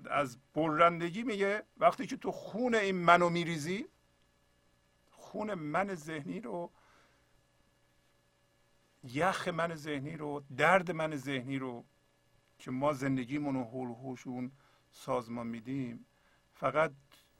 از 0.09 0.38
برندگی 0.53 1.23
میگه 1.23 1.63
وقتی 1.77 2.07
که 2.07 2.17
تو 2.17 2.31
خون 2.31 2.75
این 2.75 2.95
منو 2.95 3.29
میریزی 3.29 3.86
خون 5.11 5.53
من 5.53 5.95
ذهنی 5.95 6.39
رو 6.39 6.71
یخ 9.03 9.47
من 9.47 9.75
ذهنی 9.75 10.17
رو 10.17 10.43
درد 10.57 10.91
من 10.91 11.15
ذهنی 11.15 11.57
رو 11.57 11.86
که 12.59 12.71
ما 12.71 12.93
زندگیمون 12.93 13.55
رو 13.55 13.63
حول 13.63 14.17
اون 14.25 14.51
سازمان 14.91 15.47
میدیم 15.47 16.05
فقط 16.53 16.91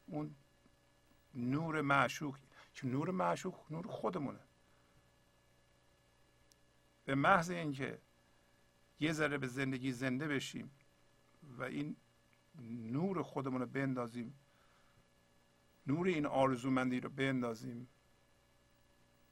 اون 0.08 0.36
نور 1.36 1.82
معشوق 1.82 2.38
که 2.74 2.88
نور 2.88 3.12
معشوق؟ 3.12 3.56
نور 3.70 3.88
خودمونه. 3.88 4.40
به 7.06 7.16
محض 7.16 7.50
اینکه 7.50 8.02
یه 9.00 9.12
ذره 9.12 9.38
به 9.38 9.48
زندگی 9.48 9.92
زنده 9.92 10.28
بشیم 10.28 10.72
و 11.58 11.64
این 11.64 11.96
نور 12.92 13.22
خودمون 13.22 13.62
رو 13.62 13.68
بندازیم 13.68 14.40
نور 15.88 16.08
این 16.08 16.26
آرزومندی 16.26 17.00
رو 17.00 17.10
بندازیم 17.10 17.88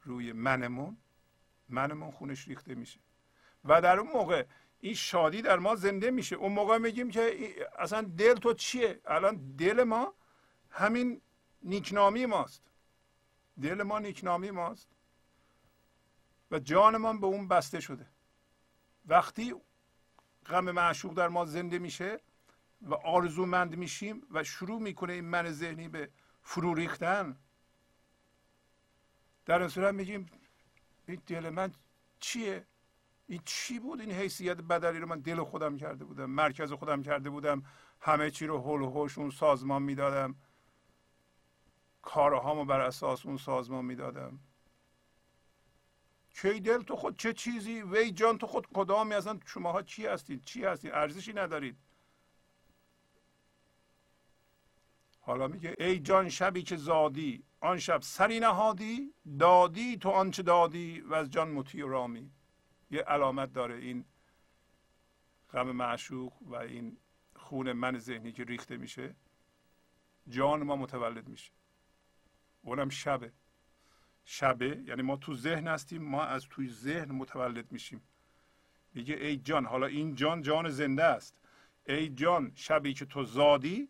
روی 0.03 0.33
منمون 0.33 0.97
منمون 1.69 2.11
خونش 2.11 2.47
ریخته 2.47 2.75
میشه. 2.75 2.99
و 3.65 3.81
در 3.81 3.99
اون 3.99 4.11
موقع 4.11 4.45
این 4.79 4.93
شادی 4.93 5.41
در 5.41 5.59
ما 5.59 5.75
زنده 5.75 6.11
میشه. 6.11 6.35
اون 6.35 6.51
موقع 6.51 6.77
میگیم 6.77 7.09
که 7.09 7.53
اصلا 7.79 8.01
دل 8.01 8.33
تو 8.33 8.53
چیه؟ 8.53 9.01
الان 9.05 9.55
دل 9.55 9.83
ما 9.83 10.13
همین 10.69 11.21
نیکنامی 11.63 12.25
ماست. 12.25 12.63
دل 13.61 13.83
ما 13.83 13.99
نیکنامی 13.99 14.51
ماست. 14.51 14.89
و 16.51 16.59
جانمان 16.59 17.19
به 17.19 17.27
اون 17.27 17.47
بسته 17.47 17.79
شده. 17.79 18.07
وقتی 19.05 19.55
غم 20.45 20.71
معشوق 20.71 21.13
در 21.13 21.27
ما 21.27 21.45
زنده 21.45 21.79
میشه 21.79 22.19
و 22.81 22.93
آرزومند 22.93 23.75
میشیم 23.75 24.21
و 24.31 24.43
شروع 24.43 24.81
می‌کنه 24.81 25.13
این 25.13 25.25
من 25.25 25.51
ذهنی 25.51 25.87
به 25.87 26.09
فرو 26.41 26.73
ریختن 26.73 27.37
در 29.45 29.59
این 29.59 29.67
صورت 29.67 29.93
میگیم 29.93 30.25
این 31.07 31.21
دل 31.27 31.49
من 31.49 31.71
چیه؟ 32.19 32.65
این 33.27 33.41
چی 33.45 33.79
بود 33.79 34.01
این 34.01 34.11
حیثیت 34.11 34.57
بدلی 34.57 34.99
رو 34.99 35.07
من 35.07 35.19
دل 35.19 35.43
خودم 35.43 35.77
کرده 35.77 36.05
بودم 36.05 36.25
مرکز 36.25 36.73
خودم 36.73 37.03
کرده 37.03 37.29
بودم 37.29 37.63
همه 37.99 38.31
چی 38.31 38.45
رو 38.47 38.57
هول 38.57 38.81
و 38.81 38.89
هوش 38.89 39.17
اون 39.17 39.29
سازمان 39.29 39.83
می‌دادم. 39.83 40.35
کارهامو 42.01 42.65
بر 42.65 42.81
اساس 42.81 43.25
اون 43.25 43.37
سازمان 43.37 43.85
می‌دادم. 43.85 44.39
کی 46.33 46.59
دل 46.59 46.81
تو 46.83 46.95
خود 46.95 47.17
چه 47.17 47.33
چیزی؟ 47.33 47.81
وی 47.81 48.11
جان 48.11 48.37
تو 48.37 48.47
خود 48.47 48.67
کدامی؟ 48.73 49.13
اصلا 49.13 49.39
شماها 49.45 49.81
چی 49.81 50.05
هستید 50.05 50.43
چی 50.43 50.65
هستید 50.65 50.91
ارزشی 50.91 51.33
ندارید. 51.33 51.77
حالا 55.19 55.47
میگه 55.47 55.75
ای 55.79 55.99
جان 55.99 56.29
شبی 56.29 56.63
که 56.63 56.75
زادی 56.75 57.43
آن 57.59 57.79
شب 57.79 58.01
سری 58.01 58.39
نهادی 58.39 59.13
دادی 59.39 59.97
تو 59.97 60.09
آنچه 60.09 60.43
دادی 60.43 61.01
و 61.01 61.13
از 61.13 61.29
جان 61.29 61.51
مطیع 61.51 61.87
رامی. 61.87 62.31
یه 62.91 63.01
علامت 63.01 63.53
داره 63.53 63.75
این 63.75 64.05
غم 65.53 65.71
معشوق 65.71 66.33
و 66.41 66.55
این 66.55 66.97
خون 67.35 67.71
من 67.71 67.97
ذهنی 67.97 68.31
که 68.31 68.43
ریخته 68.43 68.77
میشه. 68.77 69.15
جان 70.29 70.63
ما 70.63 70.75
متولد 70.75 71.27
میشه. 71.27 71.51
اونم 72.61 72.89
شبه. 72.89 73.31
شبه 74.25 74.83
یعنی 74.87 75.01
ما 75.01 75.17
تو 75.17 75.35
ذهن 75.35 75.67
هستیم 75.67 76.01
ما 76.01 76.23
از 76.23 76.45
توی 76.49 76.69
ذهن 76.69 77.11
متولد 77.11 77.71
میشیم. 77.71 78.01
میگه 78.93 79.15
ای 79.15 79.37
جان 79.37 79.65
حالا 79.65 79.85
این 79.85 80.15
جان 80.15 80.41
جان 80.41 80.69
زنده 80.69 81.03
است. 81.03 81.35
ای 81.87 82.09
جان 82.09 82.51
شبی 82.55 82.93
که 82.93 83.05
تو 83.05 83.23
زادی 83.23 83.89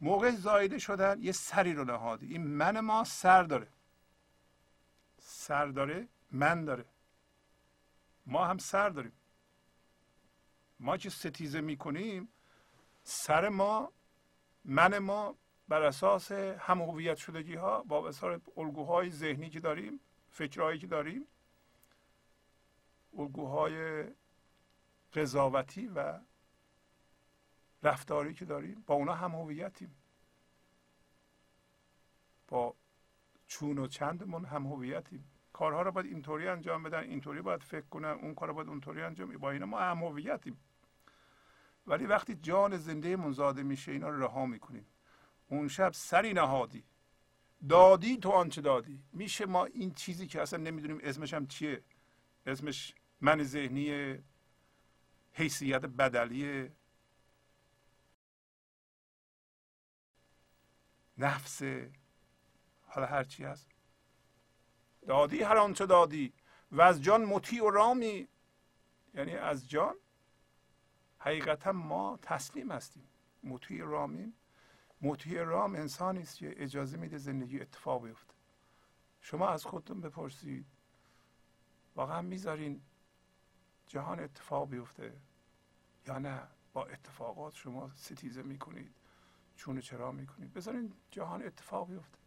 موقع 0.00 0.30
زایده 0.30 0.78
شدن 0.78 1.22
یه 1.22 1.32
سری 1.32 1.72
رو 1.72 1.84
نهادی. 1.84 2.26
این 2.26 2.46
من 2.46 2.80
ما 2.80 3.04
سر 3.04 3.42
داره. 3.42 3.68
سر 5.18 5.66
داره 5.66 6.08
من 6.30 6.64
داره. 6.64 6.84
ما 8.26 8.44
هم 8.44 8.58
سر 8.58 8.88
داریم. 8.88 9.12
ما 10.80 10.96
که 10.96 11.10
ستیزه 11.10 11.60
می‌کنیم 11.60 12.28
سر 13.04 13.48
ما 13.48 13.92
من 14.64 14.98
ما 14.98 15.36
بر 15.72 15.82
اساس 15.82 16.32
هم 16.32 16.82
هویت 16.82 17.16
شدگی 17.16 17.54
ها 17.54 17.82
با 17.82 18.08
اثر 18.08 18.40
الگوهای 18.56 19.10
ذهنی 19.10 19.50
که 19.50 19.60
داریم 19.60 20.00
فکرهایی 20.30 20.78
که 20.78 20.86
داریم 20.86 21.26
الگوهای 23.18 24.04
قضاوتی 25.14 25.86
و 25.86 26.20
رفتاری 27.82 28.34
که 28.34 28.44
داریم 28.44 28.84
با 28.86 28.94
اونا 28.94 29.14
هم 29.14 29.30
هویتیم. 29.30 29.96
با 32.48 32.74
چون 33.46 33.78
و 33.78 33.86
چندمون 33.86 34.44
هم 34.44 34.66
هویتیم. 34.66 35.30
کارها 35.52 35.82
رو 35.82 35.92
باید 35.92 36.06
اینطوری 36.06 36.48
انجام 36.48 36.82
بدن 36.82 37.00
اینطوری 37.00 37.42
باید 37.42 37.62
فکر 37.62 37.86
کنن 37.86 38.10
اون 38.10 38.34
کار 38.34 38.48
رو 38.48 38.54
باید 38.54 38.68
اونطوری 38.68 39.02
انجام 39.02 39.36
با 39.36 39.50
اینا 39.50 39.66
ما 39.66 39.78
هم 39.78 39.98
هویتیم. 39.98 40.60
ولی 41.86 42.06
وقتی 42.06 42.34
جان 42.34 42.76
زنده 42.76 43.30
زاده 43.30 43.62
میشه 43.62 43.92
اینا 43.92 44.08
رو 44.08 44.22
رها 44.22 44.46
می‌کنیم. 44.46 44.86
اون 45.52 45.68
شب 45.68 45.92
سری 45.92 46.32
نهادی. 46.32 46.84
دادی 47.68 48.16
تو 48.16 48.30
آنچه 48.30 48.60
دادی؟ 48.60 49.02
میشه 49.12 49.46
ما 49.46 49.64
این 49.64 49.94
چیزی 49.94 50.26
که 50.26 50.42
اصلا 50.42 50.58
نمی‌دونیم 50.58 51.00
اسمش 51.02 51.34
هم 51.34 51.46
چیه؟ 51.46 51.82
اسمش 52.46 52.94
من 53.20 53.42
ذهنی 53.42 54.18
حیثیت 55.32 55.80
بدلی. 55.80 56.70
نفس. 61.18 61.62
حالا 62.86 63.06
هر 63.06 63.24
چی 63.24 63.44
هست. 63.44 63.68
دادی 65.06 65.42
هر 65.42 65.56
آنچه 65.56 65.86
دادی. 65.86 66.32
و 66.72 66.80
از 66.80 67.02
جان 67.02 67.24
مطیع 67.24 67.64
و 67.64 67.70
رامی. 67.70 68.28
یعنی 69.14 69.36
از 69.36 69.70
جان 69.70 69.94
حقیقتا 71.18 71.72
ما 71.72 72.18
تسلیم 72.22 72.72
هستیم. 72.72 73.08
مطیع 73.44 73.84
رامیم. 73.84 74.34
مطیع 75.02 75.42
رام 75.42 75.74
انسانی 75.74 76.20
است 76.20 76.36
که 76.36 76.62
اجازه 76.62 76.96
میده 76.96 77.18
زندگی 77.18 77.60
اتفاق 77.60 78.04
بیفته. 78.04 78.34
شما 79.20 79.48
از 79.48 79.64
خودتون 79.64 80.00
بپرسید. 80.00 80.66
واقعا 81.94 82.22
می‌ذارین 82.22 82.82
جهان 83.86 84.20
اتفاق 84.20 84.68
بیفته 84.68 85.20
یا 86.06 86.18
نه؟ 86.18 86.48
با 86.72 86.84
اتفاقات 86.86 87.54
شما 87.54 87.90
ستیزه 87.94 88.42
می‌کنید 88.42 88.94
چون 89.56 89.80
چرا 89.80 90.12
می‌کنید؟ 90.12 90.52
بذارین 90.52 90.92
جهان 91.10 91.42
اتفاق 91.42 91.88
بیفته. 91.88 92.18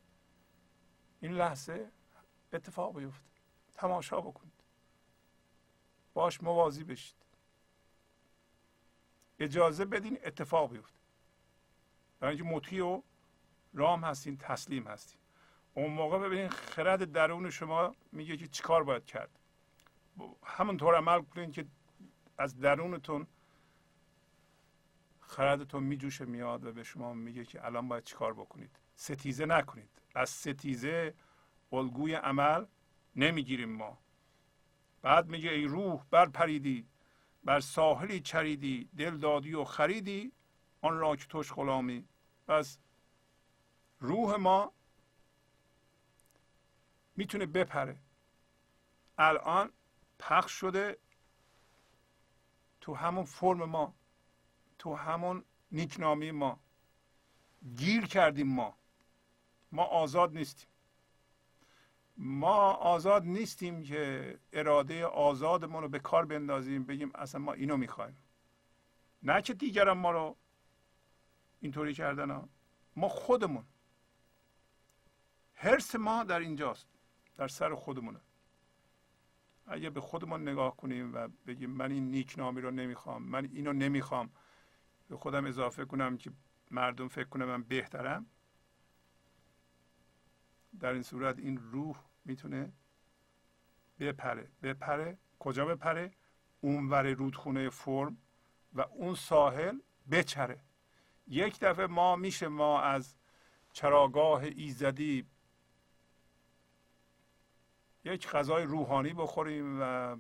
این 1.20 1.32
لحظه 1.32 1.92
اتفاق 2.54 2.98
بیفته. 2.98 3.26
تماشا 3.74 4.22
بکنید. 4.22 4.64
باش 6.14 6.44
موازی 6.44 6.84
بشید. 6.84 7.16
اجازه 9.40 9.86
بدین 9.86 10.20
اتفاق 10.24 10.72
بیفته. 10.72 10.95
برای 12.26 12.38
اینکه 12.38 12.56
مطیع 12.56 12.86
و 12.86 13.02
رام 13.74 14.04
هستین 14.04 14.38
تسلیم 14.38 14.88
هستین. 14.88 15.20
اون 15.74 15.92
موقع 15.92 16.20
ببینین 16.20 16.50
خرد 16.50 17.12
درون 17.12 17.50
شما 17.50 17.96
میگه 18.12 18.38
که 18.38 18.48
چیکار 18.48 18.84
باید 18.84 19.06
کرد. 19.06 19.40
همونطور 20.44 20.96
عمل 20.96 21.22
کنین 21.22 21.52
که 21.52 21.66
از 22.38 22.60
درونتون 22.60 23.28
خردتون 25.20 25.84
میجوشه 25.84 26.26
میاد 26.26 26.66
و 26.66 26.72
به 26.72 26.84
شما 26.84 27.14
میگه 27.14 27.46
که 27.46 27.66
الان 27.66 27.88
باید 27.88 28.04
چیکار 28.04 28.34
بکنید. 28.34 28.80
ستیزه 28.96 29.46
نکنید. 29.46 30.02
از 30.16 30.30
ستیزه 30.30 31.14
الگوی 31.72 32.14
عمل 32.14 32.66
نمی‌گیریم 33.16 33.70
ما. 33.70 33.98
بعد 35.02 35.28
میگه 35.28 35.50
ای 35.50 35.66
روح 35.66 36.04
بر 36.12 36.26
پریدی 36.26 36.88
بر 37.44 37.60
ساحلی 37.60 38.20
چریدی 38.20 38.90
دل 38.98 39.18
دادی 39.18 39.54
و 39.54 39.64
خریدی 39.64 40.32
آن 40.82 40.98
را 40.98 41.16
که 41.16 41.26
توش 41.26 41.54
غلامی 41.54 42.08
پس 42.48 42.78
روح 44.00 44.36
ما 44.36 44.72
می‌تونه 47.16 47.46
بپره. 47.46 47.98
الان 49.18 49.72
پخش 50.20 50.52
شده 50.52 50.98
تو 52.82 52.96
همون 52.96 53.26
فرم 53.26 53.64
ما 53.64 53.94
تو 54.80 54.96
همون 54.96 55.44
نیکنامی 55.72 56.32
ما. 56.32 56.60
گیر 57.76 58.06
کردیم 58.06 58.48
ما. 58.48 58.78
ما 59.72 59.84
آزاد 59.84 60.38
نیستیم. 60.38 60.70
ما 62.18 62.72
آزاد 62.72 63.24
نیستیم 63.24 63.84
که 63.84 64.40
اراده 64.54 65.06
آزادمون 65.06 65.84
رو 65.84 65.90
به 65.90 66.00
کار 66.00 66.26
بندازیم 66.26 66.84
بگیم 66.84 67.12
اصلا 67.16 67.42
ما 67.42 67.54
اینو 67.54 67.78
می‌خوایم. 67.78 68.18
نه 69.24 69.42
که 69.42 69.54
دیگران 69.54 69.98
ما 69.98 70.12
رو 70.12 70.36
اینطوری 71.66 71.94
کردن 71.94 72.32
ها. 72.32 72.50
ما 72.96 73.10
خودمون. 73.10 73.66
حرس 75.54 75.96
ما 75.96 76.24
در 76.24 76.40
اینجاست. 76.40 76.88
در 77.38 77.48
سر 77.48 77.76
خودمونه. 77.76 78.20
اگه 79.68 79.90
به 79.90 80.02
خودمون 80.02 80.42
نگاه 80.50 80.78
کنیم 80.78 81.14
و 81.14 81.28
بگیم 81.48 81.70
من 81.70 81.92
این 81.92 82.12
نیکنامی 82.12 82.62
رو 82.62 82.72
نمی‌خوام 82.72 83.24
من 83.24 83.50
اینو 83.54 83.74
نمی‌خوام 83.74 84.30
به 85.10 85.18
خودم 85.18 85.46
اضافه 85.46 85.86
کنم 85.86 86.18
که 86.18 86.32
مردم 86.72 87.08
فکر 87.08 87.28
کنم 87.30 87.46
من 87.46 87.64
بهترم 87.64 88.26
در 90.80 90.94
این 90.94 91.04
صورت 91.04 91.40
این 91.40 91.58
روح 91.58 91.98
می‌تونه 92.26 92.72
بپره. 94.00 94.48
بپره. 94.64 95.18
کجا 95.40 95.66
بپره؟ 95.66 96.12
اونور 96.62 97.12
رودخونه 97.14 97.70
فرم 97.70 98.18
و 98.74 98.82
اون 98.82 99.16
ساحل 99.16 99.80
بچره. 100.12 100.65
یک 101.28 101.60
دفعه 101.60 101.88
ما 101.88 102.16
میشه 102.16 102.48
ما 102.48 102.82
از 102.82 103.16
چراگاه 103.74 104.44
ایزدی 104.44 105.26
یک 108.04 108.28
غذای 108.28 108.64
روحانی 108.64 109.14
بخوریم 109.14 109.82
و 109.82 110.16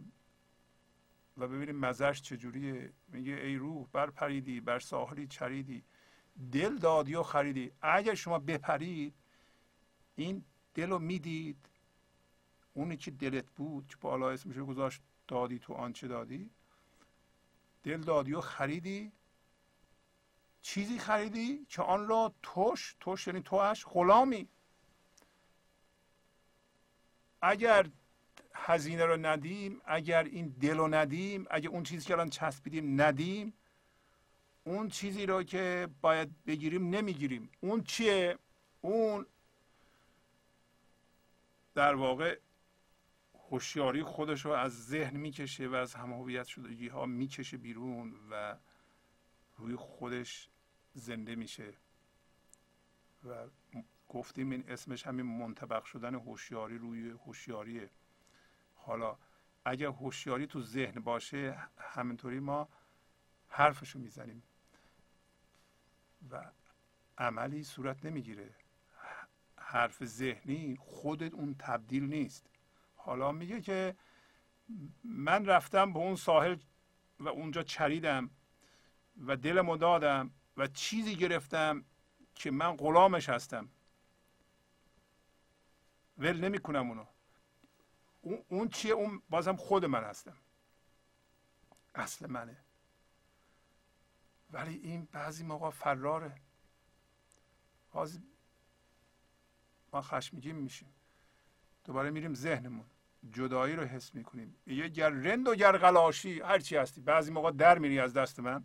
و 1.37 1.47
ببینیم 1.47 1.75
مزش 1.75 2.21
چجوریه. 2.21 2.93
میگه 3.07 3.33
ای 3.33 3.55
روح 3.55 3.87
بر 3.91 4.09
پریدی 4.09 4.61
بر 4.61 4.79
ساحلی 4.79 5.27
چریدی 5.27 5.83
دل 6.51 6.75
دادی 6.75 7.15
و 7.15 7.23
خریدی. 7.23 7.71
اگر 7.81 8.15
شما 8.15 8.39
بپرید 8.39 9.13
این 10.15 10.45
دل 10.73 10.89
رو 10.89 10.99
می‌دید. 10.99 11.69
اونی 12.73 12.97
که 12.97 13.11
دلت 13.11 13.51
بود 13.51 13.87
که 13.87 13.95
بالا 14.01 14.29
اسمش 14.29 14.57
گذاشت 14.57 15.01
دادی 15.27 15.59
تو 15.59 15.73
آنچه 15.73 16.07
دادی؟ 16.07 16.49
دل 17.83 18.01
دادی 18.01 18.33
و 18.33 18.41
خریدی. 18.41 19.11
چیزی 20.65 20.99
خریدی 20.99 21.65
که 21.69 21.81
آن 21.81 22.07
را 22.07 22.33
توش 22.43 22.95
توش 22.99 23.27
یعنی 23.27 23.41
توش 23.41 23.85
غلامی. 23.85 24.47
اگر 27.41 27.89
هزینه 28.53 29.05
رو 29.05 29.17
ندیم 29.17 29.81
اگر 29.85 30.23
این 30.23 30.47
دل 30.61 30.77
رو 30.77 30.87
ندیم 30.87 31.45
اگر 31.49 31.69
اون 31.69 31.83
چیزی 31.83 32.05
که 32.05 32.13
الان 32.13 32.29
چسبیدیم 32.29 33.01
ندیم 33.01 33.53
اون 34.63 34.89
چیزی 34.89 35.25
رو 35.25 35.43
که 35.43 35.87
باید 36.01 36.43
بگیریم 36.45 36.89
نمی‌گیریم. 36.89 37.49
اون 37.61 37.83
چیه؟ 37.83 38.37
اون 38.81 39.25
در 41.75 41.95
واقع 41.95 42.39
هوشیاری 43.49 44.03
خودش 44.03 44.45
رو 44.45 44.51
از 44.51 44.85
ذهن 44.85 45.17
می‌کشه 45.17 45.67
و 45.67 45.75
از 45.75 45.93
همهویت 45.93 46.47
شدگی 46.47 46.87
ها 46.87 47.05
می‌کشه 47.05 47.57
بیرون 47.57 48.13
و 48.31 48.57
روی 49.57 49.75
خودش 49.75 50.49
زنده 50.95 51.35
میشه. 51.35 51.73
و 53.23 53.47
گفتیم 54.09 54.49
این 54.49 54.69
اسمش 54.69 55.07
همین 55.07 55.25
منطبق 55.25 55.83
شدن 55.83 56.15
هوشیاری 56.15 56.77
روی 56.77 57.09
هوشیاریه. 57.09 57.89
حالا 58.75 59.17
اگر 59.65 59.87
هوشیاری 59.87 60.47
تو 60.47 60.61
ذهن 60.61 61.01
باشه 61.01 61.57
همینطوری 61.77 62.39
ما 62.39 62.69
حرفشو 63.49 63.99
می‌زنیم. 63.99 64.43
و 66.31 66.51
عملی 67.17 67.63
صورت 67.63 68.05
نمی‌گیره. 68.05 68.55
حرف 69.57 70.05
ذهنی 70.05 70.77
خودت 70.79 71.33
اون 71.33 71.55
تبدیل 71.59 72.03
نیست. 72.03 72.49
حالا 72.95 73.31
میگه 73.31 73.61
که 73.61 73.95
من 75.03 75.45
رفتم 75.45 75.93
به 75.93 75.99
اون 75.99 76.15
ساحل 76.15 76.57
و 77.19 77.27
اونجا 77.27 77.63
چریدم 77.63 78.29
و 79.17 79.35
دلمو 79.35 79.77
دادم. 79.77 80.31
و 80.57 80.67
چیزی 80.67 81.15
گرفتم 81.15 81.85
که 82.35 82.51
من 82.51 82.75
غلامش 82.75 83.29
هستم. 83.29 83.69
ول 86.17 86.37
نمی‌کنم 86.37 86.89
اونو. 86.89 87.05
اون 88.49 88.69
چیه؟ 88.69 88.93
اون 88.93 89.21
بازم 89.29 89.55
خود 89.55 89.85
من 89.85 90.03
هستم. 90.03 90.37
اصل 91.95 92.27
منه. 92.27 92.57
ولی 94.51 94.77
این 94.77 95.07
بعضی 95.11 95.43
موقع 95.43 95.69
فراره. 95.69 96.35
باز 97.91 98.19
ما 99.93 100.01
خشمگین 100.01 100.55
میشیم. 100.55 100.93
دوباره 101.83 102.09
میریم 102.09 102.33
ذهنمون. 102.33 102.85
جدایی 103.31 103.75
رو 103.75 103.83
حس 103.83 104.15
می‌کنیم. 104.15 104.55
یه 104.67 104.87
گر 104.87 105.09
رند 105.09 105.47
و 105.47 105.55
گر 105.55 105.77
غلاشی 105.77 106.41
هر 106.41 106.59
چی 106.59 106.77
هستی. 106.77 107.01
بعضی 107.01 107.31
موقع 107.31 107.51
در 107.51 107.77
میری 107.77 107.99
از 107.99 108.13
دست 108.13 108.39
من. 108.39 108.63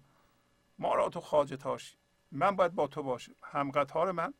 ما 0.81 0.95
را 0.95 1.09
تو 1.09 1.20
خواجه 1.20 1.57
تاشی 1.57 1.97
من 2.33 2.57
باید 2.57 2.74
با 2.74 2.87
تو 2.87 3.03
باشم. 3.03 3.35
همقطار 3.43 4.12
من 4.12 4.35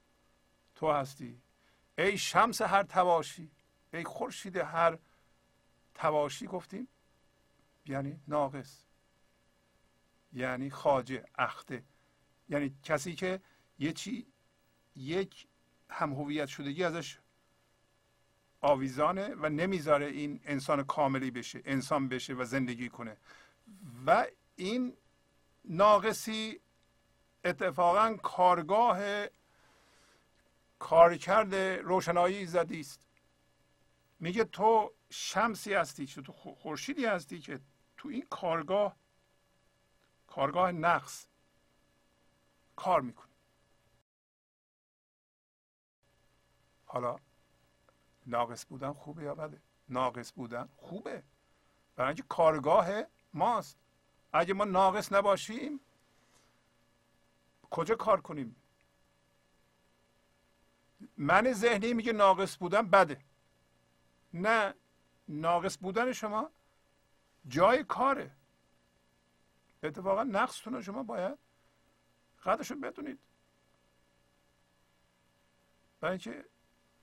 تو 0.75 0.93
هستی. 0.93 1.43
ای 1.99 2.19
شمس 2.19 2.63
هر 2.63 2.83
تواشی 2.83 3.51
ای 3.93 4.05
خورشید 4.05 4.57
هر 4.57 4.99
تواشی 5.95 6.47
گفتیم. 6.47 6.89
یعنی 7.87 8.21
ناقص. 8.29 8.85
یعنی 10.33 10.71
خاجه 10.71 11.25
اخته. 11.39 11.85
یعنی 12.49 12.75
کسی 12.83 13.15
که 13.15 13.41
یه 13.79 13.93
چی 13.93 14.27
یک 14.97 15.47
هم 15.91 16.13
هویت 16.13 16.49
شدگی 16.49 16.85
ازش 16.85 17.19
آویزانه 18.61 19.35
و 19.35 19.49
نمی‌ذاره 19.49 20.07
این 20.07 20.41
انسان 20.45 20.83
کاملی 20.83 21.31
بشه 21.31 21.63
انسان 21.65 22.09
بشه 22.09 22.35
و 22.35 22.45
زندگی 22.45 22.89
کنه. 22.89 23.17
و 24.07 24.27
این 24.57 24.97
ناقصی 25.65 26.61
اتفاقا 27.45 28.17
کارگاه 28.23 29.27
کارکرد 30.79 31.55
روشنایی 31.55 32.47
زدی 32.47 32.81
است. 32.81 33.07
میگه 34.21 34.45
تو 34.45 34.93
شمسی 35.11 35.75
هستی 35.75 36.07
تو 36.07 36.33
خورشیدی 36.33 37.07
هستی 37.07 37.39
که 37.39 37.61
تو 37.97 38.09
این 38.09 38.27
کارگاه 38.31 38.97
کارگاه 40.27 40.73
نقص 40.73 41.27
کار 42.77 43.01
می‌کنی. 43.01 43.33
حالا 46.87 47.17
ناقص 48.27 48.67
بودن 48.67 48.93
خوبه 48.93 49.23
یا 49.23 49.35
بده؟ 49.35 49.61
ناقص 49.89 50.33
بودن 50.33 50.69
خوبه. 50.77 51.23
برای 51.97 52.09
اینکه 52.09 52.25
کارگاه 52.29 53.03
ماست. 53.35 53.79
اگه 54.33 54.55
ما 54.55 54.65
ناقص 54.65 55.13
نباشیم 55.13 55.81
کجا 57.71 57.95
کار 57.95 58.21
کنیم؟ 58.21 58.57
من 61.17 61.53
ذهنی 61.53 61.95
میگه 61.95 62.13
ناقص 62.13 62.57
بودن 62.57 62.83
بده. 62.83 63.21
نه 64.35 64.75
ناقص 65.29 65.79
بودن 65.79 66.13
شما 66.13 66.51
جای 67.49 67.85
کاره. 67.85 68.31
اتفاقا 69.83 70.25
نقصتون 70.25 70.83
شما 70.83 71.03
باید 71.03 71.39
قدرش 72.45 72.71
رو 72.71 72.77
بدونید. 72.77 73.19
برای 76.01 76.13
اینکه 76.13 76.45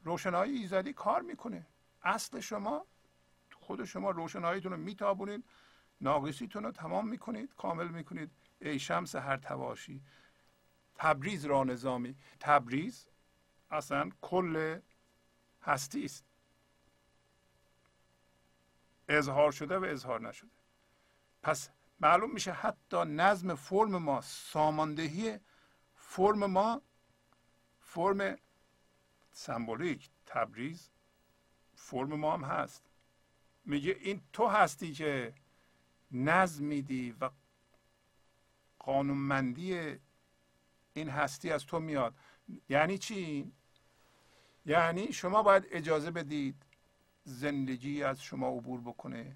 روشنایی 0.03 0.57
ایزدی 0.57 0.93
کار 0.93 1.21
می‌کنه. 1.21 1.65
اصل 2.03 2.39
شما 2.39 2.85
خود 3.53 3.85
شما 3.85 4.11
روشناییتون 4.11 4.71
رو 4.71 4.77
میتابونید. 4.77 5.43
ناقصیتون 6.01 6.63
رو 6.63 6.71
تمام 6.71 7.07
می‌کنید 7.07 7.55
کامل 7.55 7.87
می‌کنید. 7.87 8.31
ای 8.61 8.79
شمس 8.79 9.15
هر 9.15 9.37
تواشی 9.37 10.01
تبریز 10.95 11.45
را 11.45 11.63
نظامی. 11.63 12.15
تبریز 12.39 13.07
اصلا 13.71 14.09
کل 14.21 14.79
هستی 15.61 16.05
است. 16.05 16.25
اظهار 19.09 19.51
شده 19.51 19.77
و 19.77 19.83
اظهار 19.83 20.27
نشده. 20.27 20.51
پس 21.43 21.69
معلوم 21.99 22.33
میشه 22.33 22.51
حتی 22.51 22.97
نظم 22.97 23.55
فرم 23.55 23.97
ما 23.97 24.21
ساماندهی 24.21 25.39
فرم 25.95 26.45
ما 26.45 26.81
فرم 27.79 28.37
سمبولیک 29.31 30.09
تبریز 30.25 30.89
فرم 31.75 32.13
ما 32.13 32.33
هم 32.33 32.43
هست. 32.43 32.83
میگه 33.65 33.91
این 33.99 34.21
تو 34.33 34.47
هستی 34.47 34.93
که 34.93 35.33
نظم 36.11 36.65
میدی 36.65 37.15
و 37.21 37.29
قانونمندی 38.79 39.97
این 40.93 41.09
هستی 41.09 41.51
از 41.51 41.65
تو 41.65 41.79
میاد. 41.79 42.15
یعنی 42.69 42.97
چی؟ 42.97 43.51
یعنی 44.65 45.13
شما 45.13 45.43
باید 45.43 45.67
اجازه 45.71 46.11
بدید 46.11 46.63
زندگی 47.23 48.03
از 48.03 48.21
شما 48.21 48.49
عبور 48.49 48.81
بکنه 48.81 49.35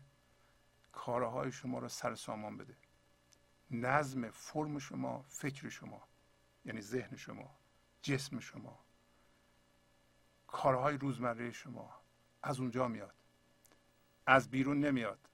کارهای 0.91 1.51
شما 1.51 1.79
رو 1.79 1.89
سر 1.89 2.15
سامان 2.15 2.57
بده. 2.57 2.75
نظم 3.71 4.29
فرم 4.29 4.79
شما 4.79 5.25
فکر 5.27 5.69
شما 5.69 6.07
یعنی 6.65 6.81
ذهن 6.81 7.17
شما 7.17 7.55
جسم 8.01 8.39
شما 8.39 8.79
کارهای 10.47 10.97
روزمره 10.97 11.51
شما 11.51 11.95
از 12.43 12.59
اونجا 12.59 12.87
میاد. 12.87 13.15
از 14.25 14.49
بیرون 14.49 14.79
نمیاد. 14.79 15.30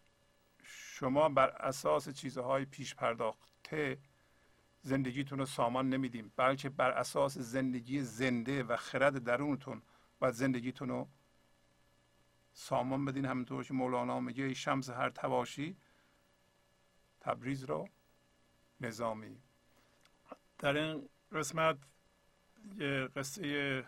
شما 1.00 1.30
بر 1.30 1.50
اساس 1.50 2.10
چیزهای 2.10 2.66
پیش 2.66 2.96
پرداخته 2.96 3.98
زندگیتون 4.82 5.40
رو 5.40 5.46
سامان 5.46 5.90
نمیدیم 5.90 6.34
بلکه 6.36 6.70
بر 6.70 6.92
اساس 6.92 7.38
زندگی 7.38 8.02
زنده 8.02 8.64
و 8.64 8.78
خرد 8.78 9.24
درونتون 9.24 9.82
و 10.22 10.32
زندگیتون 10.32 10.90
رو 10.90 11.08
سامان 12.54 13.06
بدین. 13.06 13.26
همینطور 13.26 13.64
که 13.64 13.74
مولانا 13.74 14.20
میگه 14.20 14.54
شمس 14.54 14.90
هر 14.90 15.10
تواشی 15.10 15.78
تبریز 17.22 17.64
رو 17.64 17.90
نظامی. 18.82 19.38
در 20.60 20.78
این 20.78 21.10
قسمت 21.32 21.78
یه 22.78 23.08
قصه 23.16 23.86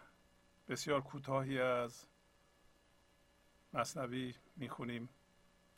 بسیار 0.67 1.01
کوتاهی 1.01 1.59
از 1.59 2.05
مصنوی 3.73 4.35
می‌خونیم. 4.55 5.09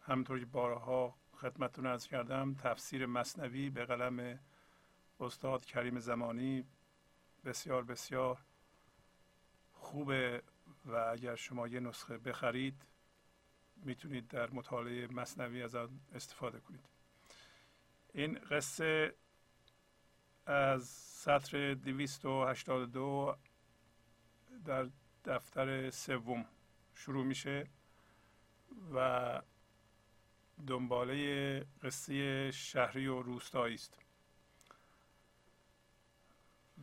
همونطور 0.01 0.39
که 0.39 0.45
بارها 0.45 1.20
خدمتتون 1.41 1.85
ارز 1.85 2.07
کردم 2.07 2.53
تفسیر 2.53 3.05
مصنوی 3.05 3.69
به 3.69 3.85
قلم 3.85 4.39
استاد 5.19 5.65
کریم 5.65 5.99
زمانی 5.99 6.65
بسیار 7.45 7.83
بسیار 7.83 8.37
خوبه 9.73 10.43
و 10.85 10.95
اگر 10.95 11.35
شما 11.35 11.67
یه 11.67 11.79
نسخه 11.79 12.17
بخرید 12.17 12.85
می‌تونید 13.75 14.27
در 14.27 14.49
مطالعه 14.49 15.07
مصنوی 15.07 15.63
از 15.63 15.75
آن 15.75 15.99
استفاده 16.13 16.59
کنید. 16.59 16.85
این 18.13 18.39
قصه 18.39 19.15
از 20.45 20.87
سطر 20.89 21.73
282 21.73 23.35
در 24.65 24.89
دفتر 25.25 25.89
سوم 25.89 26.45
شروع 26.93 27.25
میشه 27.25 27.67
و 28.93 29.41
دنباله 30.67 31.65
قصه 31.83 32.51
شهری 32.51 33.07
و 33.07 33.21
روستایی 33.21 33.75
است. 33.75 33.97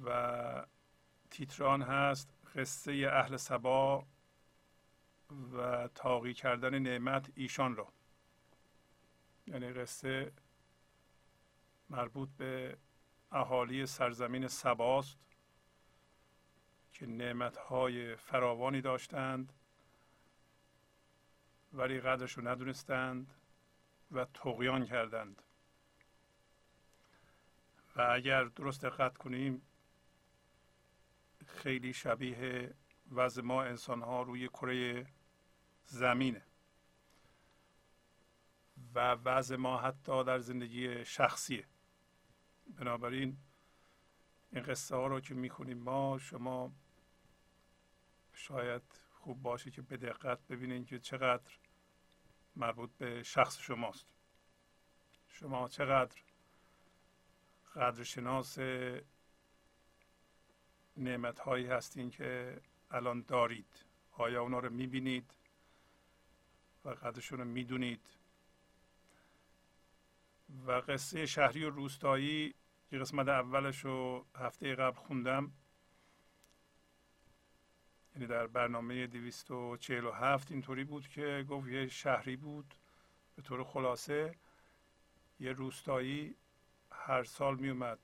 و 0.04 0.66
تیتران 1.30 1.82
هست 1.82 2.34
قصه 2.56 3.10
اهل 3.12 3.36
سبا 3.36 4.06
و 5.52 5.88
تاقی 5.94 6.34
کردن 6.34 6.78
نعمت 6.78 7.30
ایشان 7.34 7.76
را. 7.76 7.88
یعنی 9.46 9.72
قصه 9.72 10.32
مربوط 11.90 12.28
به 12.28 12.76
اهالی 13.32 13.86
سرزمین 13.86 14.48
سباست 14.48 15.18
که 16.92 17.06
نعمتهای 17.06 18.16
فراوانی 18.16 18.80
داشتند 18.80 19.52
ولی 21.72 22.00
قدرش 22.00 22.32
رو 22.32 22.48
ندونستند. 22.48 23.34
و 24.12 24.24
تقیان 24.24 24.86
کردند. 24.86 25.42
و 27.96 28.00
اگر 28.00 28.44
درست 28.44 28.84
دقت 28.84 29.16
کنیم 29.16 29.62
خیلی 31.46 31.92
شبیه 31.92 32.74
وضع 33.10 33.42
ما 33.42 33.62
انسان 33.62 34.02
ها 34.02 34.22
روی 34.22 34.48
کره 34.48 35.06
زمینه. 35.84 36.42
و 38.94 39.12
وضع 39.14 39.56
ما 39.56 39.78
حتی 39.78 40.24
در 40.24 40.38
زندگی 40.38 41.04
شخصیه. 41.04 41.66
بنابراین 42.66 43.36
این 44.52 44.62
قصه 44.62 44.96
ها 44.96 45.06
رو 45.06 45.20
که 45.20 45.34
می‌خونیم 45.34 45.78
ما 45.78 46.18
شما 46.18 46.72
شاید 48.32 48.82
خوب 49.10 49.42
باشه 49.42 49.70
که 49.70 49.82
به 49.82 49.96
دقت 49.96 50.38
ببینید 50.46 50.86
که 50.86 50.98
چقدر 50.98 51.52
مربوط 52.58 52.90
به 52.98 53.22
شخص 53.22 53.60
شماست. 53.60 54.06
شما 55.28 55.68
چقدر 55.68 56.16
قدر 57.74 58.02
شناس 58.02 58.58
نعمت 60.96 61.38
هایی 61.38 61.66
هستین 61.66 62.10
که 62.10 62.60
الان 62.90 63.24
دارید؟ 63.28 63.84
آیا 64.12 64.42
اونا 64.42 64.58
رو 64.58 64.70
می‌بینید 64.70 65.30
و 66.84 66.88
قدرشون 66.88 67.38
رو 67.38 67.44
می‌دونید؟ 67.44 68.06
و 70.66 70.72
قصه 70.72 71.26
شهری 71.26 71.64
و 71.64 71.70
روستایی 71.70 72.54
که 72.90 72.98
قسمت 72.98 73.28
اولش 73.28 73.84
رو 73.84 74.26
هفته 74.34 74.74
قبل 74.74 74.96
خوندم. 74.96 75.52
یعنی 78.18 78.28
در 78.28 78.46
برنامه 78.46 79.06
247 79.06 80.52
اینطوری 80.52 80.84
بود 80.84 81.08
که 81.08 81.46
گفت 81.48 81.68
یه 81.68 81.88
شهری 81.88 82.36
بود 82.36 82.74
به 83.36 83.42
طور 83.42 83.64
خلاصه. 83.64 84.34
یه 85.40 85.52
روستایی 85.52 86.34
هر 86.92 87.24
سال 87.24 87.56
می 87.56 87.68
اومد. 87.68 87.98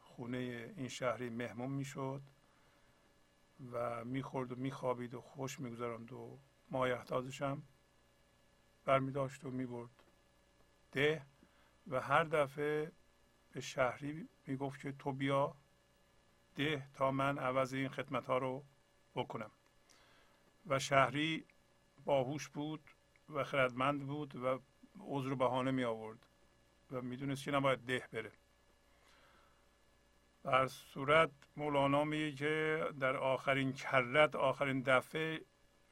خونه 0.00 0.72
این 0.76 0.88
شهری 0.88 1.30
مهمون 1.30 1.70
می‌شد 1.70 2.22
و 3.72 4.04
می‌خورد 4.04 4.52
و 4.52 4.56
میخوابید 4.56 5.14
و 5.14 5.20
خوش 5.20 5.60
میگذراند 5.60 6.12
و 6.12 6.38
مایحتاجش 6.70 7.42
هم 7.42 7.62
برمیداشت 8.84 9.44
و 9.44 9.50
می‌برد 9.50 10.02
ده 10.92 11.26
و 11.86 12.00
هر 12.00 12.24
دفعه 12.24 12.92
به 13.52 13.60
شهری 13.60 14.28
می‌گفت 14.46 14.80
که 14.80 14.92
تو 14.92 15.12
بیا. 15.12 15.56
ده 16.56 16.88
تا 16.94 17.10
من 17.10 17.38
عوض 17.38 17.74
این 17.74 17.88
خدمت 17.88 18.26
ها 18.26 18.38
رو 18.38 18.64
بکنم. 19.14 19.50
و 20.66 20.78
شهری 20.78 21.44
باهوش 22.04 22.48
بود 22.48 22.80
و 23.28 23.44
خردمند 23.44 24.06
بود 24.06 24.36
و 24.36 24.60
عذر 25.00 25.32
و 25.32 25.36
بهانه 25.36 25.70
می 25.70 25.84
آورد 25.84 26.18
و 26.90 27.00
می‌دونست 27.00 27.44
که 27.44 27.50
نباید 27.50 27.78
ده 27.78 28.08
بره. 28.12 28.32
در 30.44 30.66
صورت 30.66 31.30
مولانا 31.56 32.04
میگه 32.04 32.32
که 32.32 32.84
در 33.00 33.16
آخرین 33.16 33.72
کرت 33.72 34.36
آخرین 34.36 34.80
دفعه 34.80 35.40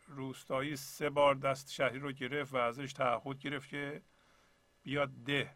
روستایی 0.07 0.77
سه 0.77 1.11
بار 1.11 1.35
دست 1.35 1.73
شهری 1.73 1.99
رو 1.99 2.13
گرفت 2.13 2.55
و 2.55 2.57
ازش 2.57 2.93
تعهد 2.93 3.39
گرفت 3.39 3.69
که 3.69 4.03
بیاد 4.83 5.11
ده. 5.25 5.55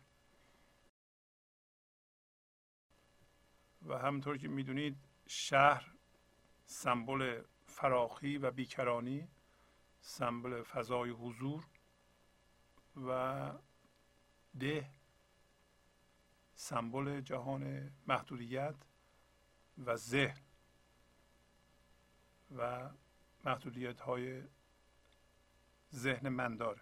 و 3.86 3.98
همونطور 3.98 4.38
که 4.38 4.48
می‌دونید 4.48 4.96
شهر 5.26 5.92
سمبل 6.66 7.42
فراخی 7.66 8.38
و 8.38 8.50
بیکرانی 8.50 9.28
سمبل 10.00 10.62
فضای 10.62 11.10
حضور 11.10 11.66
و 13.06 13.52
ده 14.60 14.90
سمبل 16.54 17.20
جهان 17.20 17.90
محدودیت 18.06 18.74
و 19.86 19.96
ذهن 19.96 20.40
و 22.56 22.90
محدودیت 23.44 24.00
های 24.00 24.42
ذهن 25.94 26.28
من 26.28 26.56
داره. 26.56 26.80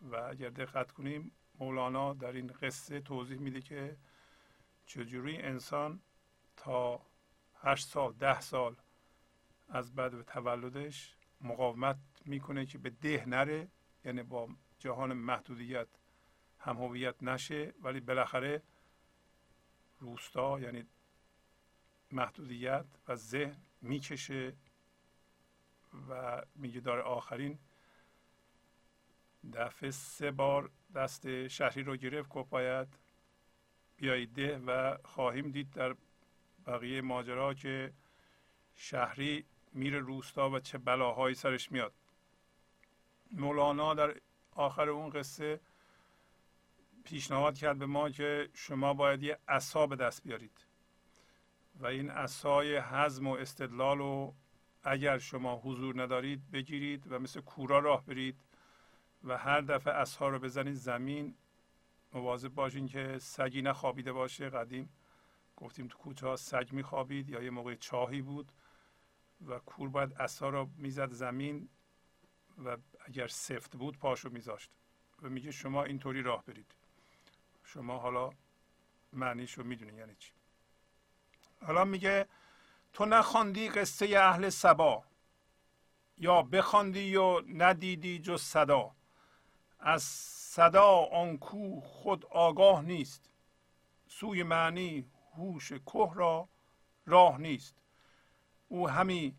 و 0.00 0.16
اگر 0.16 0.48
دقت 0.48 0.92
کنیم 0.92 1.30
مولانا 1.58 2.14
در 2.14 2.32
این 2.32 2.46
قصه 2.46 3.00
توضیح 3.00 3.38
میده 3.38 3.60
که 3.60 3.96
چجوری 4.86 5.36
انسان 5.36 6.00
تا 6.56 7.00
هشت 7.62 7.88
سال 7.88 8.12
ده 8.12 8.40
سال 8.40 8.76
از 9.68 9.94
بعد 9.94 10.22
تولدش 10.22 11.16
مقاومت 11.40 11.96
می‌کنه 12.24 12.66
که 12.66 12.78
به 12.78 12.90
ده 12.90 13.24
نره؟ 13.26 13.68
یعنی 14.04 14.22
با 14.22 14.48
جهان 14.78 15.12
محدودیت 15.12 15.88
هم 16.58 16.76
هویت 16.76 17.22
نشه. 17.22 17.74
ولی 17.82 18.00
بالاخره 18.00 18.62
روستا 20.00 20.60
یعنی 20.60 20.86
محدودیت 22.12 22.86
و 23.08 23.16
ذهن 23.16 23.56
می‌کشه 23.82 24.56
و 26.08 26.42
میگه 26.54 26.80
داره 26.80 27.02
آخرین 27.02 27.58
دفعه 29.52 29.90
سه 29.90 30.30
بار 30.30 30.70
دست 30.94 31.48
شهری 31.48 31.82
رو 31.82 31.96
گرفت 31.96 32.28
گفت 32.28 32.50
باید 32.50 32.88
بیایید 33.96 34.34
ده 34.34 34.58
و 34.58 34.96
خواهیم 35.04 35.50
دید 35.50 35.70
در 35.70 35.96
بقیه 36.66 37.00
ماجرا 37.00 37.54
که 37.54 37.92
شهری 38.74 39.44
میره 39.72 39.98
روستا 39.98 40.50
و 40.50 40.60
چه 40.60 40.78
بلاهایی 40.78 41.34
سرش 41.34 41.72
میاد. 41.72 41.92
مولانا 43.32 43.94
در 43.94 44.14
آخر 44.52 44.88
اون 44.88 45.10
قصه 45.10 45.60
پیشنهاد 47.04 47.58
کرد 47.58 47.78
به 47.78 47.86
ما 47.86 48.10
که 48.10 48.48
شما 48.54 48.94
باید 48.94 49.22
یه 49.22 49.38
عصا 49.48 49.86
به 49.86 49.96
دست 49.96 50.22
بیارید 50.22 50.66
و 51.80 51.86
این 51.86 52.10
عصای 52.10 52.78
حزم 52.78 53.26
و 53.26 53.32
استدلال 53.32 54.00
و 54.00 54.32
اگر 54.82 55.18
شما 55.18 55.56
حضور 55.56 56.02
ندارید 56.02 56.50
بگیرید 56.50 57.12
و 57.12 57.18
مثل 57.18 57.40
کورا 57.40 57.78
راه 57.78 58.06
برید 58.06 58.36
و 59.24 59.38
هر 59.38 59.60
دفعه 59.60 59.94
اسها 59.94 60.28
رو 60.28 60.38
بزنید 60.38 60.74
زمین 60.74 61.34
مواظب 62.12 62.48
باشین 62.48 62.88
که 62.88 63.18
سگی 63.18 63.62
نخوابیده 63.62 64.12
باشه. 64.12 64.50
قدیم 64.50 64.88
گفتیم 65.56 65.88
تو 65.88 65.98
کوچه 65.98 66.26
ها 66.26 66.36
سگ 66.36 66.68
میخوابید 66.72 67.28
یا 67.28 67.42
یه 67.42 67.50
موقع 67.50 67.74
چاهی 67.74 68.22
بود 68.22 68.52
و 69.46 69.58
کور 69.58 69.88
باید 69.88 70.12
اسها 70.12 70.48
رو 70.48 70.70
می‌زد 70.76 71.12
زمین 71.12 71.68
و 72.64 72.76
اگر 73.00 73.28
سفت 73.28 73.76
بود 73.76 73.98
پاشو 73.98 74.30
میذاشت. 74.30 74.70
و 75.22 75.28
میگه 75.28 75.50
شما 75.50 75.84
اینطوری 75.84 76.22
راه 76.22 76.44
برید. 76.44 76.74
شما 77.64 77.98
حالا 77.98 78.30
معنیش 79.12 79.52
رو 79.52 79.64
می‌دونی 79.64 79.92
یعنی 79.92 80.14
چی. 80.18 80.32
حالا 81.66 81.84
میگه 81.84 82.26
تو 82.92 83.04
نخواندی 83.04 83.68
قصه 83.68 84.18
اهل 84.18 84.48
سبا 84.48 85.04
یا 86.18 86.42
بخواندی 86.42 87.16
و 87.16 87.40
ندیدی 87.40 88.18
جز 88.18 88.42
صدا. 88.42 88.90
از 89.80 90.02
صدا 90.56 91.08
آن 91.12 91.38
کو 91.38 91.80
خود 91.80 92.26
آگاه 92.26 92.82
نیست. 92.82 93.30
سوی 94.08 94.42
معنی 94.42 95.10
هوش 95.34 95.72
که 95.72 95.80
را 96.14 96.48
راه 97.06 97.38
نیست. 97.38 97.76
او 98.68 98.88
همی 98.88 99.36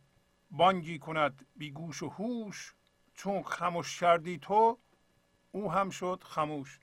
بانگی 0.51 0.99
کند 0.99 1.45
بی 1.55 1.71
گوش 1.71 2.03
و 2.03 2.09
هوش. 2.09 2.75
چون 3.13 3.43
خموش 3.43 3.99
کردی 3.99 4.37
تو 4.37 4.77
او 5.51 5.71
هم 5.71 5.89
شد 5.89 6.23
خموش. 6.23 6.79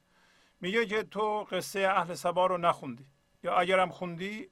میگه 0.60 0.86
که 0.86 1.02
تو 1.02 1.44
قصه 1.50 1.80
اهل 1.80 2.14
سبا 2.14 2.46
رو 2.46 2.58
نخوندی. 2.58 3.06
یا 3.42 3.56
اگرم 3.56 3.90
خوندی 3.90 4.50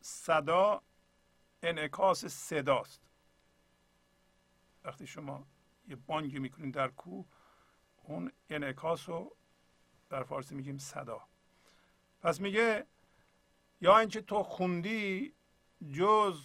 صدا 0.00 0.82
انعکاس 1.62 2.24
صداست. 2.24 3.02
وقتی 4.84 5.06
شما 5.06 5.46
یه 5.88 5.96
بانگی 5.96 6.38
می‌کنید 6.38 6.74
در 6.74 6.88
کوه 6.88 7.26
اون 8.12 8.32
انعکاس 8.50 9.08
رو 9.08 9.36
در 10.10 10.22
فارسی 10.22 10.54
میگیم 10.54 10.78
صدا. 10.78 11.22
پس 12.22 12.40
میگه 12.40 12.86
یا 13.80 13.98
اینکه 13.98 14.20
تو 14.20 14.42
خوندی 14.42 15.34
جز 15.92 16.42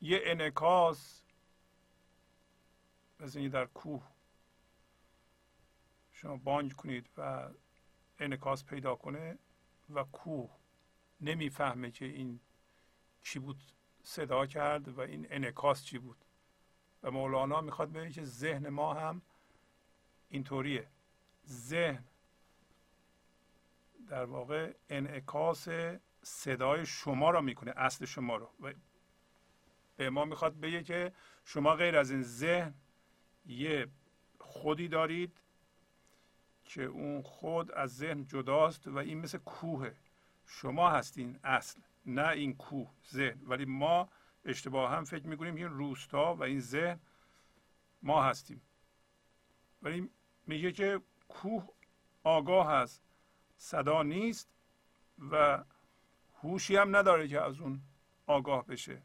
یه 0.00 0.20
انعکاس 0.24 1.22
مثل 3.20 3.48
در 3.48 3.66
کوه 3.66 4.02
شما 6.12 6.36
بانگ 6.36 6.72
کنید 6.72 7.10
و 7.16 7.48
انعکاس 8.18 8.64
پیدا 8.64 8.94
کنه 8.94 9.38
و 9.94 10.04
کوه 10.04 10.50
نمی‌فهمه 11.20 11.90
که 11.90 12.04
این 12.04 12.40
چی 13.22 13.38
بود 13.38 13.62
صدا 14.02 14.46
کرد 14.46 14.88
و 14.88 15.00
این 15.00 15.26
انعکاس 15.30 15.84
چی 15.84 15.98
بود. 15.98 16.24
و 17.02 17.10
مولانا 17.10 17.60
می‌خواد 17.60 17.92
بگه 17.92 18.10
که 18.10 18.24
ذهن 18.24 18.68
ما 18.68 18.94
هم 18.94 19.22
اینطوریه. 20.30 20.88
ذهن 21.46 22.04
در 24.08 24.24
واقع 24.24 24.74
انعکاس 24.88 25.68
صدای 26.22 26.86
شما 26.86 27.30
را 27.30 27.40
می‌کنه 27.40 27.72
اصل 27.76 28.04
شما 28.04 28.36
رو. 28.36 28.50
و 28.60 28.72
به 29.96 30.10
ما 30.10 30.24
می‌خواد 30.24 30.60
بگه 30.60 30.82
که 30.82 31.12
شما 31.44 31.74
غیر 31.74 31.96
از 31.96 32.10
این 32.10 32.22
ذهن 32.22 32.74
یه 33.46 33.88
خودی 34.38 34.88
دارید 34.88 35.40
که 36.64 36.82
اون 36.82 37.22
خود 37.22 37.72
از 37.72 37.96
ذهن 37.96 38.26
جداست 38.26 38.88
و 38.88 38.98
این 38.98 39.18
مثل 39.18 39.38
کوه. 39.38 39.90
شما 40.46 40.90
هستین 40.90 41.38
اصل 41.44 41.80
نه 42.06 42.28
این 42.28 42.54
کوه 42.54 42.90
ذهن. 43.12 43.40
ولی 43.46 43.64
ما 43.64 44.08
اشتباه 44.44 44.90
هم 44.90 45.04
فکر 45.04 45.26
می‌کنیم 45.26 45.54
این 45.54 45.68
روستا 45.68 46.34
و 46.34 46.42
این 46.42 46.60
ذهن 46.60 47.00
ما 48.02 48.22
هستیم. 48.22 48.62
ولی 49.82 50.10
میگه 50.48 50.72
که 50.72 51.00
کوه 51.28 51.68
آگاه 52.24 52.70
هست 52.70 53.02
صدا 53.56 54.02
نیست 54.02 54.48
و 55.30 55.64
هوشی 56.42 56.76
هم 56.76 56.96
نداره 56.96 57.28
که 57.28 57.40
از 57.40 57.60
اون 57.60 57.82
آگاه 58.26 58.66
بشه. 58.66 59.02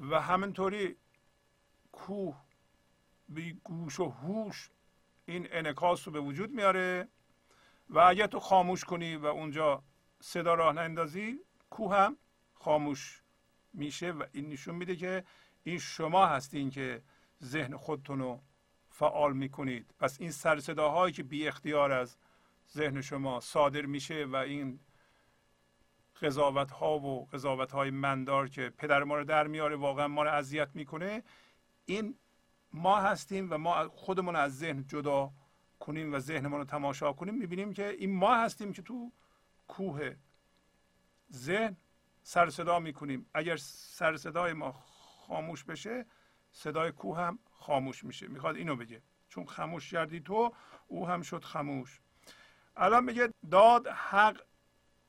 و 0.00 0.20
همینطوری 0.20 0.96
کوه 1.92 2.36
بی 3.28 3.52
گوش 3.64 4.00
و 4.00 4.08
هوش 4.08 4.70
این 5.26 5.48
انکاس 5.50 6.06
رو 6.08 6.12
به 6.12 6.20
وجود 6.20 6.50
میاره 6.50 7.08
و 7.90 7.98
اگر 7.98 8.26
تو 8.26 8.40
خاموش 8.40 8.84
کنی 8.84 9.16
و 9.16 9.26
اونجا 9.26 9.82
صدا 10.20 10.54
راه 10.54 10.72
نندازی 10.72 11.40
کوه 11.70 11.96
هم 11.96 12.16
خاموش 12.54 13.22
میشه 13.72 14.10
و 14.10 14.24
این 14.32 14.48
نشون 14.48 14.74
میده 14.74 14.96
که 14.96 15.24
این 15.64 15.78
شما 15.78 16.26
هستین 16.26 16.70
که 16.70 17.02
ذهن 17.42 17.76
خودتون 17.76 18.18
رو 18.18 18.40
فعال 18.92 19.32
می‌کنید. 19.32 19.94
پس 19.98 20.20
این 20.20 20.30
سر 20.30 20.60
صداهایی 20.60 21.12
که 21.12 21.22
بی 21.22 21.48
اختیار 21.48 21.92
از 21.92 22.16
ذهن 22.72 23.00
شما 23.00 23.40
صادر 23.40 23.86
میشه 23.86 24.24
و 24.24 24.36
این 24.36 24.80
قضاوت 26.22 26.70
ها 26.70 26.98
و 26.98 27.26
قضاوت 27.26 27.72
های 27.72 27.90
مندار 27.90 28.48
که 28.48 28.70
پدر 28.78 29.04
ما 29.04 29.16
رو 29.16 29.24
در 29.24 29.46
میاره 29.46 29.76
واقعا 29.76 30.08
ما 30.08 30.22
رو 30.22 30.30
اذیت 30.30 30.68
می‌کنه 30.74 31.22
این 31.84 32.14
ما 32.72 33.00
هستیم 33.00 33.48
و 33.50 33.58
ما 33.58 33.88
خودمون 33.88 34.36
از 34.36 34.58
ذهن 34.58 34.84
جدا 34.86 35.32
کنیم 35.80 36.14
و 36.14 36.18
ذهنمون 36.18 36.58
رو 36.58 36.64
تماشا 36.64 37.12
کنیم. 37.12 37.34
می‌بینیم 37.34 37.72
که 37.72 37.88
این 37.88 38.14
ما 38.14 38.34
هستیم 38.34 38.72
که 38.72 38.82
تو 38.82 39.12
کوه 39.68 40.16
ذهن 41.32 41.76
سر 42.22 42.50
صدا 42.50 42.78
می‌کنیم. 42.78 43.26
اگر 43.34 43.56
سر 43.56 44.16
صدای 44.16 44.52
ما 44.52 44.72
خاموش 45.26 45.64
بشه 45.64 46.06
صدای 46.52 46.92
کوه 46.92 47.18
هم 47.18 47.38
خاموش 47.62 48.04
میشه 48.04 48.28
می‌خواد 48.28 48.56
اینو 48.56 48.76
بگه. 48.76 49.02
چون 49.28 49.46
خاموش 49.46 49.90
کردی 49.90 50.20
تو 50.20 50.54
او 50.86 51.08
هم 51.08 51.22
شد 51.22 51.44
خاموش. 51.44 52.00
الان 52.76 53.04
میگه 53.04 53.28
داد 53.50 53.86
حق 53.88 54.40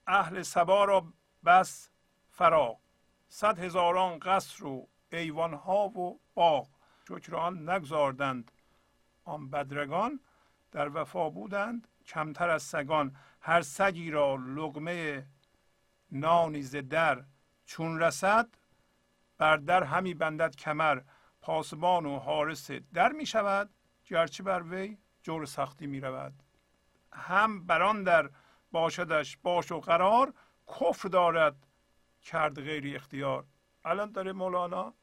اهل 0.07 0.41
سبا 0.41 0.85
را 0.85 1.13
بس 1.45 1.89
فراغ. 2.29 2.77
صد 3.29 3.59
هزاران 3.59 4.19
قصر 4.19 4.65
و 4.65 4.87
ایوان 5.11 5.53
ها 5.53 5.87
و 5.87 6.19
باغ. 6.33 6.67
شکران 7.07 7.69
نگذاردند. 7.69 8.51
آن 9.25 9.49
بدرگان 9.49 10.19
در 10.71 10.89
وفا 10.89 11.29
بودند 11.29 11.87
کمتر 12.05 12.49
از 12.49 12.63
سگان. 12.63 13.15
هر 13.41 13.61
سگی 13.61 14.11
را 14.11 14.35
لغمه 14.35 15.25
نانی 16.11 16.61
در 16.63 17.23
چون 17.65 17.99
رسد 17.99 18.49
بر 19.37 19.57
در 19.57 19.83
همی 19.83 20.13
بندد 20.13 20.55
کمر. 20.55 21.01
پاسبان 21.43 22.05
و 22.05 22.19
حارس 22.19 22.71
در 22.71 23.11
می 23.11 23.25
شود 23.25 23.69
گرچه 24.05 24.43
بر 24.43 24.63
وی 24.63 24.97
جور 25.23 25.45
سختی 25.45 25.87
می 25.87 25.99
رود 25.99 26.33
هم 27.11 27.65
بران 27.65 28.03
در 28.03 28.29
باشدش 28.71 29.37
باش 29.37 29.71
و 29.71 29.79
قرار 29.79 30.33
کفر 30.67 31.09
دارد 31.09 31.67
کرد 32.21 32.61
غیر 32.61 32.95
اختیار. 32.95 33.45
الان 33.85 34.11
داره 34.11 34.31
مولانا 34.31 34.93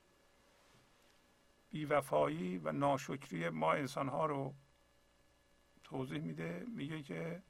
بیوفایی 1.71 2.59
و 2.59 2.73
ناشکری 2.73 3.49
ما 3.49 3.73
انسان 3.73 4.09
ها 4.09 4.27
رو 4.27 4.55
توضیح 5.85 6.21
میده. 6.21 6.67
میگه 6.69 7.03
که 7.03 7.43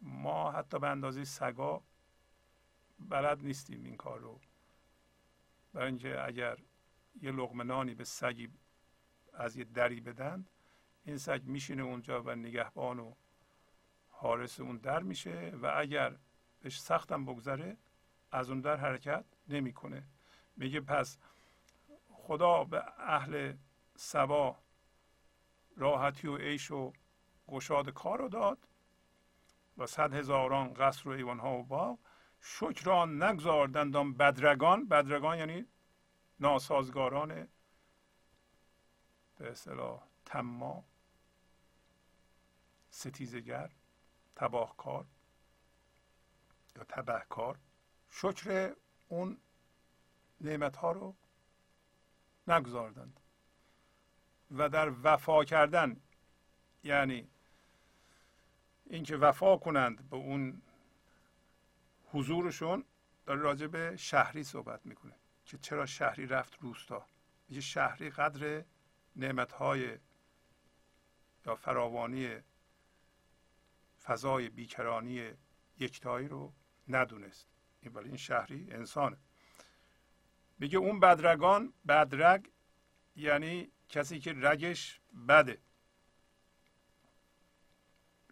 ما 0.00 0.52
حتی 0.52 0.78
به 0.78 0.88
اندازه 0.88 1.24
سگا 1.24 1.82
بلد 2.98 3.44
نیستیم 3.44 3.84
این 3.84 3.96
کار 3.96 4.18
رو 4.18 4.40
برای 5.74 5.86
اینکه 5.86 6.24
اگر 6.24 6.58
یه 7.22 7.32
لغمه 7.32 7.64
نانی 7.64 7.94
به 7.94 8.04
سگی 8.04 8.48
از 9.32 9.56
یه 9.56 9.64
دری 9.64 10.00
بدن 10.00 10.46
این 11.04 11.18
سگ 11.18 11.42
میشینه 11.44 11.82
اونجا 11.82 12.22
و 12.22 12.30
نگهبان 12.30 12.98
و 12.98 13.14
حارس 14.10 14.60
اون 14.60 14.76
در 14.76 15.02
میشه 15.02 15.52
و 15.62 15.72
اگر 15.76 16.16
بهش 16.60 16.80
سختم 16.80 17.24
بگذره 17.24 17.76
از 18.32 18.50
اون 18.50 18.60
در 18.60 18.76
حرکت 18.76 19.24
نمی‌کنه. 19.48 20.02
میگه 20.56 20.80
پس 20.80 21.18
خدا 22.10 22.64
به 22.64 22.84
اهل 22.98 23.56
سبا 23.96 24.58
راحتی 25.76 26.28
و 26.28 26.36
عیش 26.36 26.70
و 26.70 26.92
گشاد 27.48 27.90
کار 27.90 28.18
رو 28.18 28.28
داد 28.28 28.68
و 29.78 29.86
صد 29.86 30.14
هزاران 30.14 30.74
قصر 30.74 31.08
و 31.08 31.12
ایوان 31.12 31.38
ها 31.38 31.58
و 31.58 31.64
باغ 31.64 31.98
شکران 32.46 33.22
نگذاردند 33.22 34.16
بدرگان. 34.16 34.88
بدرگان 34.88 35.38
یعنی 35.38 35.66
ناسازگاران 36.40 37.48
به 39.36 39.50
اصطلاح 39.50 40.02
تما 40.24 40.84
ستیزگر 42.90 43.70
تباهکار 44.36 45.06
یا 46.76 46.84
تبهکار. 46.84 47.58
شکر 48.10 48.74
اون 49.08 49.38
نعمت 50.40 50.76
ها 50.76 50.92
رو 50.92 51.14
نگذاردند. 52.48 53.20
و 54.50 54.68
در 54.68 54.92
وفا 55.02 55.44
کردن 55.44 56.00
یعنی 56.82 57.28
اینکه 58.86 59.16
وفا 59.16 59.56
کنند 59.56 60.10
به 60.10 60.16
اون 60.16 60.62
حضورشون 62.14 62.84
داره 63.26 63.40
راجع 63.40 63.66
به 63.66 63.96
شهری 63.96 64.44
صحبت 64.44 64.86
می‌کنه 64.86 65.14
که 65.44 65.58
چرا 65.58 65.86
شهری 65.86 66.26
رفت 66.26 66.58
روستا. 66.60 67.06
میگه 67.48 67.60
شهری 67.60 68.10
قدر 68.10 68.64
های 69.58 69.98
یا 71.46 71.54
فراوانی 71.54 72.36
فضای 74.02 74.48
بیکرانی 74.48 75.30
یکتایی 75.78 76.28
رو 76.28 76.52
ندونست. 76.88 77.46
این 77.80 77.92
ولی 77.92 78.08
این 78.08 78.16
شهری 78.16 78.68
انسانه. 78.70 79.16
میگه 80.58 80.78
اون 80.78 81.00
بدرگان 81.00 81.72
بدرگ 81.88 82.50
یعنی 83.16 83.70
کسی 83.88 84.20
که 84.20 84.34
رگش 84.36 85.00
بده. 85.28 85.58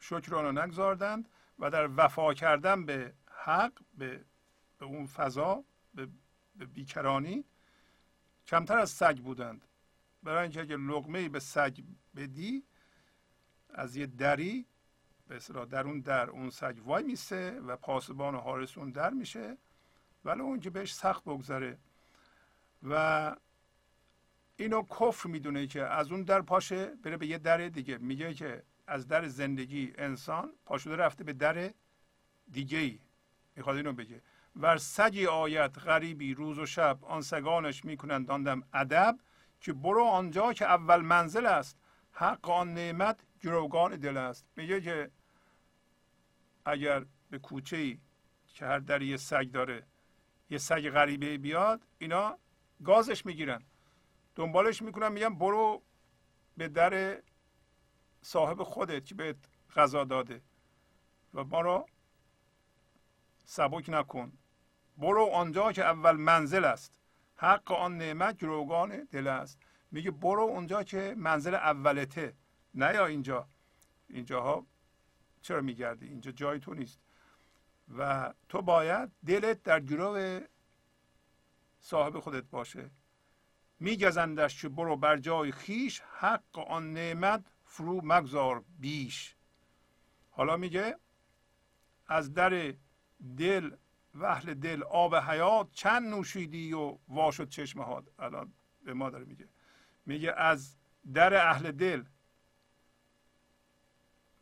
شکر 0.01 0.31
رو 0.31 0.53
نگذاردند 0.53 1.29
و 1.59 1.71
در 1.71 1.89
وفا 1.97 2.35
کردن 2.35 2.87
به 2.87 3.15
حق 3.45 3.73
به, 3.99 4.25
به 4.79 4.87
اون 4.87 5.07
فضا 5.07 5.65
به, 5.95 6.09
به 6.57 6.67
بیکرانی 6.67 7.45
کمتر 8.47 8.79
از 8.79 8.91
سگ 8.91 9.19
بودند. 9.19 9.65
برای 10.23 10.43
اینکه 10.43 10.61
اگه 10.61 10.77
لغمه 10.77 11.29
به 11.29 11.41
سگ 11.41 11.79
بدی 12.17 12.65
از 13.75 13.97
یه 13.97 14.07
دری 14.07 14.67
به 15.29 15.37
اصطلاح 15.37 15.65
در 15.65 15.87
اون 15.87 16.01
در 16.01 16.31
اون 16.31 16.51
سگ 16.51 16.79
وای 16.85 17.05
میسه 17.05 17.61
و 17.61 17.77
پاسبان 17.77 18.35
و 18.35 18.39
حارس 18.39 18.79
اون 18.79 18.91
در 18.91 19.11
میشه. 19.11 19.57
ولی 20.25 20.41
اون 20.41 20.61
که 20.61 20.71
بهش 20.71 20.95
سخت 20.95 21.25
بگذره. 21.25 21.79
و 22.83 23.37
اینو 24.57 24.83
کفر 24.83 25.29
می‌دونه 25.29 25.67
که 25.67 25.83
از 25.83 26.13
اون 26.13 26.23
در 26.23 26.43
پاشه 26.43 26.87
بره 26.87 27.17
به 27.17 27.27
یه 27.27 27.39
در 27.39 27.69
دیگه. 27.69 27.99
میگه 27.99 28.35
که 28.35 28.63
از 28.87 29.09
در 29.09 29.29
زندگی 29.29 29.93
انسان 29.99 30.53
پاشده 30.65 30.97
رفته 30.97 31.25
به 31.25 31.33
در 31.33 31.75
دیگه 32.51 32.79
ای 32.79 32.99
می‌خواد 33.57 33.77
اینو 33.77 33.93
بگه. 33.93 34.23
ور 34.57 34.77
سگی 34.77 35.27
آیت 35.27 35.79
غریبی 35.79 36.35
روز 36.35 36.59
و 36.59 36.67
شب 36.67 37.05
آن 37.05 37.21
سگانش 37.21 37.85
می‌کنند 37.85 38.31
آندم 38.31 38.63
ادب 38.73 39.19
که 39.61 39.73
برو 39.73 40.05
آنجا 40.05 40.53
که 40.53 40.65
اول 40.65 41.01
منزل 41.01 41.47
است. 41.47 41.79
حق 42.13 42.51
آن 42.51 42.75
نعمت 42.75 43.21
گروگان 43.41 43.97
دل 43.97 44.17
است. 44.17 44.47
میگه 44.57 44.81
که 44.81 45.11
اگر 46.65 47.05
به 47.31 47.39
کوچه 47.39 47.77
ای 47.77 47.99
که 48.47 48.67
هر 48.67 48.79
در 48.79 49.03
یه 49.03 49.17
سگ 49.17 49.51
داره 49.51 49.87
یه 50.51 50.59
سگ 50.59 50.91
غریبه 50.91 51.39
بیاد 51.39 51.87
اینا 51.99 52.39
گازش 52.85 53.27
می‌گیرن. 53.27 53.63
دنبالش 54.35 54.83
می‌کنن 54.83 55.13
میگن 55.13 55.35
برو 55.35 55.83
به 56.57 56.69
در 56.69 57.23
صاحب 58.23 58.63
خودت 58.63 59.05
که 59.05 59.15
بهت 59.15 59.37
غذا 59.77 60.05
داده. 60.05 60.43
و 61.35 61.45
ما 61.45 61.61
رو 61.61 61.87
سبک 63.53 63.91
نکن. 63.91 64.33
برو 64.97 65.25
آنجا 65.27 65.73
که 65.73 65.85
اول 65.85 66.17
منزل 66.17 66.65
است. 66.65 66.99
حق 67.37 67.73
آن 67.73 67.99
نعمت 67.99 68.37
گروگان 68.39 69.05
دل 69.05 69.29
است. 69.29 69.59
میگه 69.91 70.11
برو 70.11 70.43
اونجا 70.43 70.83
که 70.83 71.15
منزل 71.19 71.55
اولته. 71.55 72.35
نه 72.75 72.95
یا 72.95 73.07
اینجا. 73.07 73.49
اینجاها 74.09 74.67
چرا 75.43 75.61
میگردی؟ 75.61 76.07
اینجا 76.07 76.33
جای 76.33 76.59
تو 76.59 76.75
نیست. 76.75 77.01
و 77.99 78.33
تو 78.49 78.63
باید 78.63 79.13
دلت 79.27 79.63
در 79.63 79.81
گروه 79.81 80.41
صاحب 81.81 82.19
خودت 82.21 82.45
باشه. 82.45 82.91
میگزندش 83.81 84.63
که 84.63 84.69
برو 84.69 84.97
بر 84.97 85.17
جای 85.17 85.53
خیش 85.53 86.01
حق 86.01 86.59
آن 86.59 86.93
نعمت 86.93 87.45
فرو 87.65 88.01
مگذار 88.05 88.65
بیش. 88.79 89.37
حالا 90.31 90.57
میگه 90.57 90.97
از 92.07 92.35
در 92.35 92.75
دل 93.37 93.71
و 94.15 94.25
اهل 94.25 94.55
دل 94.55 94.83
آب 94.83 95.17
حیات 95.17 95.73
چند 95.73 96.15
نوشیدی 96.15 96.73
و 96.73 96.99
واشد 97.09 97.49
چشمهات 97.49 98.05
الان 98.19 98.53
به 98.85 98.95
ما 98.95 99.11
داره 99.11 99.25
میگه. 99.25 99.49
میگه 100.07 100.33
از 100.33 100.77
در 101.15 101.49
اهل 101.49 101.73
دل 101.73 102.05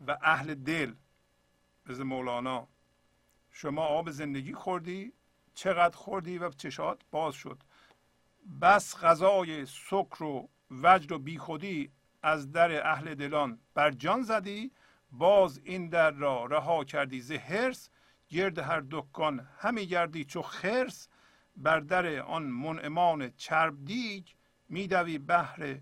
و 0.06 0.18
اهل 0.22 0.54
دل 0.54 0.94
به 1.84 2.04
مولانا 2.04 2.68
شما 3.50 3.82
آب 3.82 4.10
زندگی 4.10 4.54
خوردی 4.54 5.12
چقدر 5.54 5.96
خوردی 5.96 6.38
و 6.38 6.50
چشات 6.50 7.00
باز 7.10 7.34
شد. 7.34 7.62
بس 8.60 8.96
غذای 8.96 9.66
سکر 9.66 10.24
و 10.24 10.48
وجد 10.70 11.12
و 11.12 11.18
بیخودی 11.18 11.92
از 12.22 12.52
در 12.52 12.86
اهل 12.86 13.14
دلان 13.14 13.60
بر 13.74 13.90
جان 13.90 14.22
زدی 14.22 14.72
باز 15.12 15.60
این 15.64 15.88
در 15.88 16.10
را 16.10 16.44
رها 16.44 16.84
کردی. 16.84 17.20
ز 17.20 17.32
هرس 17.32 17.90
گرد 18.30 18.58
هر 18.58 18.82
دکان 18.90 19.48
همی 19.58 19.86
گردی 19.86 20.24
چو 20.24 20.42
خرس 20.42 21.08
بر 21.56 21.80
در 21.80 22.20
آن 22.20 22.42
منعمان 22.42 23.30
چرب 23.30 23.84
دیگ 23.84 24.26
میدوی 24.68 25.18
بهر 25.18 25.80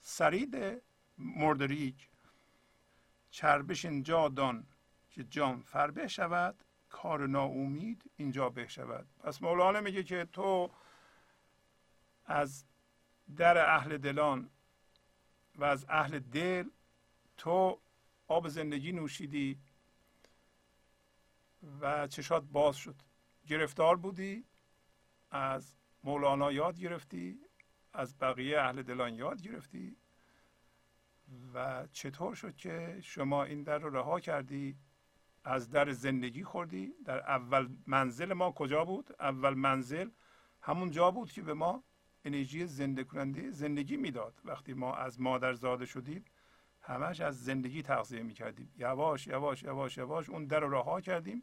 سرید 0.00 0.82
مردریگ 1.18 1.94
چربش 3.30 3.84
اینجا 3.84 4.28
دان 4.28 4.66
که 5.10 5.24
جان 5.24 5.62
فربه 5.62 6.08
شود 6.08 6.64
کار 6.88 7.26
ناامید 7.26 8.10
اینجا 8.16 8.48
به 8.48 8.66
شود 8.66 9.06
پس 9.22 9.42
مولانا 9.42 9.80
میگه 9.80 10.02
که 10.02 10.28
تو 10.32 10.70
از 12.26 12.64
در 13.36 13.70
اهل 13.70 13.98
دلان 13.98 14.50
و 15.54 15.64
از 15.64 15.86
اهل 15.88 16.18
دل 16.18 16.68
تو 17.36 17.80
آب 18.28 18.48
زندگی 18.48 18.92
نوشیدی 18.92 19.58
و 21.80 22.06
چشات 22.06 22.42
باز 22.42 22.76
شد. 22.76 22.96
گرفتار 23.46 23.96
بودی 23.96 24.44
از 25.30 25.74
مولانا 26.04 26.52
یاد 26.52 26.78
گرفتی 26.78 27.40
از 27.92 28.18
بقیه 28.18 28.60
اهل 28.60 28.82
دلان 28.82 29.14
یاد 29.14 29.42
گرفتی 29.42 29.96
و 31.54 31.86
چطور 31.92 32.34
شد 32.34 32.56
که 32.56 32.98
شما 33.02 33.44
این 33.44 33.62
در 33.62 33.78
رو 33.78 33.96
رها 33.96 34.20
کردی؟ 34.20 34.76
از 35.44 35.70
در 35.70 35.90
زندگی 35.90 36.44
خوردی؟ 36.44 36.92
در 37.04 37.18
اول 37.18 37.68
منزل 37.86 38.32
ما 38.32 38.52
کجا 38.52 38.84
بود؟ 38.84 39.10
اول 39.20 39.54
منزل 39.54 40.10
همون 40.60 40.90
جا 40.90 41.10
بود 41.10 41.32
که 41.32 41.42
به 41.42 41.54
ما 41.54 41.84
انرژی 42.24 42.66
زنده 42.66 43.04
کننده 43.04 43.50
زندگی 43.50 43.96
می‌داد. 43.96 44.40
وقتی 44.44 44.74
ما 44.74 44.94
از 44.94 45.20
مادر 45.20 45.52
زاده 45.52 45.86
شدیم 45.86 46.24
همش 46.80 47.20
از 47.20 47.44
زندگی 47.44 47.82
تغذیه 47.82 48.22
می‌کردیم. 48.22 48.72
یواش 48.76 49.26
یواش 49.26 49.62
یواش 49.62 49.96
یواش 49.96 50.30
اون 50.30 50.46
در 50.46 50.60
رو 50.60 50.70
رها 50.70 51.00
کردیم. 51.00 51.42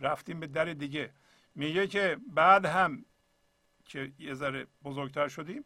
رفتیم 0.00 0.40
به 0.40 0.46
در 0.46 0.64
دیگه. 0.64 1.12
میگه 1.54 1.86
که 1.86 2.16
بعد 2.26 2.64
هم 2.64 3.04
که 3.84 4.12
یه 4.18 4.34
ذره 4.34 4.66
بزرگتر 4.84 5.28
شدیم 5.28 5.64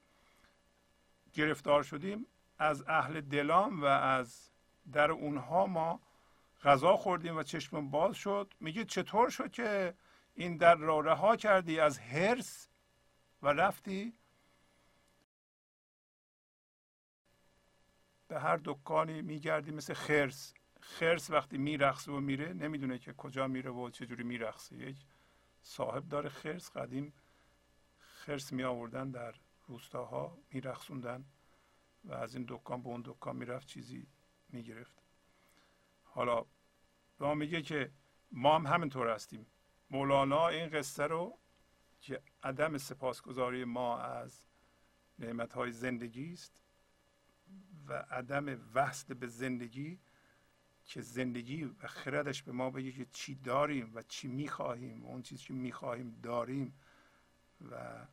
گرفتار 1.32 1.82
شدیم 1.82 2.26
از 2.58 2.84
اهل 2.88 3.20
دلام 3.20 3.82
و 3.82 3.84
از 3.84 4.50
در 4.92 5.10
اونها 5.10 5.66
ما 5.66 6.00
غذا 6.64 6.96
خوردیم 6.96 7.36
و 7.36 7.42
چشم 7.42 7.90
باز 7.90 8.16
شد. 8.16 8.54
میگه 8.60 8.84
چطور 8.84 9.30
شد 9.30 9.50
که 9.50 9.94
این 10.34 10.56
در 10.56 10.74
را 10.74 11.00
رها 11.00 11.36
کردی 11.36 11.80
از 11.80 11.98
هرس 11.98 12.68
و 13.42 13.48
رفتی 13.48 14.12
به 18.28 18.40
هر 18.40 18.60
دکانی 18.64 19.22
میگردی 19.22 19.70
مثل 19.70 19.94
خرس؟ 19.94 20.54
خرس 20.82 21.30
وقتی 21.30 21.58
میرقصه 21.58 22.12
و 22.12 22.20
میره 22.20 22.52
نمی‌دونه 22.52 22.98
که 22.98 23.12
کجا 23.12 23.46
میره 23.46 23.70
و 23.70 23.90
چجوری 23.90 24.22
میرقصه. 24.22 24.76
یک 24.76 24.96
صاحب 25.62 26.08
داره 26.08 26.28
خرس 26.28 26.70
قدیم 26.70 27.12
خرس 27.98 28.52
می 28.52 28.62
آوردن 28.62 29.10
در 29.10 29.34
روستاها 29.68 30.38
میرقصوندن 30.50 31.24
و 32.04 32.12
از 32.12 32.34
این 32.34 32.44
دکان 32.48 32.82
به 32.82 32.88
اون 32.88 33.02
دکان 33.04 33.36
می‌رفت 33.36 33.66
چیزی 33.66 34.06
می‌گرفت. 34.48 35.02
حالا 36.04 36.46
ما 37.20 37.34
میگه 37.34 37.62
که 37.62 37.90
ما 38.32 38.54
هم 38.54 38.66
همینطور 38.66 39.08
هستیم. 39.08 39.46
مولانا 39.90 40.48
این 40.48 40.70
قصه 40.70 41.06
رو 41.06 41.38
که 42.00 42.22
عدم 42.42 42.78
سپاسگزاری 42.78 43.64
ما 43.64 43.98
از 43.98 44.46
نعمت 45.18 45.52
های 45.52 45.72
زندگی 45.72 46.32
است 46.32 46.52
و 47.86 47.92
عدم 47.92 48.70
وصل 48.74 49.14
به 49.14 49.26
زندگی 49.26 49.98
که 50.92 51.00
زندگی 51.00 51.64
و 51.64 51.86
خردش 51.86 52.42
به 52.42 52.52
ما 52.52 52.70
بگه 52.70 52.92
که 52.92 53.06
چی 53.12 53.34
داریم 53.34 53.92
و 53.94 54.02
چی 54.02 54.28
می‌خواهیم 54.28 55.04
اون 55.04 55.22
چیزی 55.22 55.44
که 55.44 55.52
می‌خواهیم 55.52 56.20
داریم 56.22 56.74
و 57.70 58.06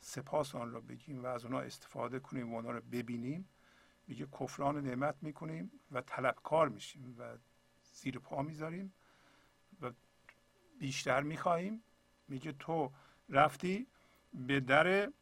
سپاس 0.00 0.54
آن 0.54 0.70
را 0.72 0.80
بگیم 0.80 1.22
و 1.22 1.26
از 1.26 1.44
اونها 1.44 1.60
استفاده 1.60 2.18
کنیم 2.20 2.52
و 2.52 2.56
اونها 2.56 2.70
رو 2.70 2.80
ببینیم. 2.80 3.48
میگه 4.06 4.26
کفران 4.26 4.80
نعمت 4.80 5.14
می‌کنیم 5.22 5.70
و 5.92 6.00
طلبکار 6.00 6.68
میشیم 6.68 7.16
و 7.18 7.36
زیر 7.94 8.18
پا 8.18 8.42
می‌ذاریم 8.42 8.92
و 9.82 9.92
بیشتر 10.78 11.22
می‌خواهیم. 11.22 11.82
میگه 12.28 12.52
تو 12.52 12.92
رفتی 13.28 13.86
به 14.34 14.60
در 14.60 15.12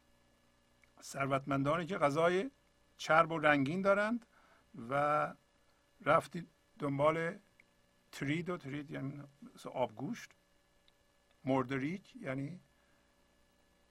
ثروتمندانی 1.01 1.85
که 1.85 1.97
غذای 1.97 2.51
چرب 2.97 3.31
و 3.31 3.37
رنگین 3.37 3.81
دارند 3.81 4.25
و 4.89 5.33
رفتی 6.05 6.47
دنبال 6.79 7.39
ترید 8.11 8.49
و 8.49 8.57
ترید 8.57 8.91
یعنی 8.91 9.23
آبگوشت 9.73 10.31
مردریک 11.43 12.15
یعنی 12.15 12.59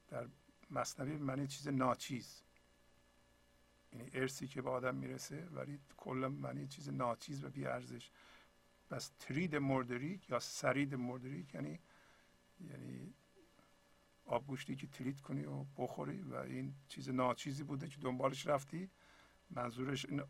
در 0.09 0.29
مصنوی 0.71 1.17
معنی 1.17 1.47
چیز 1.47 1.69
ناچیز. 1.69 2.43
یعنی 3.93 4.11
ارسی 4.15 4.49
که 4.49 4.63
به 4.63 4.71
آدم 4.71 4.95
می‌رسه 4.95 5.47
ولی 5.47 5.81
کلا 5.97 6.29
معنی 6.29 6.67
چیز 6.67 6.89
ناچیز 6.89 7.45
و 7.45 7.49
بی 7.51 7.67
ارزش 7.67 8.11
بس 8.91 9.11
ترید 9.19 9.57
مردریک 9.57 10.31
یا 10.31 10.39
سرید 10.39 10.95
مردریک 10.95 11.55
یعنی 11.55 11.79
یعنی 12.61 13.15
آبگوشتی 14.25 14.77
که 14.77 14.87
ترید 14.87 15.21
کنی 15.21 15.45
و 15.45 15.65
بخوری 15.77 16.21
و 16.21 16.35
این 16.35 16.75
چیز 16.89 17.11
ناچیزی 17.11 17.65
بوده 17.65 17.89
که 17.89 18.01
دنبالش 18.01 18.47
رفتی 18.47 18.91
منظورش 19.51 20.07
این 20.07 20.23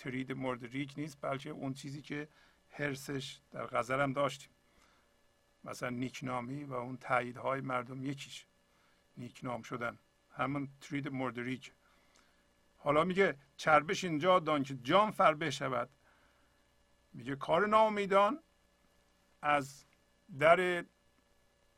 ترید 0.00 0.32
مورد 0.32 0.64
ریک 0.64 0.94
نیست 0.96 1.18
بلکه 1.20 1.50
اون 1.50 1.74
چیزی 1.74 2.02
که 2.02 2.28
هرسش 2.70 3.40
در 3.52 3.66
غزل 3.66 4.00
هم 4.00 4.12
داشتیم. 4.12 4.50
مثلا 5.64 5.88
نیکنامی 5.88 6.64
و 6.64 6.74
اون 6.74 6.98
های 7.36 7.60
مردم 7.60 8.04
یکیش 8.04 8.46
نیکنام 9.16 9.62
شدن. 9.62 9.98
همون 10.36 10.68
ترید 10.80 11.08
مورد 11.08 11.40
ریک 11.40 11.72
حالا 12.78 13.04
میگه 13.04 13.36
چربش 13.56 14.04
اینجا 14.04 14.38
دان 14.38 14.62
که 14.62 14.74
جان 14.74 15.10
فربه 15.10 15.50
شود 15.50 15.88
میگه 17.12 17.36
کار 17.36 17.66
ناامیدان 17.66 18.38
از 19.42 19.84
در 20.38 20.84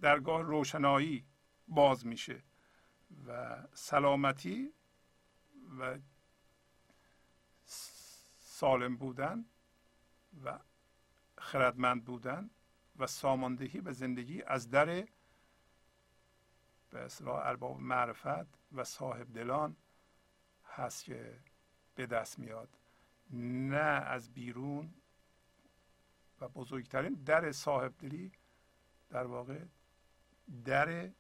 درگاه 0.00 0.42
روشنایی 0.42 1.24
باز 1.68 2.06
میشه 2.06 2.42
و 3.26 3.56
سلامتی 3.74 4.72
و 5.78 5.98
سالم 8.62 8.96
بودن 8.96 9.44
و 10.44 10.58
خردمند 11.38 12.04
بودن 12.04 12.50
و 12.96 13.06
ساماندهی 13.06 13.80
به 13.80 13.92
زندگی 13.92 14.42
از 14.42 14.70
در 14.70 14.86
به 16.90 16.98
اصلاح 16.98 17.46
ارباب 17.46 17.80
معرفت 17.80 18.46
و 18.72 18.84
صاحب 18.84 19.32
دلان 19.34 19.76
هست 20.64 21.04
که 21.04 21.38
به 21.94 22.06
دست 22.06 22.38
میاد. 22.38 22.68
نه 23.30 23.76
از 23.76 24.32
بیرون 24.34 24.94
و 26.40 26.48
بزرگترین 26.48 27.14
در 27.14 27.52
صاحب 27.52 27.98
دلی 27.98 28.32
در 29.10 29.26
واقع 29.26 29.58
در 30.64 31.10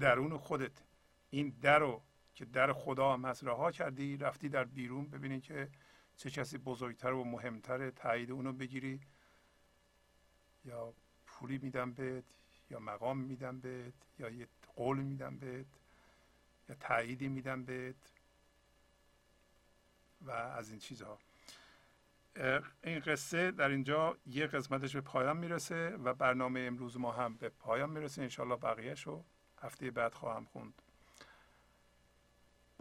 درون 0.00 0.36
خودت. 0.38 0.82
این 1.30 1.48
در 1.48 1.78
رو 1.78 2.02
که 2.34 2.44
در 2.44 2.72
خدا 2.72 3.12
هم 3.12 3.24
هست 3.24 3.44
رها 3.44 3.70
کردی 3.70 4.16
رفتی 4.16 4.48
در 4.48 4.64
بیرون 4.64 5.06
ببینی 5.06 5.40
که 5.40 5.68
چه 6.16 6.30
کسی 6.30 6.58
بزرگتر 6.58 7.12
و 7.12 7.24
مهمتر 7.24 7.90
تایید 7.90 8.30
اونو 8.30 8.52
بگیری. 8.52 9.00
یا 10.64 10.92
پولی 11.26 11.58
میدم 11.58 11.92
بهت 11.92 12.24
یا 12.70 12.78
مقام 12.78 13.18
میدم 13.18 13.60
بهت 13.60 13.94
یا 14.18 14.30
یه 14.30 14.48
قول 14.76 14.98
میدم 14.98 15.36
بهت 15.36 15.66
یا 16.68 16.74
تاییدی 16.80 17.28
میدم 17.28 17.64
بهت. 17.64 17.96
و 20.20 20.30
از 20.30 20.70
این 20.70 20.78
چیزها. 20.78 21.18
این 22.84 23.00
قصه 23.00 23.50
در 23.50 23.68
اینجا 23.68 24.18
یه 24.26 24.46
قسمتش 24.46 24.94
به 24.94 25.00
پایان 25.00 25.36
می‌رسه 25.36 25.88
و 25.88 26.14
برنامه 26.14 26.60
امروز 26.60 26.96
ما 26.96 27.12
هم 27.12 27.34
به 27.34 27.48
پایان 27.48 27.90
می‌رسه. 27.90 28.22
انشالله 28.22 28.56
بقیهش 28.56 29.02
رو 29.02 29.24
هفته 29.62 29.90
بعد 29.90 30.14
خواهم 30.14 30.44
خوند. 30.44 30.81